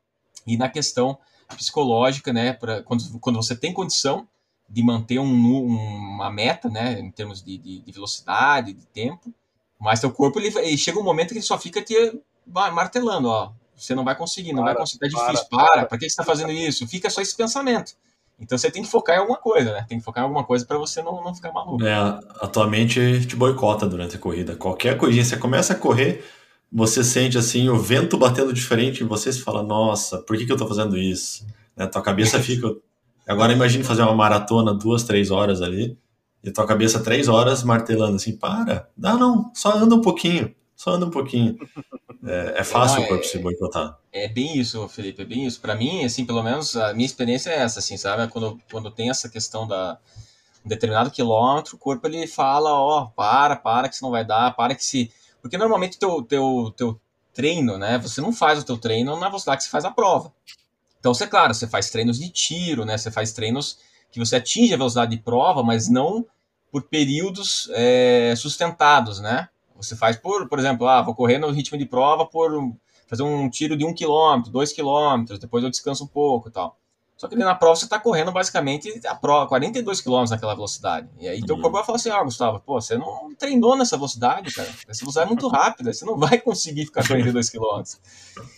e 0.47 0.57
na 0.57 0.67
questão 0.67 1.17
psicológica, 1.55 2.33
né, 2.33 2.53
para 2.53 2.81
quando, 2.81 3.19
quando 3.19 3.35
você 3.35 3.55
tem 3.55 3.71
condição 3.71 4.27
de 4.67 4.81
manter 4.81 5.19
um, 5.19 5.65
uma 5.65 6.31
meta, 6.31 6.69
né, 6.69 6.99
em 6.99 7.11
termos 7.11 7.43
de, 7.43 7.57
de, 7.57 7.81
de 7.81 7.91
velocidade, 7.91 8.73
de 8.73 8.85
tempo, 8.87 9.31
mas 9.79 9.99
seu 9.99 10.11
corpo 10.11 10.39
ele, 10.39 10.47
ele, 10.57 10.77
chega 10.77 10.99
um 10.99 11.03
momento 11.03 11.29
que 11.29 11.35
ele 11.35 11.41
só 11.41 11.59
fica 11.59 11.83
te 11.83 12.19
martelando, 12.47 13.27
ó, 13.27 13.51
você 13.75 13.93
não 13.93 14.03
vai 14.03 14.15
conseguir, 14.15 14.53
não 14.53 14.63
para, 14.63 14.73
vai 14.73 14.81
conseguir, 14.81 15.05
é 15.05 15.09
difícil, 15.09 15.45
para, 15.49 15.67
para, 15.67 15.85
para 15.85 15.97
que 15.97 16.05
você 16.05 16.07
está 16.07 16.23
fazendo 16.23 16.51
isso? 16.51 16.87
Fica 16.87 17.09
só 17.09 17.21
esse 17.21 17.35
pensamento. 17.35 17.95
Então 18.39 18.57
você 18.57 18.69
tem 18.69 18.83
que 18.83 18.89
focar 18.89 19.15
em 19.15 19.19
alguma 19.19 19.37
coisa, 19.37 19.71
né? 19.71 19.85
Tem 19.87 19.97
que 19.97 20.03
focar 20.03 20.23
em 20.23 20.27
alguma 20.27 20.43
coisa 20.43 20.65
para 20.65 20.77
você 20.77 21.01
não, 21.01 21.23
não 21.23 21.33
ficar 21.33 21.51
maluco. 21.51 21.83
É, 21.83 21.93
a 21.93 22.47
tua 22.47 22.67
mente 22.67 23.25
te 23.25 23.35
boicota 23.35 23.87
durante 23.87 24.15
a 24.15 24.19
corrida. 24.19 24.55
Qualquer 24.55 24.97
coisinha, 24.97 25.23
você 25.23 25.37
começa 25.37 25.73
a 25.73 25.75
correr, 25.75 26.23
você 26.71 27.03
sente 27.03 27.37
assim 27.37 27.69
o 27.69 27.77
vento 27.77 28.17
batendo 28.17 28.51
diferente 28.51 29.03
em 29.03 29.07
você, 29.07 29.31
você 29.31 29.39
fala, 29.39 29.63
nossa, 29.63 30.17
por 30.19 30.37
que, 30.37 30.45
que 30.45 30.51
eu 30.51 30.57
tô 30.57 30.67
fazendo 30.67 30.97
isso? 30.97 31.45
Né? 31.75 31.87
Tua 31.87 32.01
cabeça 32.01 32.39
fica. 32.41 32.67
Agora 33.27 33.53
imagine 33.53 33.83
fazer 33.83 34.01
uma 34.01 34.13
maratona 34.13 34.73
duas, 34.73 35.03
três 35.03 35.31
horas 35.31 35.61
ali, 35.61 35.97
e 36.43 36.51
tua 36.51 36.67
cabeça 36.67 36.99
três 36.99 37.27
horas 37.27 37.63
martelando 37.63 38.17
assim, 38.17 38.37
para, 38.37 38.87
dá 38.95 39.15
não, 39.15 39.51
só 39.55 39.75
anda 39.75 39.95
um 39.95 40.01
pouquinho, 40.01 40.53
só 40.75 40.91
anda 40.91 41.05
um 41.05 41.11
pouquinho. 41.11 41.57
É, 42.27 42.61
é 42.61 42.63
fácil 42.63 43.03
o 43.03 43.07
corpo 43.07 43.23
é, 43.23 43.27
se 43.27 43.37
boicotar. 43.37 43.99
É 44.11 44.27
bem 44.27 44.57
isso, 44.57 44.87
Felipe, 44.87 45.21
é 45.21 45.25
bem 45.25 45.45
isso. 45.45 45.61
Para 45.61 45.75
mim, 45.75 46.03
assim, 46.03 46.25
pelo 46.25 46.41
menos 46.41 46.75
a 46.75 46.91
minha 46.91 47.05
experiência 47.05 47.51
é 47.51 47.59
essa, 47.59 47.77
assim, 47.77 47.97
sabe? 47.97 48.27
Quando, 48.31 48.59
quando 48.71 48.89
tem 48.89 49.11
essa 49.11 49.29
questão 49.29 49.67
da 49.67 49.99
um 50.65 50.67
determinado 50.67 51.11
quilômetro, 51.11 51.75
o 51.75 51.77
corpo 51.77 52.07
ele 52.07 52.25
fala, 52.25 52.73
ó, 52.73 53.03
oh, 53.03 53.09
para, 53.11 53.55
para 53.55 53.87
que 53.87 53.93
isso 53.93 54.03
não 54.03 54.09
vai 54.09 54.25
dar, 54.25 54.55
para 54.55 54.73
que 54.73 54.83
se... 54.83 55.11
Porque 55.39 55.55
normalmente 55.55 55.99
teu, 55.99 56.23
teu, 56.23 56.73
teu 56.75 56.99
treino, 57.31 57.77
né, 57.77 57.99
você 57.99 58.19
não 58.19 58.33
faz 58.33 58.57
o 58.57 58.65
teu 58.65 58.75
treino 58.75 59.15
na 59.19 59.27
velocidade 59.27 59.57
que 59.57 59.65
você 59.65 59.69
faz 59.69 59.85
a 59.85 59.91
prova. 59.91 60.33
Então, 61.05 61.13
você, 61.13 61.27
claro, 61.27 61.53
você 61.53 61.67
faz 61.67 61.91
treinos 61.91 62.17
de 62.17 62.27
tiro, 62.29 62.83
né? 62.83 62.97
Você 62.97 63.11
faz 63.11 63.31
treinos 63.31 63.77
que 64.11 64.17
você 64.17 64.37
atinge 64.37 64.73
a 64.73 64.77
velocidade 64.77 65.15
de 65.15 65.21
prova, 65.21 65.61
mas 65.61 65.87
não 65.87 66.25
por 66.71 66.81
períodos 66.81 67.69
é, 67.73 68.33
sustentados, 68.35 69.19
né? 69.19 69.47
Você 69.75 69.95
faz 69.95 70.15
por, 70.15 70.47
por 70.47 70.59
exemplo, 70.59 70.87
ah, 70.87 71.01
vou 71.01 71.15
correr 71.15 71.37
no 71.37 71.51
ritmo 71.51 71.77
de 71.77 71.85
prova 71.85 72.25
por 72.25 72.51
fazer 73.07 73.23
um 73.23 73.49
tiro 73.49 73.77
de 73.77 73.85
um 73.85 73.93
quilômetro, 73.93 74.51
dois 74.51 74.71
quilômetros, 74.71 75.39
depois 75.39 75.63
eu 75.63 75.69
descanso 75.69 76.03
um 76.03 76.07
pouco 76.07 76.49
e 76.49 76.51
tal. 76.51 76.77
Só 77.17 77.29
que 77.29 77.35
ali 77.35 77.45
na 77.45 77.55
prova 77.55 77.77
você 77.77 77.85
está 77.85 77.97
correndo 77.97 78.31
basicamente 78.31 79.01
a 79.07 79.15
prova, 79.15 79.47
42 79.47 80.01
km 80.01 80.25
naquela 80.29 80.53
velocidade. 80.53 81.07
E 81.17 81.29
aí 81.29 81.41
teu 81.45 81.55
uhum. 81.55 81.61
corpo 81.61 81.77
vai 81.77 81.85
falar 81.85 81.95
assim, 81.95 82.09
ah, 82.09 82.21
Gustavo, 82.21 82.59
pô, 82.59 82.81
você 82.81 82.97
não 82.97 83.33
treinou 83.35 83.77
nessa 83.77 83.95
velocidade, 83.95 84.53
cara. 84.53 84.67
Essa 84.87 84.99
velocidade 84.99 85.27
é 85.27 85.29
muito 85.29 85.47
rápida, 85.47 85.93
você 85.93 86.03
não 86.03 86.17
vai 86.19 86.39
conseguir 86.39 86.85
ficar 86.85 87.07
42 87.07 87.49
km. 87.49 87.83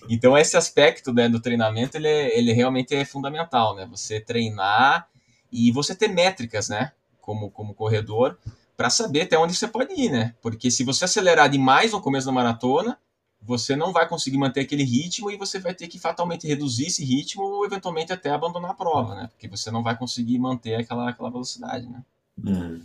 Então 0.10 0.36
esse 0.36 0.58
aspecto 0.58 1.14
né, 1.14 1.30
do 1.30 1.40
treinamento, 1.40 1.98
ele, 1.98 2.08
é, 2.08 2.38
ele 2.38 2.52
realmente 2.52 2.96
é 2.96 3.06
fundamental, 3.06 3.76
né? 3.76 3.88
Você 3.92 4.20
treinar 4.20 5.08
e 5.52 5.72
você 5.72 5.94
ter 5.94 6.08
métricas, 6.08 6.68
né? 6.68 6.94
Como, 7.22 7.52
como 7.52 7.76
corredor, 7.76 8.40
para 8.78 8.92
saber 8.92 9.22
até 9.22 9.38
onde 9.38 9.56
você 9.56 9.68
pode 9.68 10.00
ir, 10.00 10.12
né? 10.12 10.36
Porque 10.40 10.70
se 10.70 10.84
você 10.84 11.06
acelerar 11.06 11.50
demais 11.50 11.92
no 11.92 12.00
começo 12.00 12.28
da 12.28 12.32
maratona, 12.32 12.98
você 13.42 13.76
não 13.76 13.92
vai 13.92 14.08
conseguir 14.08 14.38
manter 14.38 14.62
aquele 14.62 14.84
ritmo 14.84 15.32
e 15.32 15.38
você 15.38 15.60
vai 15.60 15.74
ter 15.74 15.88
que 15.88 16.00
fatalmente 16.00 16.48
reduzir 16.48 16.86
esse 16.86 17.04
ritmo 17.04 17.44
ou 17.44 17.66
eventualmente 17.66 18.14
até 18.14 18.30
abandonar 18.30 18.72
a 18.72 18.76
prova, 18.76 19.16
né? 19.16 19.30
Porque 19.32 19.48
você 19.48 19.72
não 19.72 19.82
vai 19.82 19.98
conseguir 19.98 20.38
manter 20.38 20.76
aquela, 20.76 21.10
aquela 21.10 21.32
velocidade, 21.32 21.88
né? 21.88 22.04
Hum. 22.46 22.82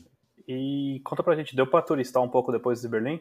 E 0.48 1.00
conta 1.04 1.22
pra 1.22 1.36
gente, 1.36 1.54
deu 1.54 1.66
pra 1.66 1.82
turistar 1.82 2.22
um 2.22 2.28
pouco 2.28 2.50
depois 2.50 2.80
de 2.80 2.88
Berlim? 2.88 3.20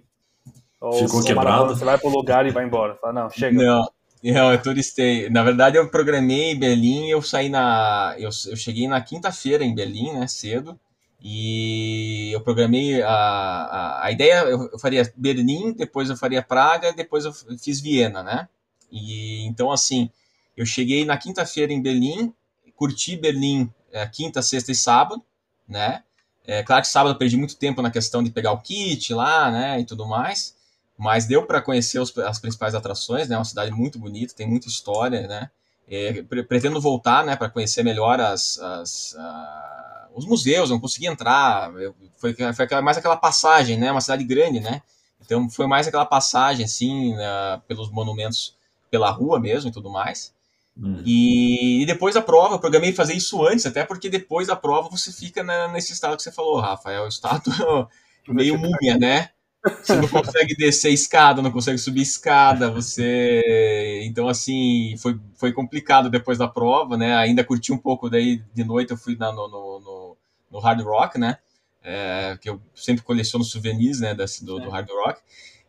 Ou 0.80 0.94
Ficou 0.94 1.24
quebrado? 1.24 1.76
Você 1.76 1.84
vai 1.84 1.98
pro 1.98 2.10
lugar 2.10 2.48
e 2.48 2.52
vai 2.52 2.66
embora? 2.66 2.96
Fala, 2.96 3.14
não, 3.14 3.30
chega. 3.30 3.62
Não, 3.62 3.88
não, 4.24 4.52
eu 4.52 4.62
turistei. 4.62 5.30
Na 5.30 5.44
verdade, 5.44 5.78
eu 5.78 5.90
programei 5.90 6.52
em 6.52 6.60
Berlim, 6.60 7.10
eu 7.10 7.22
saí 7.22 7.50
na... 7.50 8.16
Eu, 8.18 8.30
eu 8.48 8.56
cheguei 8.56 8.88
na 8.88 9.02
quinta-feira 9.02 9.64
em 9.64 9.76
Berlim, 9.76 10.14
né, 10.14 10.26
cedo. 10.28 10.80
E 11.22 12.32
eu 12.34 12.42
programei 12.42 13.02
a, 13.04 13.10
a, 13.10 14.06
a 14.06 14.12
ideia, 14.12 14.44
eu, 14.46 14.80
faria 14.80 15.12
Berlim, 15.16 15.74
depois 15.74 16.10
eu 16.10 16.18
faria 16.18 16.42
Praga, 16.42 16.92
depois 16.92 17.26
eu 17.26 17.34
fiz 17.60 17.80
Viena, 17.80 18.24
né? 18.24 18.50
E 18.92 19.46
então 19.46 19.72
assim, 19.72 20.10
eu 20.58 20.66
cheguei 20.66 21.06
na 21.06 21.18
quinta-feira 21.18 21.72
em 21.72 21.82
Berlim, 21.82 22.34
curti 22.76 23.16
Berlim 23.16 23.72
é, 23.92 24.06
quinta, 24.08 24.42
sexta 24.42 24.72
e 24.72 24.76
sábado, 24.76 25.22
né? 25.68 26.04
É 26.44 26.64
claro 26.64 26.82
que 26.82 26.88
sábado 26.88 27.14
eu 27.14 27.18
perdi 27.18 27.38
muito 27.38 27.56
tempo 27.56 27.84
na 27.84 27.92
questão 27.92 28.24
de 28.24 28.32
pegar 28.32 28.52
o 28.52 28.62
kit 28.62 29.14
lá, 29.14 29.52
né, 29.52 29.80
e 29.80 29.86
tudo 29.86 30.08
mais, 30.08 30.56
mas 30.98 31.26
deu 31.28 31.46
para 31.46 31.62
conhecer 31.62 32.00
os, 32.00 32.18
as 32.18 32.40
principais 32.40 32.74
atrações, 32.74 33.28
né? 33.28 33.36
É 33.36 33.38
uma 33.38 33.46
cidade 33.46 33.72
muito 33.72 34.00
bonita, 34.00 34.34
tem 34.34 34.48
muita 34.48 34.68
história, 34.68 35.28
né? 35.28 35.52
É, 35.94 36.24
pretendo 36.44 36.80
voltar, 36.80 37.26
né, 37.26 37.36
para 37.36 37.50
conhecer 37.50 37.84
melhor 37.84 38.18
as, 38.22 38.58
as 38.60 39.14
a, 39.18 40.08
os 40.16 40.26
museus, 40.26 40.70
não 40.70 40.80
consegui 40.80 41.08
entrar. 41.08 41.70
Foi, 42.18 42.34
foi 42.34 42.66
aquela, 42.66 42.82
mais 42.82 42.98
aquela 42.98 43.18
passagem, 43.18 43.78
né? 43.78 43.92
Uma 43.92 44.00
cidade 44.00 44.24
grande, 44.24 44.62
né? 44.62 44.82
Então 45.20 45.50
foi 45.50 45.68
mais 45.68 45.88
aquela 45.88 46.06
passagem, 46.06 46.66
assim, 46.66 47.14
uh, 47.16 47.60
pelos 47.68 47.92
monumentos, 47.92 48.56
pela 48.90 49.12
rua 49.12 49.38
mesmo 49.40 49.70
e 49.70 49.74
tudo 49.74 49.90
mais. 49.90 50.34
Hum. 50.78 51.02
E, 51.06 51.84
e, 51.84 51.86
depois 51.86 52.16
da 52.16 52.22
prova, 52.22 52.56
eu 52.56 52.60
programei 52.60 52.94
fazer 52.94 53.14
isso 53.14 53.46
antes, 53.46 53.66
até 53.66 53.84
porque 53.84 54.10
depois 54.10 54.48
da 54.48 54.56
prova 54.56 54.90
você 54.90 55.12
fica 55.12 55.44
na, 55.44 55.68
nesse 55.68 55.92
estado 55.92 56.16
que 56.16 56.24
você 56.24 56.32
falou, 56.32 56.60
Rafael, 56.60 57.04
o 57.04 57.10
estado 57.10 57.52
meio 58.28 58.58
múmia, 58.58 58.98
né? 58.98 59.30
Você 59.64 59.96
não 59.96 60.08
consegue 60.08 60.56
descer 60.56 60.92
escada, 60.92 61.42
não 61.42 61.52
consegue 61.52 61.78
subir 61.78 62.02
escada, 62.02 62.72
você. 62.72 64.02
Então, 64.04 64.28
assim, 64.28 64.96
foi, 64.98 65.20
foi 65.36 65.54
complicado 65.54 66.10
depois 66.10 66.38
da 66.38 66.48
prova, 66.48 66.98
né? 66.98 67.16
Ainda 67.16 67.44
curti 67.44 67.72
um 67.72 67.78
pouco, 67.78 68.10
daí 68.10 68.42
de 68.54 68.64
noite 68.64 68.92
eu 68.92 68.98
fui 68.98 69.16
na, 69.16 69.32
no, 69.32 69.48
no, 69.48 70.18
no, 70.50 70.60
Hard 70.60 70.82
Rock, 70.82 71.20
né? 71.20 71.38
É, 71.84 72.38
que 72.42 72.50
eu 72.50 72.60
sempre 72.74 73.04
coleciono 73.04 73.44
souvenirs, 73.44 74.00
né? 74.00 74.16
Desse, 74.16 74.44
do, 74.44 74.60
do 74.60 74.70
Hard 74.70 74.90
Rock. 74.90 75.22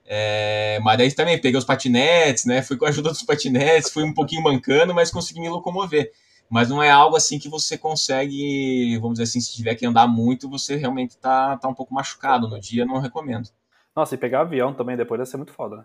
É, 0.06 0.80
mas 0.82 0.98
daí 0.98 1.12
também 1.12 1.40
peguei 1.40 1.58
os 1.58 1.64
patinetes, 1.64 2.46
né? 2.46 2.62
Fui 2.62 2.78
com 2.78 2.86
a 2.86 2.88
ajuda 2.88 3.10
dos 3.10 3.22
patinetes, 3.22 3.90
fui 3.90 4.04
um 4.04 4.14
pouquinho 4.14 4.42
mancando, 4.42 4.94
mas 4.94 5.10
consegui 5.10 5.40
me 5.40 5.50
locomover. 5.50 6.10
Mas 6.48 6.68
não 6.68 6.82
é 6.82 6.90
algo 6.90 7.16
assim 7.16 7.38
que 7.38 7.48
você 7.48 7.78
consegue, 7.78 8.96
vamos 8.98 9.14
dizer 9.14 9.24
assim, 9.24 9.40
se 9.40 9.54
tiver 9.54 9.74
que 9.74 9.86
andar 9.86 10.06
muito, 10.06 10.50
você 10.50 10.76
realmente 10.76 11.16
tá, 11.18 11.56
tá 11.56 11.68
um 11.68 11.74
pouco 11.74 11.94
machucado 11.94 12.48
no 12.48 12.60
dia, 12.60 12.84
não 12.84 12.98
recomendo. 12.98 13.48
Nossa, 13.94 14.14
e 14.14 14.18
pegar 14.18 14.40
avião 14.40 14.72
também 14.72 14.96
depois 14.96 15.18
deve 15.18 15.30
ser 15.30 15.36
muito 15.36 15.52
foda, 15.52 15.76
né? 15.76 15.84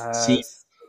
É, 0.00 0.14
Sim. 0.14 0.40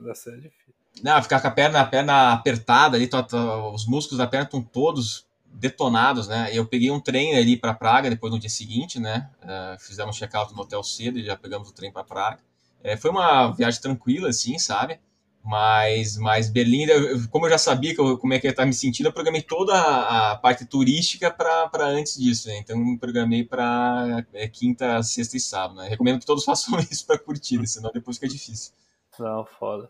Deve 0.02 0.16
ser 0.16 0.36
difícil. 0.36 0.74
Não, 1.04 1.22
ficar 1.22 1.40
com 1.42 1.48
a 1.48 1.52
perna, 1.52 1.82
a 1.82 1.86
perna 1.86 2.34
apertada 2.34 2.98
ali, 2.98 3.08
tô, 3.08 3.22
tô, 3.24 3.72
os 3.72 3.88
músculos 3.88 4.18
da 4.18 4.28
perna 4.28 4.46
estão 4.46 4.62
todos 4.62 5.28
detonados, 5.46 6.28
né? 6.28 6.50
Eu 6.54 6.66
peguei 6.66 6.92
um 6.92 7.00
trem 7.00 7.36
ali 7.38 7.58
para 7.58 7.74
Praga 7.74 8.10
depois 8.10 8.32
no 8.32 8.40
dia 8.40 8.50
seguinte, 8.50 9.00
né? 9.00 9.30
Uh, 9.42 9.80
fizemos 9.80 10.16
check-out 10.18 10.54
no 10.54 10.62
hotel 10.62 10.84
cedo 10.84 11.18
e 11.18 11.26
já 11.26 11.36
pegamos 11.36 11.70
o 11.70 11.74
trem 11.74 11.92
para 11.92 12.04
Praga. 12.04 12.40
É, 12.84 12.96
foi 12.96 13.12
uma 13.12 13.52
viagem 13.52 13.82
tranquila, 13.82 14.30
assim, 14.30 14.58
sabe? 14.58 15.00
Mas, 15.44 16.18
mas 16.18 16.50
Berlim, 16.50 16.86
como 17.32 17.46
eu 17.46 17.50
já 17.52 17.58
sabia 17.58 17.96
que 17.96 18.02
eu, 18.02 18.18
como 18.18 18.34
é 18.34 18.40
que 18.40 18.46
eu 18.46 18.52
estava 18.52 18.68
me 18.68 18.74
sentindo, 18.74 19.08
eu 19.08 19.14
programei 19.14 19.42
toda 19.42 19.74
a, 19.74 20.32
a 20.32 20.36
parte 20.36 20.66
turística 20.66 21.32
para 21.32 21.88
antes 21.88 22.18
disso. 22.18 22.48
Né? 22.50 22.58
Então, 22.58 22.80
eu 22.80 22.98
programei 23.00 23.44
para 23.44 24.26
é, 24.34 24.48
quinta, 24.48 25.02
sexta 25.02 25.38
e 25.38 25.40
sábado. 25.40 25.80
Né? 25.80 25.88
Recomendo 25.88 26.20
que 26.20 26.26
todos 26.26 26.44
façam 26.46 26.78
isso 26.80 27.06
para 27.06 27.18
curtida, 27.18 27.66
senão 27.66 27.92
depois 27.92 28.18
fica 28.18 28.28
difícil. 28.28 28.74
Não, 29.18 29.46
foda. 29.46 29.90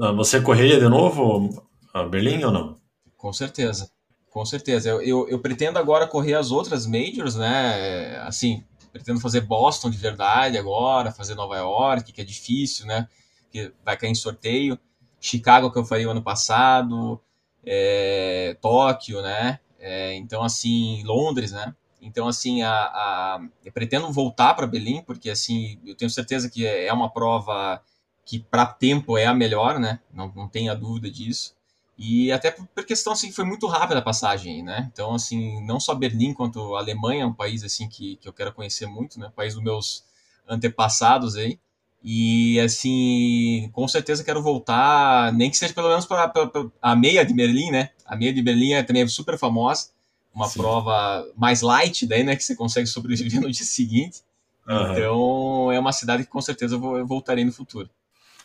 Ah, 0.00 0.12
você 0.12 0.40
correria 0.40 0.78
de 0.78 0.88
novo 0.88 1.66
a 1.94 2.02
Berlim 2.04 2.44
ou 2.44 2.52
não? 2.52 2.76
Com 3.16 3.32
certeza. 3.32 3.90
Com 4.30 4.44
certeza. 4.44 4.88
Eu, 4.88 5.00
eu, 5.00 5.28
eu, 5.28 5.38
pretendo 5.40 5.78
agora 5.78 6.06
correr 6.06 6.34
as 6.34 6.50
outras 6.50 6.86
majors, 6.86 7.34
né? 7.34 8.18
Assim, 8.18 8.62
pretendo 8.92 9.20
fazer 9.20 9.40
Boston 9.40 9.90
de 9.90 9.96
verdade 9.96 10.58
agora, 10.58 11.10
fazer 11.10 11.34
Nova 11.34 11.56
York, 11.56 12.12
que 12.12 12.20
é 12.20 12.24
difícil, 12.24 12.86
né? 12.86 13.08
Que 13.50 13.72
vai 13.84 13.96
cair 13.96 14.10
em 14.10 14.14
sorteio. 14.14 14.78
Chicago, 15.20 15.70
que 15.70 15.78
eu 15.78 15.84
falei 15.84 16.06
o 16.06 16.10
ano 16.10 16.22
passado, 16.22 17.20
é, 17.64 18.56
Tóquio, 18.60 19.20
né? 19.22 19.60
É, 19.78 20.14
então, 20.14 20.42
assim, 20.42 21.02
Londres, 21.04 21.52
né? 21.52 21.74
Então, 22.00 22.28
assim, 22.28 22.62
a, 22.62 22.72
a 22.72 23.40
eu 23.64 23.72
pretendo 23.72 24.10
voltar 24.12 24.54
para 24.54 24.66
Berlim, 24.66 25.02
porque, 25.02 25.30
assim, 25.30 25.78
eu 25.84 25.96
tenho 25.96 26.10
certeza 26.10 26.48
que 26.48 26.66
é 26.66 26.92
uma 26.92 27.10
prova 27.10 27.82
que, 28.24 28.38
para 28.38 28.66
tempo, 28.66 29.18
é 29.18 29.26
a 29.26 29.34
melhor, 29.34 29.78
né? 29.80 30.00
Não, 30.12 30.32
não 30.34 30.48
tenha 30.48 30.74
dúvida 30.74 31.10
disso. 31.10 31.54
E 31.96 32.30
até 32.30 32.52
por 32.52 32.84
questão, 32.86 33.12
assim, 33.12 33.32
foi 33.32 33.44
muito 33.44 33.66
rápida 33.66 33.98
a 33.98 34.02
passagem, 34.02 34.62
né? 34.62 34.88
Então, 34.92 35.14
assim, 35.14 35.60
não 35.64 35.80
só 35.80 35.94
Berlim, 35.94 36.32
quanto 36.32 36.76
Alemanha 36.76 37.24
é 37.24 37.26
um 37.26 37.34
país, 37.34 37.64
assim, 37.64 37.88
que, 37.88 38.16
que 38.16 38.28
eu 38.28 38.32
quero 38.32 38.52
conhecer 38.52 38.86
muito, 38.86 39.18
né? 39.18 39.32
País 39.34 39.54
dos 39.54 39.62
meus 39.62 40.04
antepassados 40.48 41.34
aí. 41.34 41.58
E 42.02 42.60
assim, 42.60 43.70
com 43.72 43.88
certeza 43.88 44.22
quero 44.22 44.42
voltar, 44.42 45.32
nem 45.32 45.50
que 45.50 45.56
seja 45.56 45.74
pelo 45.74 45.88
menos 45.88 46.06
para 46.06 46.32
a 46.80 46.96
meia 46.96 47.24
de 47.24 47.34
Berlim, 47.34 47.70
né? 47.70 47.90
A 48.06 48.16
meia 48.16 48.32
de 48.32 48.40
Berlim 48.40 48.72
é 48.72 48.82
também 48.82 49.06
super 49.08 49.36
famosa, 49.36 49.88
uma 50.32 50.46
Sim. 50.46 50.60
prova 50.60 51.26
mais 51.36 51.60
light, 51.60 52.06
daí, 52.06 52.22
né? 52.22 52.36
Que 52.36 52.44
você 52.44 52.54
consegue 52.54 52.86
sobreviver 52.86 53.40
no 53.42 53.50
dia 53.50 53.64
seguinte. 53.64 54.20
Uhum. 54.66 54.92
Então 54.92 55.72
é 55.72 55.78
uma 55.78 55.92
cidade 55.92 56.24
que 56.24 56.30
com 56.30 56.40
certeza 56.40 56.76
eu 56.76 57.06
voltarei 57.06 57.44
no 57.44 57.52
futuro. 57.52 57.90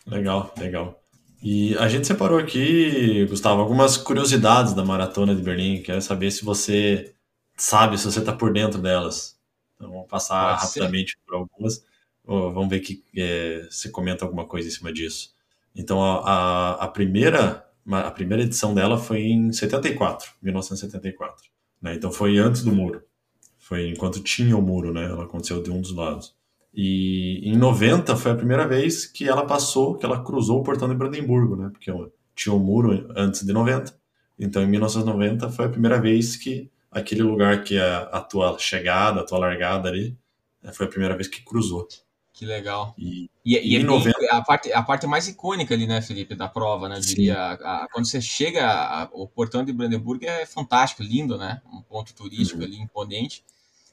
Legal, 0.06 0.54
legal. 0.58 1.00
E 1.42 1.78
a 1.78 1.90
gente 1.90 2.08
separou 2.08 2.40
aqui, 2.40 3.26
Gustavo, 3.26 3.62
algumas 3.62 3.98
curiosidades 3.98 4.74
da 4.74 4.84
maratona 4.84 5.36
de 5.36 5.42
Berlim. 5.42 5.82
Quero 5.82 6.02
saber 6.02 6.32
se 6.32 6.44
você 6.44 7.14
sabe, 7.56 7.98
se 7.98 8.06
você 8.06 8.20
está 8.20 8.32
por 8.32 8.52
dentro 8.52 8.82
delas. 8.82 9.38
Então 9.76 9.92
vamos 9.92 10.08
passar 10.08 10.56
Pode 10.56 10.66
rapidamente 10.66 11.12
ser. 11.12 11.18
por 11.26 11.36
algumas 11.36 11.84
vamos 12.26 12.70
ver 12.70 12.80
que 12.80 13.04
é, 13.16 13.68
você 13.70 13.90
comenta 13.90 14.26
alguma 14.26 14.46
coisa 14.46 14.68
em 14.68 14.72
cima 14.72 14.92
disso. 14.92 15.34
Então, 15.76 16.04
a, 16.04 16.20
a, 16.20 16.84
a, 16.86 16.88
primeira, 16.88 17.66
a 17.90 18.12
primeira 18.12 18.44
edição 18.44 18.74
dela 18.74 18.98
foi 18.98 19.22
em 19.22 19.52
74, 19.52 20.32
1974. 20.42 21.50
Né? 21.82 21.96
Então, 21.96 22.12
foi 22.12 22.38
antes 22.38 22.64
do 22.64 22.72
muro. 22.72 23.04
Foi 23.58 23.90
enquanto 23.90 24.22
tinha 24.22 24.58
o 24.58 24.62
muro, 24.62 24.94
né? 24.94 25.06
Ela 25.06 25.24
aconteceu 25.24 25.64
de 25.64 25.72
um 25.72 25.82
dos 25.82 25.94
lados. 25.96 26.36
E 26.74 27.42
em 27.44 27.56
90 27.56 28.16
foi 28.16 28.32
a 28.32 28.36
primeira 28.36 28.68
vez 28.68 29.06
que 29.06 29.28
ela 29.28 29.46
passou, 29.46 29.96
que 29.96 30.06
ela 30.06 30.24
cruzou 30.24 30.60
o 30.60 30.64
portão 30.64 30.90
de 30.90 30.96
Brandemburgo, 30.96 31.56
né? 31.56 31.70
Porque 31.72 31.92
tinha 32.36 32.54
o 32.54 32.60
muro 32.60 33.08
antes 33.16 33.46
de 33.46 33.54
90. 33.54 33.94
Então, 34.38 34.64
em 34.64 34.68
1990 34.68 35.50
foi 35.50 35.66
a 35.66 35.70
primeira 35.70 36.02
vez 36.02 36.36
que 36.36 36.70
aquele 36.92 37.24
lugar 37.24 37.64
que 37.64 37.78
é 37.78 38.10
a 38.12 38.20
tua 38.22 38.58
chegada, 38.60 39.22
a 39.22 39.24
tua 39.24 39.40
largada 39.40 39.88
ali, 39.90 40.18
né? 40.62 40.72
foi 40.74 40.86
a 40.86 40.90
primeira 40.90 41.16
vez 41.16 41.28
que 41.28 41.44
cruzou. 41.44 41.88
Que 42.34 42.48
legal. 42.48 42.96
E, 42.98 43.30
e, 43.46 43.56
e, 43.58 43.76
e 43.76 43.84
90... 43.84 44.12
a, 44.32 44.42
parte, 44.42 44.74
a 44.74 44.82
parte 44.82 45.06
mais 45.06 45.28
icônica 45.28 45.72
ali, 45.72 45.86
né, 45.86 46.02
Felipe, 46.02 46.34
da 46.34 46.50
prova, 46.50 46.90
né? 46.90 47.00
Diria, 47.00 47.38
a, 47.38 47.84
a, 47.84 47.88
quando 47.94 48.08
você 48.08 48.20
chega, 48.20 48.66
a, 48.66 49.08
o 49.14 49.28
portão 49.28 49.64
de 49.64 49.72
Brandenburg 49.72 50.26
é 50.26 50.44
fantástico, 50.44 51.04
lindo, 51.04 51.38
né? 51.38 51.62
Um 51.72 51.84
ponto 51.84 52.12
turístico 52.16 52.60
uhum. 52.60 52.66
ali, 52.66 52.80
imponente. 52.80 53.44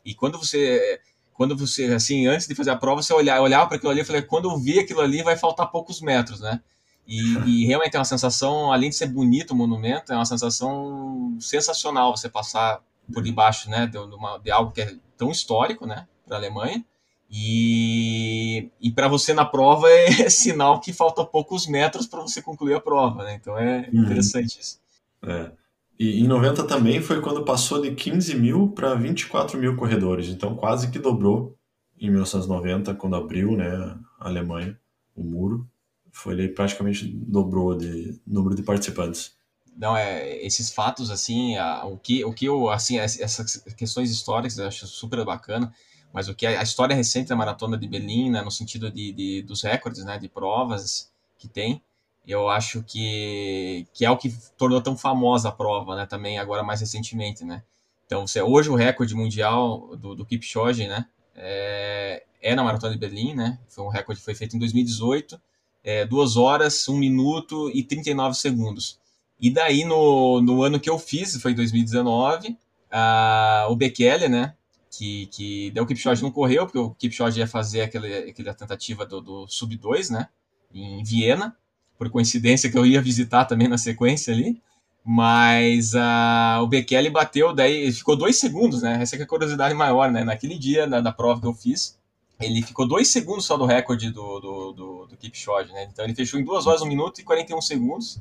E 0.03 0.15
quando 0.15 0.39
você, 0.39 0.99
quando 1.35 1.55
você, 1.55 1.93
assim, 1.93 2.27
antes 2.27 2.47
de 2.47 2.55
fazer 2.55 2.71
a 2.71 2.77
prova, 2.77 3.03
você 3.03 3.13
olhar, 3.13 3.43
olhava 3.43 3.67
para 3.67 3.77
aquilo 3.77 3.91
ali 3.91 4.01
e 4.01 4.05
falei, 4.05 4.23
quando 4.23 4.51
eu 4.51 4.59
vi 4.59 4.79
aquilo 4.79 5.03
ali, 5.03 5.23
vai 5.23 5.37
faltar 5.37 5.71
poucos 5.71 6.01
metros, 6.01 6.41
né? 6.41 6.63
E, 7.07 7.21
e, 7.47 7.67
realmente 7.67 7.95
é 7.95 7.99
uma 7.99 8.05
sensação, 8.07 8.73
além 8.73 8.89
de 8.89 8.97
ser 8.97 9.09
bonito 9.09 9.51
o 9.51 9.57
monumento, 9.57 10.13
é 10.13 10.17
uma 10.17 10.25
sensação 10.25 11.37
sensacional 11.41 12.17
você 12.17 12.29
passar 12.29 12.81
por 13.13 13.23
debaixo 13.23 13.69
né, 13.69 13.87
de, 13.87 13.99
uma, 13.99 14.39
de 14.39 14.51
algo 14.51 14.73
que 14.73 14.81
é 14.81 14.97
tão 15.17 15.31
histórico 15.31 15.87
né, 15.87 16.07
para 16.27 16.37
a 16.37 16.39
Alemanha. 16.39 16.83
E, 17.31 18.71
e 18.81 18.91
para 18.91 19.07
você 19.07 19.33
na 19.33 19.45
prova 19.45 19.89
é 19.89 20.29
sinal 20.29 20.81
que 20.81 20.93
falta 20.93 21.25
poucos 21.25 21.67
metros 21.67 22.07
para 22.07 22.21
você 22.21 22.43
concluir 22.43 22.75
a 22.75 22.81
prova. 22.81 23.23
Né? 23.23 23.39
Então 23.41 23.57
é 23.57 23.89
uhum. 23.93 24.03
interessante 24.03 24.57
uhum. 24.57 24.61
isso. 24.61 24.81
É. 25.23 25.53
E 25.99 26.21
em 26.21 26.27
90 26.27 26.65
também 26.65 27.01
foi 27.01 27.21
quando 27.21 27.45
passou 27.45 27.81
de 27.81 27.95
15 27.95 28.35
mil 28.35 28.69
para 28.71 28.95
24 28.95 29.59
mil 29.59 29.77
corredores. 29.77 30.29
Então 30.29 30.57
quase 30.57 30.91
que 30.91 30.99
dobrou 30.99 31.57
em 32.01 32.09
1990, 32.09 32.95
quando 32.95 33.15
abriu 33.15 33.57
né, 33.57 33.71
a 34.19 34.29
Alemanha, 34.29 34.77
o 35.15 35.23
muro. 35.23 35.69
Foi 36.11 36.33
ele 36.33 36.49
praticamente 36.49 37.07
dobrou 37.07 37.77
de 37.77 38.19
número 38.27 38.57
de 38.57 38.63
participantes. 38.63 39.39
Não, 39.77 39.97
é, 39.97 40.45
esses 40.45 40.71
fatos, 40.71 41.11
assim, 41.11 41.57
a, 41.57 41.85
o, 41.85 41.97
que, 41.97 42.25
o 42.25 42.33
que 42.33 42.47
eu, 42.47 42.69
assim, 42.71 42.99
essas 42.99 43.57
questões 43.77 44.11
históricas 44.11 44.59
eu 44.59 44.67
acho 44.67 44.87
super 44.87 45.25
bacana, 45.25 45.73
mas 46.13 46.29
o 46.29 46.35
que 46.35 46.47
a, 46.47 46.63
história 46.63 46.95
recente 46.95 47.29
da 47.29 47.37
Maratona 47.37 47.77
de 47.77 47.87
Berlim, 47.87 48.31
né, 48.31 48.43
no 48.43 48.51
sentido 48.51 48.91
de, 48.91 49.13
de, 49.13 49.43
dos 49.43 49.63
recordes, 49.63 50.05
né, 50.05 50.19
de 50.19 50.29
provas 50.29 51.11
que 51.39 51.49
tem, 51.49 51.83
eu 52.27 52.49
acho 52.49 52.83
que, 52.83 53.87
que 53.93 54.05
é 54.05 54.11
o 54.11 54.17
que 54.17 54.35
tornou 54.57 54.81
tão 54.81 54.97
famosa 54.97 55.49
a 55.49 55.53
prova, 55.53 55.97
né, 55.97 56.07
também 56.07 56.39
agora 56.39 56.63
mais 56.63 56.81
recentemente, 56.81 57.45
né. 57.45 57.63
Então, 58.07 58.27
você, 58.27 58.43
hoje 58.43 58.69
o 58.69 58.75
recorde 58.75 59.15
mundial 59.15 59.97
do, 59.97 60.15
do 60.15 60.27
Kipchoge, 60.27 60.87
né, 60.87 61.07
é, 61.35 62.25
é 62.43 62.55
na 62.55 62.65
Maratona 62.65 62.93
de 62.93 62.99
Berlim, 62.99 63.35
né, 63.35 63.59
foi 63.69 63.85
um 63.85 63.89
recorde 63.89 64.21
que 64.21 64.25
foi 64.25 64.35
feito 64.35 64.57
em 64.57 64.59
2018, 64.59 65.41
é, 65.83 66.05
2 66.05 66.37
horas, 66.37 66.89
1 66.89 66.97
minuto 66.97 67.71
e 67.73 67.83
39 67.83 68.35
segundos. 68.35 68.99
E 69.41 69.51
daí, 69.51 69.85
no, 69.85 70.41
no 70.43 70.63
ano 70.63 70.79
que 70.79 70.91
eu 70.91 70.99
fiz, 70.99 71.41
foi 71.41 71.53
em 71.53 71.55
2019, 71.55 72.59
a, 72.91 73.67
o 73.71 73.77
Bekele, 73.77 74.29
né? 74.29 74.55
Que, 74.91 75.27
que 75.27 75.71
deu 75.71 75.85
o 75.85 75.87
Kipchoge 75.87 76.23
não 76.23 76.33
correu, 76.33 76.67
porque 76.67 76.79
o 76.79 76.91
Kipchoge 76.91 77.39
ia 77.39 77.47
fazer 77.47 77.83
aquele, 77.83 78.31
aquela 78.31 78.53
tentativa 78.53 79.07
do, 79.07 79.21
do 79.21 79.47
Sub-2, 79.47 80.11
né? 80.11 80.29
Em 80.75 81.03
Viena. 81.05 81.57
Por 81.97 82.11
coincidência 82.11 82.71
que 82.71 82.77
eu 82.77 82.85
ia 82.85 83.01
visitar 83.01 83.45
também 83.45 83.69
na 83.69 83.79
sequência 83.79 84.35
ali. 84.35 84.61
Mas 85.05 85.95
uh, 85.95 86.63
o 86.63 86.67
Bekele 86.67 87.09
bateu, 87.09 87.55
daí 87.55 87.91
ficou 87.93 88.17
dois 88.17 88.39
segundos, 88.39 88.83
né? 88.83 89.01
Essa 89.01 89.17
é 89.17 89.23
a 89.23 89.27
curiosidade 89.27 89.75
maior, 89.75 90.11
né? 90.11 90.25
Naquele 90.25 90.59
dia 90.59 90.87
da, 90.87 91.01
da 91.01 91.13
prova 91.13 91.41
que 91.41 91.47
eu 91.47 91.55
fiz, 91.55 91.99
ele 92.41 92.63
ficou 92.63 92.87
dois 92.87 93.09
segundos 93.09 93.45
só 93.45 93.57
do 93.57 93.67
recorde 93.67 94.11
do, 94.11 94.41
do, 94.41 94.73
do, 94.73 95.07
do 95.07 95.17
Kipchoge, 95.17 95.73
né? 95.73 95.89
Então 95.91 96.05
ele 96.05 96.15
fechou 96.15 96.39
em 96.39 96.45
duas 96.45 96.67
horas, 96.67 96.83
um 96.83 96.87
minuto 96.87 97.21
e 97.21 97.25
41 97.25 97.61
segundos. 97.63 98.21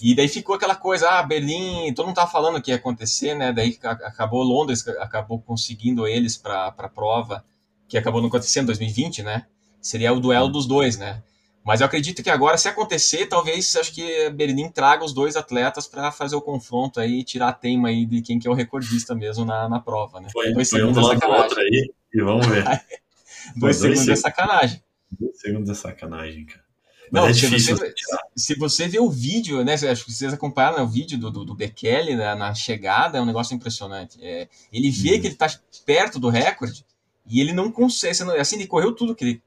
E 0.00 0.14
daí 0.14 0.28
ficou 0.28 0.54
aquela 0.54 0.74
coisa, 0.74 1.08
ah, 1.08 1.22
Berlim, 1.22 1.92
todo 1.94 2.06
mundo 2.06 2.16
tava 2.16 2.30
falando 2.30 2.60
que 2.60 2.70
ia 2.70 2.76
acontecer, 2.76 3.34
né? 3.34 3.52
Daí 3.52 3.78
acabou 3.82 4.42
Londres, 4.42 4.86
acabou 4.98 5.40
conseguindo 5.40 6.06
eles 6.06 6.36
para 6.36 6.66
a 6.66 6.88
prova, 6.88 7.44
que 7.88 7.96
acabou 7.96 8.20
não 8.20 8.28
acontecendo 8.28 8.64
em 8.64 8.66
2020, 8.66 9.22
né? 9.22 9.46
Seria 9.80 10.12
o 10.12 10.20
duelo 10.20 10.48
dos 10.48 10.66
dois, 10.66 10.98
né? 10.98 11.22
Mas 11.64 11.80
eu 11.80 11.86
acredito 11.86 12.22
que 12.22 12.30
agora, 12.30 12.56
se 12.56 12.68
acontecer, 12.68 13.26
talvez 13.26 13.74
acho 13.74 13.92
que 13.92 14.30
Berlim 14.30 14.68
traga 14.70 15.04
os 15.04 15.12
dois 15.12 15.34
atletas 15.34 15.88
para 15.88 16.12
fazer 16.12 16.36
o 16.36 16.40
confronto 16.40 17.00
aí, 17.00 17.24
tirar 17.24 17.48
a 17.48 17.52
teima 17.52 17.88
aí 17.88 18.06
de 18.06 18.22
quem 18.22 18.38
que 18.38 18.46
é 18.46 18.50
o 18.50 18.54
recordista 18.54 19.16
mesmo 19.16 19.44
na, 19.44 19.68
na 19.68 19.80
prova, 19.80 20.20
né? 20.20 20.28
Foi, 20.32 20.52
dois 20.52 20.70
foi 20.70 20.84
um 20.84 20.92
do 20.92 21.00
lado 21.00 21.18
do 21.18 21.26
outro 21.26 21.58
aí, 21.58 21.92
e 22.14 22.22
vamos 22.22 22.46
ver. 22.46 22.62
dois, 23.56 23.76
segundos, 23.76 24.00
segundos 24.00 24.08
é 24.08 24.16
sacanagem. 24.16 24.82
Dois 25.18 25.40
segundos 25.40 25.70
é 25.70 25.74
sacanagem, 25.74 26.46
cara. 26.46 26.65
Não, 27.12 27.26
é 27.26 27.32
se, 27.32 27.48
você, 27.48 27.94
se 28.34 28.54
você 28.56 28.88
vê 28.88 28.98
o 28.98 29.08
vídeo, 29.08 29.62
né? 29.64 29.74
Acho 29.74 30.04
que 30.04 30.12
vocês 30.12 30.32
acompanharam 30.32 30.78
né, 30.78 30.82
o 30.82 30.88
vídeo 30.88 31.18
do, 31.18 31.30
do, 31.30 31.44
do 31.44 31.54
Bekele 31.54 32.16
né, 32.16 32.34
na 32.34 32.54
chegada, 32.54 33.18
é 33.18 33.20
um 33.20 33.26
negócio 33.26 33.54
impressionante. 33.54 34.18
É, 34.20 34.48
ele 34.72 34.90
vê 34.90 35.16
hum. 35.16 35.20
que 35.20 35.26
ele 35.26 35.34
está 35.34 35.48
perto 35.84 36.18
do 36.18 36.28
recorde 36.28 36.84
e 37.26 37.40
ele 37.40 37.52
não 37.52 37.70
consegue. 37.70 38.22
Assim, 38.38 38.56
ele 38.56 38.66
correu 38.66 38.92
tudo 38.92 39.14
que 39.14 39.24
ele, 39.24 39.42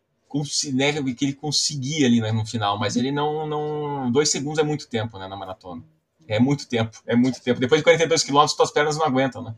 né, 0.74 0.93
que 1.14 1.26
ele 1.26 1.34
conseguia 1.34 2.07
ali 2.07 2.22
né, 2.22 2.32
no 2.32 2.45
final, 2.45 2.80
mas 2.80 2.95
ele 2.95 3.12
não, 3.12 3.45
não. 3.47 4.12
Dois 4.12 4.30
segundos 4.30 4.60
é 4.60 4.64
muito 4.64 4.88
tempo 4.88 5.18
né, 5.18 5.28
na 5.28 5.36
maratona. 5.36 5.84
É 6.28 6.39
muito 6.39 6.68
tempo, 6.68 6.97
é 7.07 7.16
muito 7.16 7.41
tempo. 7.41 7.60
Depois 7.60 7.80
de 7.80 7.84
42 7.84 8.24
quilômetros, 8.24 8.55
suas 8.55 8.72
pernas 8.72 8.97
não 8.97 9.05
aguentam, 9.05 9.41
né? 9.41 9.55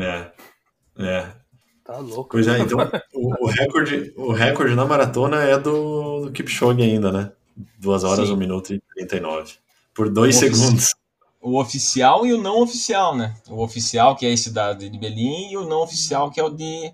É. 0.00 0.48
É, 1.00 1.32
Tá 1.88 1.96
louco. 1.96 2.28
Pois 2.32 2.46
é, 2.46 2.58
então 2.58 2.78
o, 3.14 3.46
o, 3.46 3.48
recorde, 3.48 4.12
o 4.14 4.30
recorde 4.30 4.74
na 4.74 4.84
maratona 4.84 5.42
é 5.42 5.58
do, 5.58 6.26
do 6.26 6.32
Kipchoge 6.32 6.82
ainda, 6.82 7.10
né? 7.10 7.32
2 7.78 8.04
horas, 8.04 8.28
Sim. 8.28 8.34
1 8.34 8.36
minuto 8.36 8.74
e 8.74 8.82
39. 8.94 9.54
Por 9.94 10.10
2 10.10 10.36
segundos. 10.36 10.94
O 11.40 11.58
oficial 11.58 12.26
e 12.26 12.34
o 12.34 12.42
não 12.42 12.60
oficial, 12.60 13.16
né? 13.16 13.34
O 13.48 13.62
oficial, 13.62 14.14
que 14.16 14.26
é 14.26 14.30
esse 14.30 14.52
da, 14.52 14.74
de 14.74 14.90
Berlim, 14.98 15.50
e 15.50 15.56
o 15.56 15.66
não 15.66 15.80
oficial, 15.80 16.30
que 16.30 16.38
é 16.38 16.44
o 16.44 16.50
de 16.50 16.92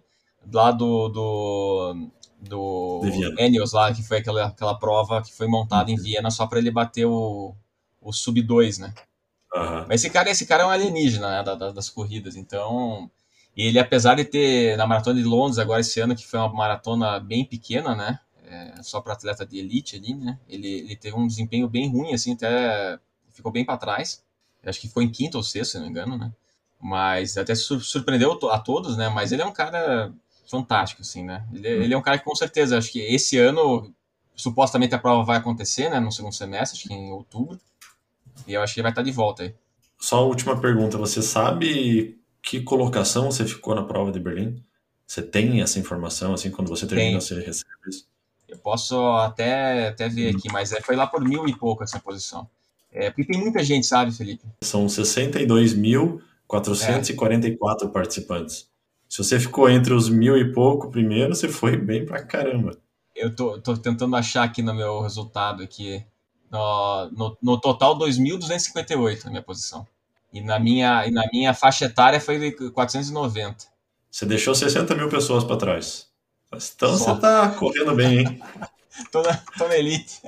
lá 0.53 0.71
do, 0.71 1.09
do, 1.09 1.97
do 2.43 3.01
Enios 3.37 3.73
lá, 3.73 3.93
que 3.93 4.03
foi 4.05 4.19
aquela, 4.19 4.47
aquela 4.47 4.79
prova 4.79 5.21
que 5.23 5.35
foi 5.35 5.49
montada 5.49 5.91
em 5.91 5.97
Viena 5.97 6.31
só 6.31 6.47
para 6.47 6.61
ele 6.61 6.71
bater 6.71 7.05
o, 7.05 7.53
o 8.01 8.13
sub-2, 8.13 8.79
né? 8.79 8.95
Uhum. 9.53 9.87
Mas 9.89 10.05
esse 10.05 10.11
cara, 10.11 10.31
esse 10.31 10.47
cara 10.47 10.63
é 10.63 10.67
um 10.67 10.71
alienígena 10.71 11.39
né, 11.39 11.43
da, 11.43 11.57
da, 11.57 11.73
das 11.73 11.91
corridas, 11.91 12.37
então 12.37 13.11
e 13.57 13.67
ele, 13.67 13.79
apesar 13.79 14.17
de 14.17 14.25
ter 14.25 14.77
na 14.77 14.87
maratona 14.87 15.21
de 15.21 15.27
Londres 15.27 15.59
agora 15.59 15.81
esse 15.81 16.01
ano, 16.01 16.17
que 16.17 16.27
foi 16.27 16.41
uma 16.41 16.53
maratona 16.53 17.21
bem 17.21 17.45
pequena, 17.45 17.95
né? 17.95 18.19
É, 18.47 18.83
só 18.83 19.01
para 19.01 19.13
atleta 19.13 19.47
de 19.47 19.59
elite 19.59 19.97
ali, 19.97 20.15
né? 20.15 20.39
Ele, 20.49 20.69
ele 20.69 20.97
teve 20.97 21.17
um 21.17 21.27
desempenho 21.27 21.69
bem 21.69 21.91
ruim, 21.91 22.13
assim, 22.13 22.33
até 22.33 22.99
ficou 23.31 23.53
bem 23.53 23.65
para 23.65 23.77
trás. 23.77 24.23
acho 24.65 24.81
que 24.81 24.89
foi 24.89 25.05
em 25.05 25.11
quinto 25.11 25.37
ou 25.37 25.43
sexto, 25.43 25.73
se 25.73 25.79
não 25.79 25.85
me 25.85 25.91
engano, 25.91 26.19
né? 26.19 26.33
Mas 26.81 27.39
até 27.39 27.55
surpreendeu 27.55 28.33
a 28.51 28.59
todos, 28.59 28.97
né? 28.97 29.09
Mas 29.09 29.31
ele 29.31 29.43
é 29.43 29.47
um 29.47 29.53
cara 29.53 30.13
fantástico, 30.51 31.03
assim, 31.03 31.25
né? 31.25 31.47
Ele, 31.53 31.79
hum. 31.79 31.83
ele 31.83 31.95
é 31.95 31.97
um 31.97 32.03
cara 32.03 32.19
que 32.19 32.25
com 32.25 32.35
certeza, 32.35 32.77
acho 32.77 32.91
que 32.91 33.01
esse 33.01 33.39
ano, 33.39 33.93
supostamente 34.35 34.95
a 34.95 34.99
prova 34.99 35.25
vai 35.25 35.37
acontecer, 35.39 35.89
né? 35.89 36.01
No 36.01 36.11
segundo 36.11 36.35
semestre, 36.35 36.79
acho 36.79 36.89
que 36.89 36.95
em 36.95 37.13
outubro. 37.13 37.59
E 38.47 38.53
eu 38.53 38.63
acho 38.63 38.75
que 38.75 38.81
ele 38.81 38.83
vai 38.83 38.93
estar 38.93 39.03
de 39.03 39.13
volta 39.13 39.45
aí. 39.45 39.55
Só 39.99 40.19
a 40.19 40.23
última 40.23 40.61
pergunta, 40.61 40.99
você 40.99 41.23
sabe 41.23 42.19
que 42.45 42.61
colocação 42.61 43.33
você 43.33 43.45
ficou 43.47 43.75
na 43.75 43.83
prova 43.83 44.13
de 44.13 44.21
Berlim? 44.21 44.63
Você 45.07 45.23
tem 45.23 45.63
essa 45.63 45.79
informação, 45.79 46.35
assim, 46.35 46.51
quando 46.51 46.69
você 46.69 46.87
termina, 46.87 47.19
você 47.21 47.37
recebe 47.37 47.71
isso? 47.89 48.07
Eu 48.47 48.59
posso 48.59 49.01
até, 49.17 49.89
até 49.89 50.11
ver 50.11 50.37
aqui, 50.37 50.53
mas 50.53 50.71
é, 50.73 50.83
foi 50.83 50.95
lá 50.95 51.07
por 51.07 51.25
mil 51.25 51.49
e 51.49 51.57
pouco 51.57 51.83
essa 51.83 51.99
posição. 51.99 52.47
É, 52.93 53.09
porque 53.11 53.33
tem 53.33 53.41
muita 53.41 53.65
gente, 53.65 53.87
sabe, 53.87 54.13
Felipe? 54.13 54.45
São 54.61 54.85
62.444 54.87 57.83
é. 57.83 57.87
participantes. 57.89 58.69
Se 59.09 59.25
você 59.25 59.41
ficou 59.41 59.67
entre 59.69 59.93
os 59.95 60.09
mil 60.11 60.37
e 60.37 60.53
pouco 60.53 60.91
primeiro, 60.91 61.35
você 61.35 61.49
foi 61.49 61.77
bem 61.77 62.05
pra 62.05 62.23
caramba. 62.23 62.79
Eu 63.15 63.35
tô, 63.35 63.59
tô 63.59 63.75
tentando 63.77 64.15
achar 64.17 64.45
aqui 64.45 64.63
no 64.63 64.75
meu 64.75 65.01
resultado 65.01 65.63
aqui. 65.63 66.05
No, 66.51 67.11
no, 67.11 67.39
no 67.43 67.61
total, 67.61 67.99
2.258 67.99 69.27
a 69.27 69.31
minha 69.31 69.43
posição. 69.43 69.87
E 70.35 70.41
na 70.41 70.59
minha, 70.59 71.07
e 71.07 71.13
na 71.13 71.23
minha 71.33 71.55
faixa 71.55 71.85
etária 71.85 72.21
foi 72.21 72.51
490. 72.51 73.67
Você 74.11 74.27
deixou 74.27 74.53
60 74.53 74.93
mil 74.97 75.09
pessoas 75.09 75.45
para 75.45 75.57
trás. 75.57 76.09
Então 76.49 76.97
Só. 76.99 77.15
você 77.15 77.21
tá 77.21 77.51
correndo 77.51 77.95
bem, 77.95 78.19
hein? 78.19 78.43
tô, 79.13 79.23
na, 79.23 79.37
tô 79.57 79.69
na 79.69 79.77
elite. 79.77 80.21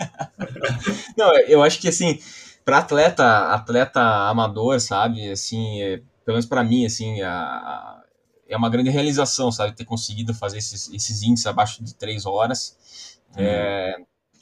Não, 1.19 1.37
eu 1.41 1.61
acho 1.61 1.81
que 1.81 1.89
assim, 1.89 2.21
para 2.65 2.79
atleta, 2.79 3.53
atleta 3.53 4.01
amador, 4.29 4.81
sabe, 4.81 5.29
assim, 5.29 5.83
é, 5.83 5.97
pelo 6.25 6.37
menos 6.37 6.47
para 6.47 6.63
mim, 6.63 6.87
assim, 6.87 7.21
a, 7.23 7.33
a, 7.33 8.03
é 8.49 8.57
uma 8.57 8.71
grande 8.71 8.91
realização, 8.91 9.51
sabe, 9.51 9.75
ter 9.75 9.85
conseguido 9.85 10.33
fazer 10.33 10.59
esses, 10.59 10.89
esses 10.93 11.23
índices 11.23 11.47
abaixo 11.47 11.83
de 11.83 11.95
três 11.97 12.27
horas. 12.27 12.77
Uhum. 13.37 13.45
É, 13.45 13.97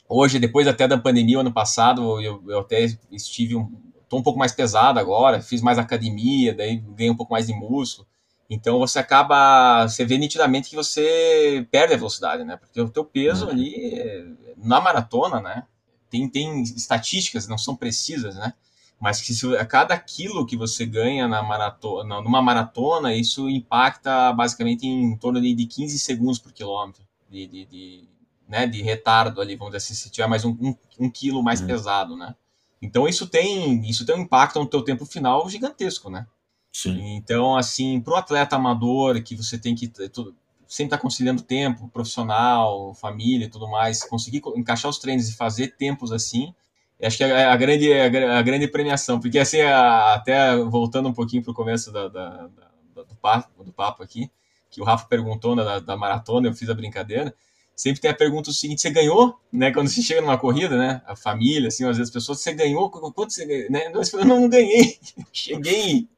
hoje, 0.07 0.39
depois 0.39 0.69
até 0.69 0.87
da 0.87 0.99
pandemia, 0.99 1.41
ano 1.41 1.53
passado, 1.53 2.21
eu, 2.21 2.43
eu 2.49 2.61
até 2.61 2.85
estive 3.11 3.57
um, 3.57 3.71
tô 4.09 4.19
um 4.19 4.23
pouco 4.23 4.39
mais 4.39 4.53
pesado 4.53 4.99
agora, 4.99 5.41
fiz 5.41 5.61
mais 5.61 5.79
academia, 5.79 6.55
daí 6.55 6.77
ganhei 6.77 7.11
um 7.11 7.17
pouco 7.17 7.33
mais 7.33 7.47
de 7.47 7.55
músculo. 7.55 8.07
Então 8.49 8.79
você 8.79 8.99
acaba, 8.99 9.87
você 9.89 10.05
vê 10.05 10.19
nitidamente 10.19 10.69
que 10.69 10.77
você 10.77 11.67
perde 11.71 11.95
a 11.95 11.97
velocidade, 11.97 12.45
né? 12.45 12.57
Porque 12.57 12.81
o 12.81 12.89
teu 12.89 13.05
peso 13.05 13.47
uhum. 13.47 13.51
ali 13.51 14.37
na 14.57 14.81
maratona, 14.81 15.41
né? 15.41 15.65
Tem, 16.11 16.29
tem 16.29 16.63
estatísticas, 16.63 17.49
não 17.49 17.59
são 17.59 17.75
precisas, 17.75 18.37
né? 18.37 18.53
Mas 19.01 19.21
que 19.21 19.35
se, 19.35 19.57
a 19.57 19.65
cada 19.65 19.99
quilo 19.99 20.47
que 20.47 20.57
você 20.57 20.87
ganha 20.87 21.27
na 21.27 21.43
maratona, 21.43 22.21
numa 22.21 22.41
maratona, 22.41 23.15
isso 23.15 23.49
impacta 23.49 24.33
basicamente 24.33 24.87
em 24.87 25.17
torno 25.17 25.41
de, 25.41 25.55
de 25.55 25.67
15 25.67 25.99
segundos 25.99 26.39
por 26.39 26.53
quilômetro 26.53 27.05
de, 27.35 27.47
de, 27.47 27.65
de, 27.67 28.09
né, 28.49 28.67
de 28.67 28.81
retardo 28.81 29.41
ali, 29.41 29.57
vamos 29.57 29.73
dizer 29.73 29.85
assim, 29.85 29.95
se 29.95 30.11
tiver 30.11 30.29
mais 30.29 30.45
um, 30.45 30.51
um, 30.61 30.77
um 31.01 31.11
quilo 31.11 31.43
mais 31.43 31.61
uhum. 31.61 31.67
pesado, 31.67 32.17
né? 32.17 32.35
Então 32.81 33.09
isso 33.09 33.27
tem, 33.27 33.89
isso 33.89 34.05
tem 34.05 34.15
um 34.15 34.21
impacto 34.21 34.59
no 34.59 34.67
teu 34.67 34.83
tempo 34.83 35.07
final 35.07 35.49
gigantesco, 35.49 36.11
né? 36.11 36.27
Sim. 36.73 37.17
Então, 37.17 37.57
assim, 37.57 38.01
para 38.01 38.15
o 38.15 38.17
atleta 38.17 38.57
amador, 38.57 39.23
que 39.23 39.37
você 39.37 39.57
tem 39.57 39.75
que. 39.75 39.87
sempre 39.87 40.87
estar 40.87 40.89
tá 40.89 40.99
conciliando 40.99 41.41
tempo 41.41 41.89
profissional, 41.89 42.93
família 42.95 43.47
e 43.47 43.51
tudo 43.51 43.69
mais, 43.69 44.03
conseguir 44.03 44.43
encaixar 44.57 44.91
os 44.91 44.99
treinos 44.99 45.29
e 45.29 45.37
fazer 45.37 45.77
tempos 45.77 46.11
assim, 46.11 46.53
acho 47.01 47.17
que 47.17 47.25
é 47.25 47.45
a 47.45 47.57
grande, 47.57 47.93
a, 47.93 48.43
grande 48.43 48.69
premiação, 48.69 49.21
porque 49.21 49.39
assim, 49.39 49.61
até 49.61 50.57
voltando 50.57 51.09
um 51.09 51.13
pouquinho 51.13 51.43
para 51.43 51.53
o 51.53 51.55
começo 51.55 51.93
da, 51.93 52.09
da, 52.09 52.49
da, 52.95 53.03
do, 53.03 53.15
papo, 53.17 53.65
do 53.65 53.73
papo 53.73 54.03
aqui, 54.03 54.31
que 54.71 54.81
o 54.81 54.85
Rafa 54.85 55.07
perguntou 55.07 55.55
da, 55.55 55.79
da 55.79 55.97
maratona, 55.97 56.49
eu 56.49 56.55
fiz 56.55 56.69
a 56.69 56.75
brincadeira, 56.75 57.35
sempre 57.75 58.01
tem 58.01 58.11
a 58.11 58.15
pergunta 58.15 58.51
o 58.51 58.53
seguinte, 58.53 58.81
você 58.81 58.91
ganhou, 58.91 59.39
né, 59.53 59.73
quando 59.73 59.89
você 59.89 60.03
chega 60.03 60.21
numa 60.21 60.39
corrida, 60.39 60.77
né, 60.77 61.03
a 61.07 61.17
família, 61.17 61.69
assim, 61.69 61.85
às 61.85 61.97
vezes 61.97 62.11
as 62.11 62.15
pessoas, 62.15 62.41
você 62.41 62.53
ganhou, 62.53 62.91
quanto 62.91 63.33
você 63.33 63.45
ganhou, 63.45 63.71
né, 63.71 63.91
eu 63.93 64.25
não, 64.25 64.41
não 64.41 64.49
ganhei, 64.49 64.99
cheguei 65.33 66.09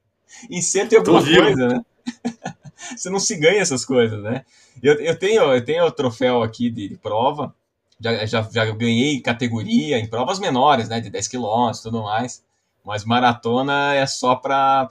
em 0.50 0.60
cento 0.60 0.92
e 0.92 0.96
alguma 0.96 1.22
coisa, 1.22 1.68
né, 1.68 1.84
você 2.96 3.08
não 3.08 3.18
se 3.18 3.36
ganha 3.36 3.60
essas 3.60 3.84
coisas, 3.84 4.22
né, 4.22 4.44
eu, 4.82 4.94
eu 4.94 5.18
tenho, 5.18 5.42
eu 5.42 5.64
tenho 5.64 5.84
o 5.84 5.90
troféu 5.90 6.42
aqui 6.42 6.70
de, 6.70 6.88
de 6.88 6.96
prova, 6.96 7.54
já, 7.98 8.26
já, 8.26 8.42
já 8.42 8.70
ganhei 8.72 9.20
categoria 9.20 9.98
em 9.98 10.06
provas 10.06 10.38
menores, 10.38 10.88
né, 10.88 11.00
de 11.00 11.08
10 11.08 11.28
quilômetros 11.28 11.80
e 11.80 11.82
tudo 11.84 12.02
mais, 12.02 12.44
mas 12.86 13.04
maratona 13.04 13.94
é 13.94 14.06
só 14.06 14.36
para 14.36 14.88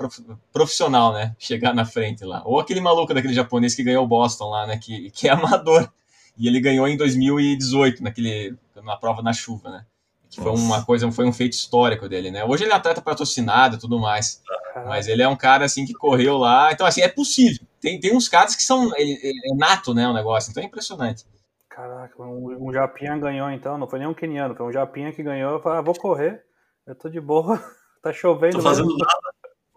profissional, 0.51 1.13
né? 1.13 1.33
Chegar 1.39 1.73
na 1.73 1.85
frente 1.85 2.25
lá. 2.25 2.41
Ou 2.43 2.59
aquele 2.59 2.81
maluco 2.81 3.13
daquele 3.13 3.33
japonês 3.33 3.73
que 3.73 3.83
ganhou 3.83 4.03
o 4.03 4.07
Boston 4.07 4.49
lá, 4.49 4.67
né? 4.67 4.77
Que, 4.77 5.09
que 5.11 5.29
é 5.29 5.31
amador. 5.31 5.89
E 6.37 6.47
ele 6.47 6.59
ganhou 6.59 6.87
em 6.87 6.97
2018, 6.97 8.03
naquele, 8.03 8.55
na 8.83 8.97
prova 8.97 9.21
na 9.21 9.33
chuva, 9.33 9.69
né? 9.69 9.85
Que 10.29 10.41
foi 10.41 10.51
uma 10.51 10.83
coisa, 10.83 11.09
foi 11.11 11.25
um 11.25 11.31
feito 11.31 11.53
histórico 11.53 12.09
dele, 12.09 12.29
né? 12.29 12.43
Hoje 12.43 12.63
ele 12.63 12.73
é 12.73 12.75
atleta 12.75 13.01
patrocinado 13.01 13.75
e 13.75 13.79
tudo 13.79 13.99
mais. 13.99 14.41
Mas 14.85 15.07
ele 15.07 15.21
é 15.21 15.27
um 15.27 15.35
cara, 15.35 15.63
assim, 15.63 15.85
que 15.85 15.93
correu 15.93 16.37
lá. 16.37 16.71
Então, 16.73 16.85
assim, 16.85 17.01
é 17.01 17.07
possível. 17.07 17.65
Tem, 17.79 17.99
tem 17.99 18.15
uns 18.15 18.27
caras 18.27 18.55
que 18.55 18.63
são... 18.63 18.91
É, 18.95 19.01
é 19.01 19.55
nato, 19.55 19.93
né, 19.93 20.07
o 20.07 20.13
negócio. 20.13 20.51
Então 20.51 20.61
é 20.61 20.65
impressionante. 20.65 21.25
Caraca, 21.69 22.21
um, 22.21 22.67
um 22.67 22.73
japinha 22.73 23.17
ganhou, 23.17 23.49
então. 23.49 23.77
Não 23.77 23.87
foi 23.87 23.99
nem 23.99 24.07
um 24.07 24.13
queniano, 24.13 24.55
foi 24.55 24.65
um 24.65 24.71
japinha 24.71 25.13
que 25.13 25.23
ganhou. 25.23 25.53
Eu 25.53 25.59
falei, 25.61 25.79
ah, 25.79 25.81
vou 25.81 25.93
correr. 25.93 26.43
Eu 26.85 26.95
tô 26.95 27.09
de 27.09 27.21
boa. 27.21 27.61
Tá 28.05 28.13
chovendo. 28.13 28.57
Tô 28.57 28.61
fazendo 28.61 28.85
mesmo. 28.85 28.99
nada. 28.99 29.34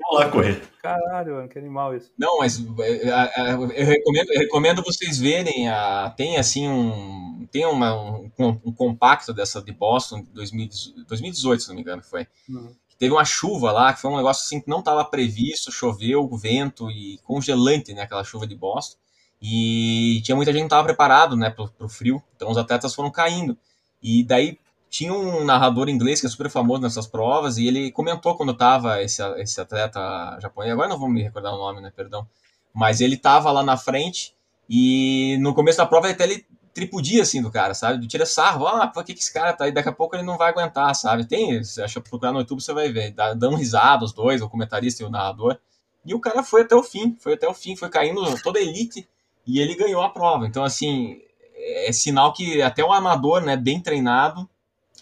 Vou 0.08 0.18
lá 0.18 0.30
correr. 0.30 0.62
Caralho, 0.80 1.34
mano, 1.34 1.48
que 1.48 1.58
animal 1.58 1.94
isso. 1.94 2.10
Não, 2.18 2.38
mas 2.38 2.58
é, 2.80 3.08
é, 3.08 3.52
eu 3.52 3.86
recomendo, 3.86 4.32
eu 4.32 4.40
recomendo 4.40 4.82
vocês 4.82 5.18
verem. 5.18 5.68
A, 5.68 6.08
tem 6.16 6.38
assim 6.38 6.66
um. 6.66 7.46
Tem 7.52 7.66
uma, 7.66 7.94
um, 7.94 8.30
um 8.38 8.72
compacto 8.72 9.34
dessa 9.34 9.60
de 9.60 9.72
Boston 9.72 10.24
2018, 10.32 11.62
se 11.62 11.68
não 11.68 11.76
me 11.76 11.82
engano, 11.82 12.02
foi. 12.02 12.26
Uhum. 12.48 12.74
Teve 12.98 13.12
uma 13.12 13.24
chuva 13.24 13.70
lá, 13.70 13.92
que 13.92 14.00
foi 14.00 14.10
um 14.10 14.16
negócio 14.16 14.44
assim 14.44 14.60
que 14.60 14.68
não 14.68 14.80
estava 14.80 15.04
previsto, 15.04 15.70
choveu, 15.70 16.26
vento 16.36 16.90
e 16.90 17.18
congelante, 17.18 17.92
né? 17.92 18.02
Aquela 18.02 18.24
chuva 18.24 18.46
de 18.46 18.56
Boston. 18.56 18.96
E 19.40 20.20
tinha 20.24 20.34
muita 20.34 20.52
gente 20.52 20.60
que 20.60 20.64
não 20.64 20.68
estava 20.68 20.84
preparado, 20.84 21.36
né, 21.36 21.48
pro, 21.50 21.68
pro 21.68 21.88
frio. 21.88 22.20
Então 22.34 22.50
os 22.50 22.56
atletas 22.56 22.94
foram 22.94 23.10
caindo. 23.10 23.56
E 24.02 24.24
daí 24.24 24.58
tinha 24.88 25.12
um 25.12 25.44
narrador 25.44 25.88
inglês 25.88 26.20
que 26.20 26.26
é 26.26 26.30
super 26.30 26.50
famoso 26.50 26.82
nessas 26.82 27.06
provas 27.06 27.58
e 27.58 27.66
ele 27.66 27.92
comentou 27.92 28.36
quando 28.36 28.54
tava 28.54 29.02
esse, 29.02 29.22
esse 29.38 29.60
atleta 29.60 30.38
japonês, 30.40 30.72
agora 30.72 30.88
não 30.88 30.98
vou 30.98 31.08
me 31.08 31.22
recordar 31.22 31.54
o 31.54 31.58
nome, 31.58 31.80
né, 31.80 31.92
perdão, 31.94 32.26
mas 32.72 33.00
ele 33.00 33.16
tava 33.16 33.50
lá 33.50 33.62
na 33.62 33.76
frente 33.76 34.34
e 34.68 35.36
no 35.40 35.54
começo 35.54 35.78
da 35.78 35.86
prova 35.86 36.08
até 36.08 36.24
ele 36.24 36.46
tripudia 36.78 37.22
assim 37.22 37.42
do 37.42 37.50
cara, 37.50 37.74
sabe? 37.74 38.06
Tira 38.06 38.24
sarro, 38.24 38.66
ah, 38.66 38.86
por 38.86 39.02
que, 39.02 39.12
que 39.12 39.20
esse 39.20 39.32
cara 39.32 39.52
tá 39.52 39.64
aí? 39.64 39.72
Daqui 39.72 39.88
a 39.88 39.92
pouco 39.92 40.14
ele 40.14 40.22
não 40.22 40.38
vai 40.38 40.50
aguentar, 40.50 40.94
sabe? 40.94 41.24
Tem, 41.24 41.62
você 41.62 41.82
acha 41.82 42.00
procurar 42.00 42.32
no 42.32 42.38
YouTube, 42.38 42.62
você 42.62 42.72
vai 42.72 42.92
ver, 42.92 43.10
dá, 43.10 43.34
dão 43.34 43.54
risada 43.54 44.04
os 44.04 44.12
dois, 44.12 44.40
o 44.40 44.48
comentarista 44.48 45.02
e 45.02 45.06
o 45.06 45.10
narrador. 45.10 45.58
E 46.04 46.14
o 46.14 46.20
cara 46.20 46.42
foi 46.42 46.62
até 46.62 46.76
o 46.76 46.82
fim, 46.82 47.16
foi 47.18 47.34
até 47.34 47.48
o 47.48 47.54
fim, 47.54 47.74
foi 47.74 47.88
caindo 47.88 48.22
toda 48.42 48.58
a 48.60 48.62
elite 48.62 49.08
e 49.46 49.60
ele 49.60 49.74
ganhou 49.74 50.02
a 50.02 50.10
prova. 50.10 50.46
Então, 50.46 50.62
assim, 50.62 51.20
é 51.56 51.90
sinal 51.90 52.32
que 52.32 52.62
até 52.62 52.84
o 52.84 52.92
amador, 52.92 53.42
né, 53.42 53.56
bem 53.56 53.80
treinado, 53.80 54.48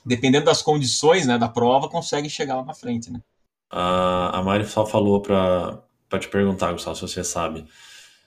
dependendo 0.07 0.47
das 0.47 0.63
condições 0.63 1.27
né, 1.27 1.37
da 1.37 1.49
prova, 1.49 1.89
consegue 1.89 2.31
chegar 2.31 2.57
lá 2.57 2.65
na 2.65 2.73
frente. 2.73 3.11
Né? 3.11 3.21
A, 3.69 4.39
a 4.39 4.43
Mari 4.43 4.65
só 4.65 4.87
falou 4.87 5.21
para 5.21 5.83
te 6.21 6.29
perguntar, 6.29 6.73
Gustavo, 6.73 6.97
se 6.97 7.03
você 7.03 7.25
sabe. 7.25 7.67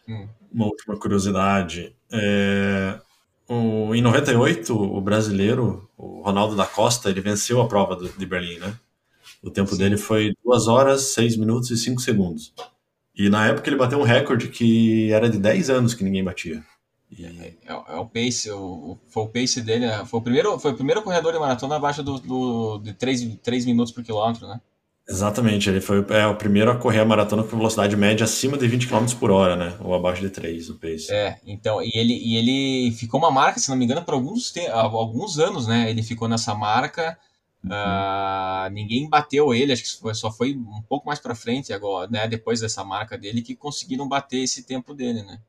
Hum. 0.08 0.28
Uma 0.52 0.66
última 0.66 0.98
curiosidade. 0.98 1.96
É, 2.12 3.00
o, 3.48 3.96
em 3.96 4.02
98, 4.02 4.76
o 4.76 5.00
brasileiro, 5.00 5.90
o 5.98 6.22
Ronaldo 6.22 6.56
da 6.56 6.66
Costa, 6.66 7.10
ele 7.10 7.22
venceu 7.22 7.62
a 7.62 7.68
prova 7.68 7.96
do, 7.96 8.10
de 8.10 8.26
Berlim, 8.26 8.60
né? 8.60 8.76
O 9.42 9.50
tempo 9.50 9.72
Sim. 9.72 9.78
dele 9.78 9.98
foi 9.98 10.34
2 10.44 10.68
horas, 10.68 11.14
6 11.14 11.38
minutos 11.38 11.72
e 11.72 11.78
5 11.78 12.02
segundos. 12.02 12.54
E 13.16 13.30
na 13.30 13.48
época 13.48 13.70
ele 13.70 13.78
bateu 13.78 14.00
um 14.00 14.04
recorde 14.04 14.50
que 14.50 15.12
era 15.14 15.30
de 15.30 15.38
10 15.38 15.70
anos 15.70 15.94
que 15.94 16.04
ninguém 16.04 16.24
batia. 16.24 16.62
E... 17.12 17.26
É, 17.26 17.30
é, 17.30 17.74
é, 17.74 17.96
o 17.96 18.06
pace, 18.06 18.52
o, 18.52 18.98
foi 19.08 19.24
o 19.24 19.28
pace 19.28 19.62
dele, 19.62 19.86
é, 19.86 20.06
foi 20.06 20.20
o 20.20 20.24
primeiro, 20.24 20.60
foi 20.60 20.72
o 20.72 20.76
primeiro 20.76 21.02
corredor 21.02 21.34
de 21.34 21.40
maratona 21.40 21.76
abaixo 21.76 22.04
do, 22.04 22.20
do, 22.20 22.80
de 22.80 22.94
3, 22.94 23.38
3 23.42 23.66
minutos 23.66 23.92
por 23.92 24.04
quilômetro, 24.04 24.48
né? 24.48 24.62
Exatamente, 25.08 25.68
ele 25.68 25.82
foi 25.82 26.06
é, 26.10 26.28
o 26.28 26.36
primeiro 26.36 26.70
a 26.70 26.76
correr 26.76 27.00
a 27.00 27.06
maratona 27.06 27.44
com 27.44 27.58
velocidade 27.58 27.98
média 27.98 28.26
acima 28.26 28.56
de 28.56 28.68
20 28.68 28.88
km 28.88 29.06
por 29.20 29.32
hora, 29.32 29.56
né? 29.56 29.76
Ou 29.80 29.96
abaixo 29.96 30.22
de 30.22 30.30
3 30.30 30.70
o 30.70 30.76
pace. 30.76 31.12
É, 31.12 31.40
então, 31.48 31.82
e 31.82 31.90
ele, 31.96 32.14
e 32.14 32.36
ele 32.38 32.92
ficou 32.92 33.20
uma 33.20 33.32
marca, 33.32 33.60
se 33.60 33.70
não 33.70 33.76
me 33.76 33.86
engano, 33.86 34.04
por 34.04 34.14
alguns, 34.14 34.54
alguns 34.72 35.40
anos, 35.40 35.66
né? 35.66 35.90
Ele 35.90 36.04
ficou 36.04 36.28
nessa 36.28 36.54
marca. 36.54 37.18
Uhum. 37.64 37.72
Uh, 37.72 38.70
ninguém 38.72 39.10
bateu 39.10 39.54
ele, 39.54 39.74
acho 39.74 39.84
que 39.84 40.00
foi, 40.00 40.14
só 40.14 40.32
foi 40.32 40.56
um 40.56 40.82
pouco 40.88 41.08
mais 41.08 41.20
para 41.20 41.36
frente 41.36 41.74
agora, 41.74 42.10
né? 42.10 42.28
Depois 42.28 42.62
dessa 42.62 42.84
marca 42.84 43.18
dele 43.18 43.42
que 43.42 43.56
conseguiram 43.56 44.08
bater 44.08 44.44
esse 44.44 44.64
tempo 44.64 44.94
dele, 44.94 45.24
né? 45.24 45.40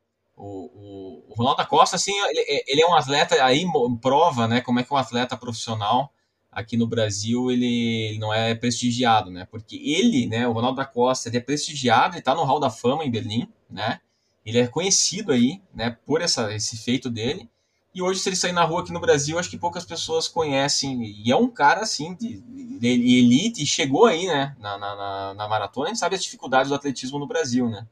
O, 0.42 1.24
o, 1.28 1.34
Ronaldo 1.34 1.66
Costa, 1.66 1.96
assim, 1.96 2.12
ele, 2.30 2.64
ele, 2.66 2.82
é 2.82 2.86
um 2.86 2.94
atleta, 2.94 3.44
aí 3.44 3.64
prova, 4.00 4.48
né, 4.48 4.62
como 4.62 4.80
é 4.80 4.82
que 4.82 4.92
um 4.92 4.96
atleta 4.96 5.36
profissional 5.36 6.12
aqui 6.50 6.76
no 6.78 6.86
Brasil, 6.86 7.50
ele, 7.50 8.08
ele, 8.08 8.18
não 8.18 8.32
é 8.32 8.54
prestigiado, 8.54 9.30
né, 9.30 9.46
porque 9.50 9.76
ele, 9.76 10.26
né, 10.26 10.48
o 10.48 10.52
Ronaldo 10.52 10.84
Costa, 10.86 11.28
ele 11.28 11.36
é 11.36 11.40
prestigiado, 11.40 12.16
ele 12.16 12.22
tá 12.22 12.34
no 12.34 12.42
Hall 12.42 12.58
da 12.58 12.70
Fama 12.70 13.04
em 13.04 13.10
Berlim, 13.10 13.46
né, 13.68 14.00
ele 14.44 14.58
é 14.58 14.66
conhecido 14.66 15.30
aí, 15.30 15.60
né, 15.74 15.96
por 16.06 16.22
essa, 16.22 16.52
esse 16.54 16.78
feito 16.78 17.10
dele, 17.10 17.48
e 17.94 18.00
hoje, 18.00 18.20
se 18.20 18.28
ele 18.28 18.36
sair 18.36 18.52
na 18.52 18.64
rua 18.64 18.82
aqui 18.82 18.92
no 18.92 19.00
Brasil, 19.00 19.38
acho 19.38 19.50
que 19.50 19.58
poucas 19.58 19.84
pessoas 19.84 20.28
conhecem. 20.28 21.02
E 21.02 21.32
é 21.32 21.34
um 21.34 21.48
cara, 21.48 21.80
assim, 21.80 22.14
de, 22.14 22.40
de 22.40 22.86
elite, 22.86 23.64
e 23.64 23.66
chegou 23.66 24.06
aí, 24.06 24.26
né, 24.26 24.54
na, 24.60 24.78
na, 24.78 25.34
na 25.34 25.48
maratona. 25.48 25.86
A 25.86 25.88
gente 25.88 25.98
sabe 25.98 26.14
as 26.14 26.22
dificuldades 26.22 26.68
do 26.68 26.74
atletismo 26.76 27.18
no 27.18 27.26
Brasil, 27.26 27.68
né? 27.68 27.84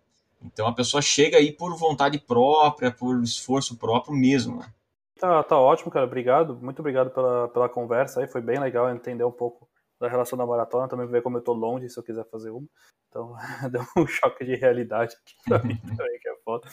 Então 0.43 0.67
a 0.67 0.75
pessoa 0.75 1.03
chega 1.03 1.37
aí 1.37 1.53
por 1.53 1.77
vontade 1.77 2.19
própria, 2.19 2.91
por 2.91 3.23
esforço 3.23 3.77
próprio 3.77 4.15
mesmo. 4.15 4.59
Né? 4.59 4.73
Tá, 5.19 5.43
tá 5.43 5.59
ótimo, 5.59 5.91
cara. 5.91 6.07
Obrigado. 6.07 6.57
Muito 6.57 6.79
obrigado 6.79 7.11
pela, 7.11 7.49
pela 7.49 7.69
conversa 7.69 8.21
aí. 8.21 8.29
Foi 8.29 8.41
bem 8.41 8.59
legal 8.59 8.89
entender 8.89 9.25
um 9.25 9.33
pouco 9.33 9.69
da 10.01 10.09
relação 10.09 10.39
da 10.39 10.47
maratona, 10.47 10.89
também 10.89 11.07
ver 11.07 11.23
como 11.23 11.39
eu 11.39 11.43
tô 11.43 11.53
longe 11.53 11.89
se 11.89 11.99
eu 11.99 12.05
quiser 12.05 12.25
fazer 12.31 12.51
uma. 12.51 12.69
Então, 13.09 13.35
deu 13.71 13.83
um 13.97 14.07
choque 14.07 14.45
de 14.45 14.55
realidade 14.55 15.17
aqui 15.17 15.35
pra 15.45 15.63
mim 15.63 15.77
também, 15.97 16.19
que 16.21 16.29
é 16.29 16.37
foda. 16.45 16.69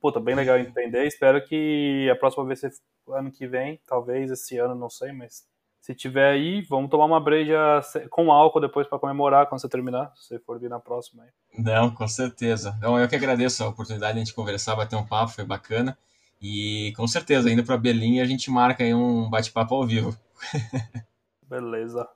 Puta, 0.00 0.20
bem 0.20 0.34
legal 0.34 0.58
entender. 0.58 1.06
Espero 1.06 1.42
que 1.44 2.08
a 2.10 2.16
próxima 2.16 2.44
vez, 2.44 2.60
ano 3.08 3.30
que 3.30 3.46
vem, 3.46 3.80
talvez 3.86 4.30
esse 4.30 4.58
ano, 4.58 4.74
não 4.74 4.90
sei, 4.90 5.12
mas 5.12 5.46
se 5.86 5.94
tiver 5.94 6.32
aí, 6.32 6.62
vamos 6.62 6.90
tomar 6.90 7.04
uma 7.04 7.20
breja 7.20 7.80
com 8.10 8.32
álcool 8.32 8.60
depois 8.60 8.88
para 8.88 8.98
comemorar 8.98 9.46
quando 9.46 9.60
você 9.60 9.68
terminar, 9.68 10.10
se 10.16 10.26
você 10.26 10.38
for 10.40 10.58
vir 10.58 10.68
na 10.68 10.80
próxima 10.80 11.22
aí. 11.22 11.28
Não, 11.56 11.92
com 11.92 12.08
certeza. 12.08 12.74
Então, 12.76 12.98
eu 12.98 13.06
que 13.06 13.14
agradeço 13.14 13.62
a 13.62 13.68
oportunidade 13.68 14.14
de 14.14 14.18
a 14.18 14.24
gente 14.24 14.34
conversar, 14.34 14.74
bater 14.74 14.96
um 14.96 15.06
papo, 15.06 15.30
foi 15.30 15.44
bacana. 15.44 15.96
E 16.42 16.92
com 16.96 17.06
certeza, 17.06 17.48
indo 17.48 17.62
para 17.62 17.78
Berlim, 17.78 18.18
a 18.18 18.24
gente 18.24 18.50
marca 18.50 18.82
aí 18.82 18.92
um 18.92 19.30
bate-papo 19.30 19.76
ao 19.76 19.86
vivo. 19.86 20.16
Beleza. 21.48 22.08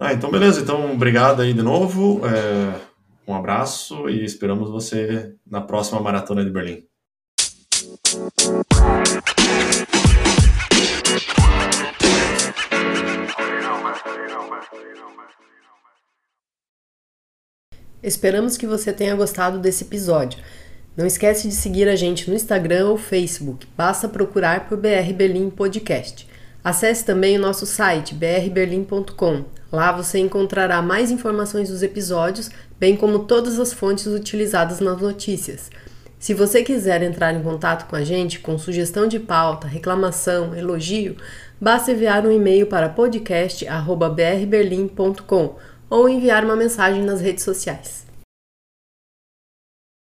Ah, 0.00 0.12
então 0.12 0.28
beleza. 0.28 0.60
Então, 0.60 0.92
obrigado 0.92 1.42
aí 1.42 1.54
de 1.54 1.62
novo. 1.62 2.22
É, 2.26 2.80
um 3.24 3.36
abraço 3.36 4.10
e 4.10 4.24
esperamos 4.24 4.68
você 4.68 5.32
na 5.46 5.60
próxima 5.60 6.00
maratona 6.00 6.44
de 6.44 6.50
Berlim. 6.50 6.84
Esperamos 18.02 18.56
que 18.56 18.66
você 18.66 18.92
tenha 18.92 19.16
gostado 19.16 19.58
desse 19.58 19.84
episódio. 19.84 20.38
Não 20.96 21.06
esquece 21.06 21.48
de 21.48 21.54
seguir 21.54 21.88
a 21.88 21.96
gente 21.96 22.30
no 22.30 22.36
Instagram 22.36 22.88
ou 22.88 22.96
Facebook, 22.96 23.66
basta 23.76 24.08
procurar 24.08 24.68
por 24.68 24.78
BR 24.78 25.12
Berlim 25.14 25.50
Podcast. 25.50 26.28
Acesse 26.62 27.04
também 27.04 27.36
o 27.36 27.40
nosso 27.40 27.66
site 27.66 28.14
brberlim.com. 28.14 29.44
Lá 29.70 29.92
você 29.92 30.18
encontrará 30.18 30.80
mais 30.80 31.10
informações 31.10 31.68
dos 31.68 31.82
episódios, 31.82 32.50
bem 32.78 32.96
como 32.96 33.20
todas 33.20 33.58
as 33.58 33.72
fontes 33.72 34.06
utilizadas 34.06 34.80
nas 34.80 35.00
notícias. 35.00 35.70
Se 36.18 36.32
você 36.32 36.62
quiser 36.62 37.02
entrar 37.02 37.34
em 37.34 37.42
contato 37.42 37.86
com 37.88 37.94
a 37.94 38.02
gente 38.02 38.40
com 38.40 38.58
sugestão 38.58 39.06
de 39.06 39.20
pauta, 39.20 39.68
reclamação, 39.68 40.54
elogio, 40.54 41.16
basta 41.60 41.92
enviar 41.92 42.26
um 42.26 42.32
e-mail 42.32 42.66
para 42.66 42.88
podcast@brberlim.com 42.88 45.56
ou 45.90 46.08
enviar 46.08 46.42
uma 46.44 46.56
mensagem 46.56 47.02
nas 47.02 47.20
redes 47.20 47.44
sociais. 47.44 48.05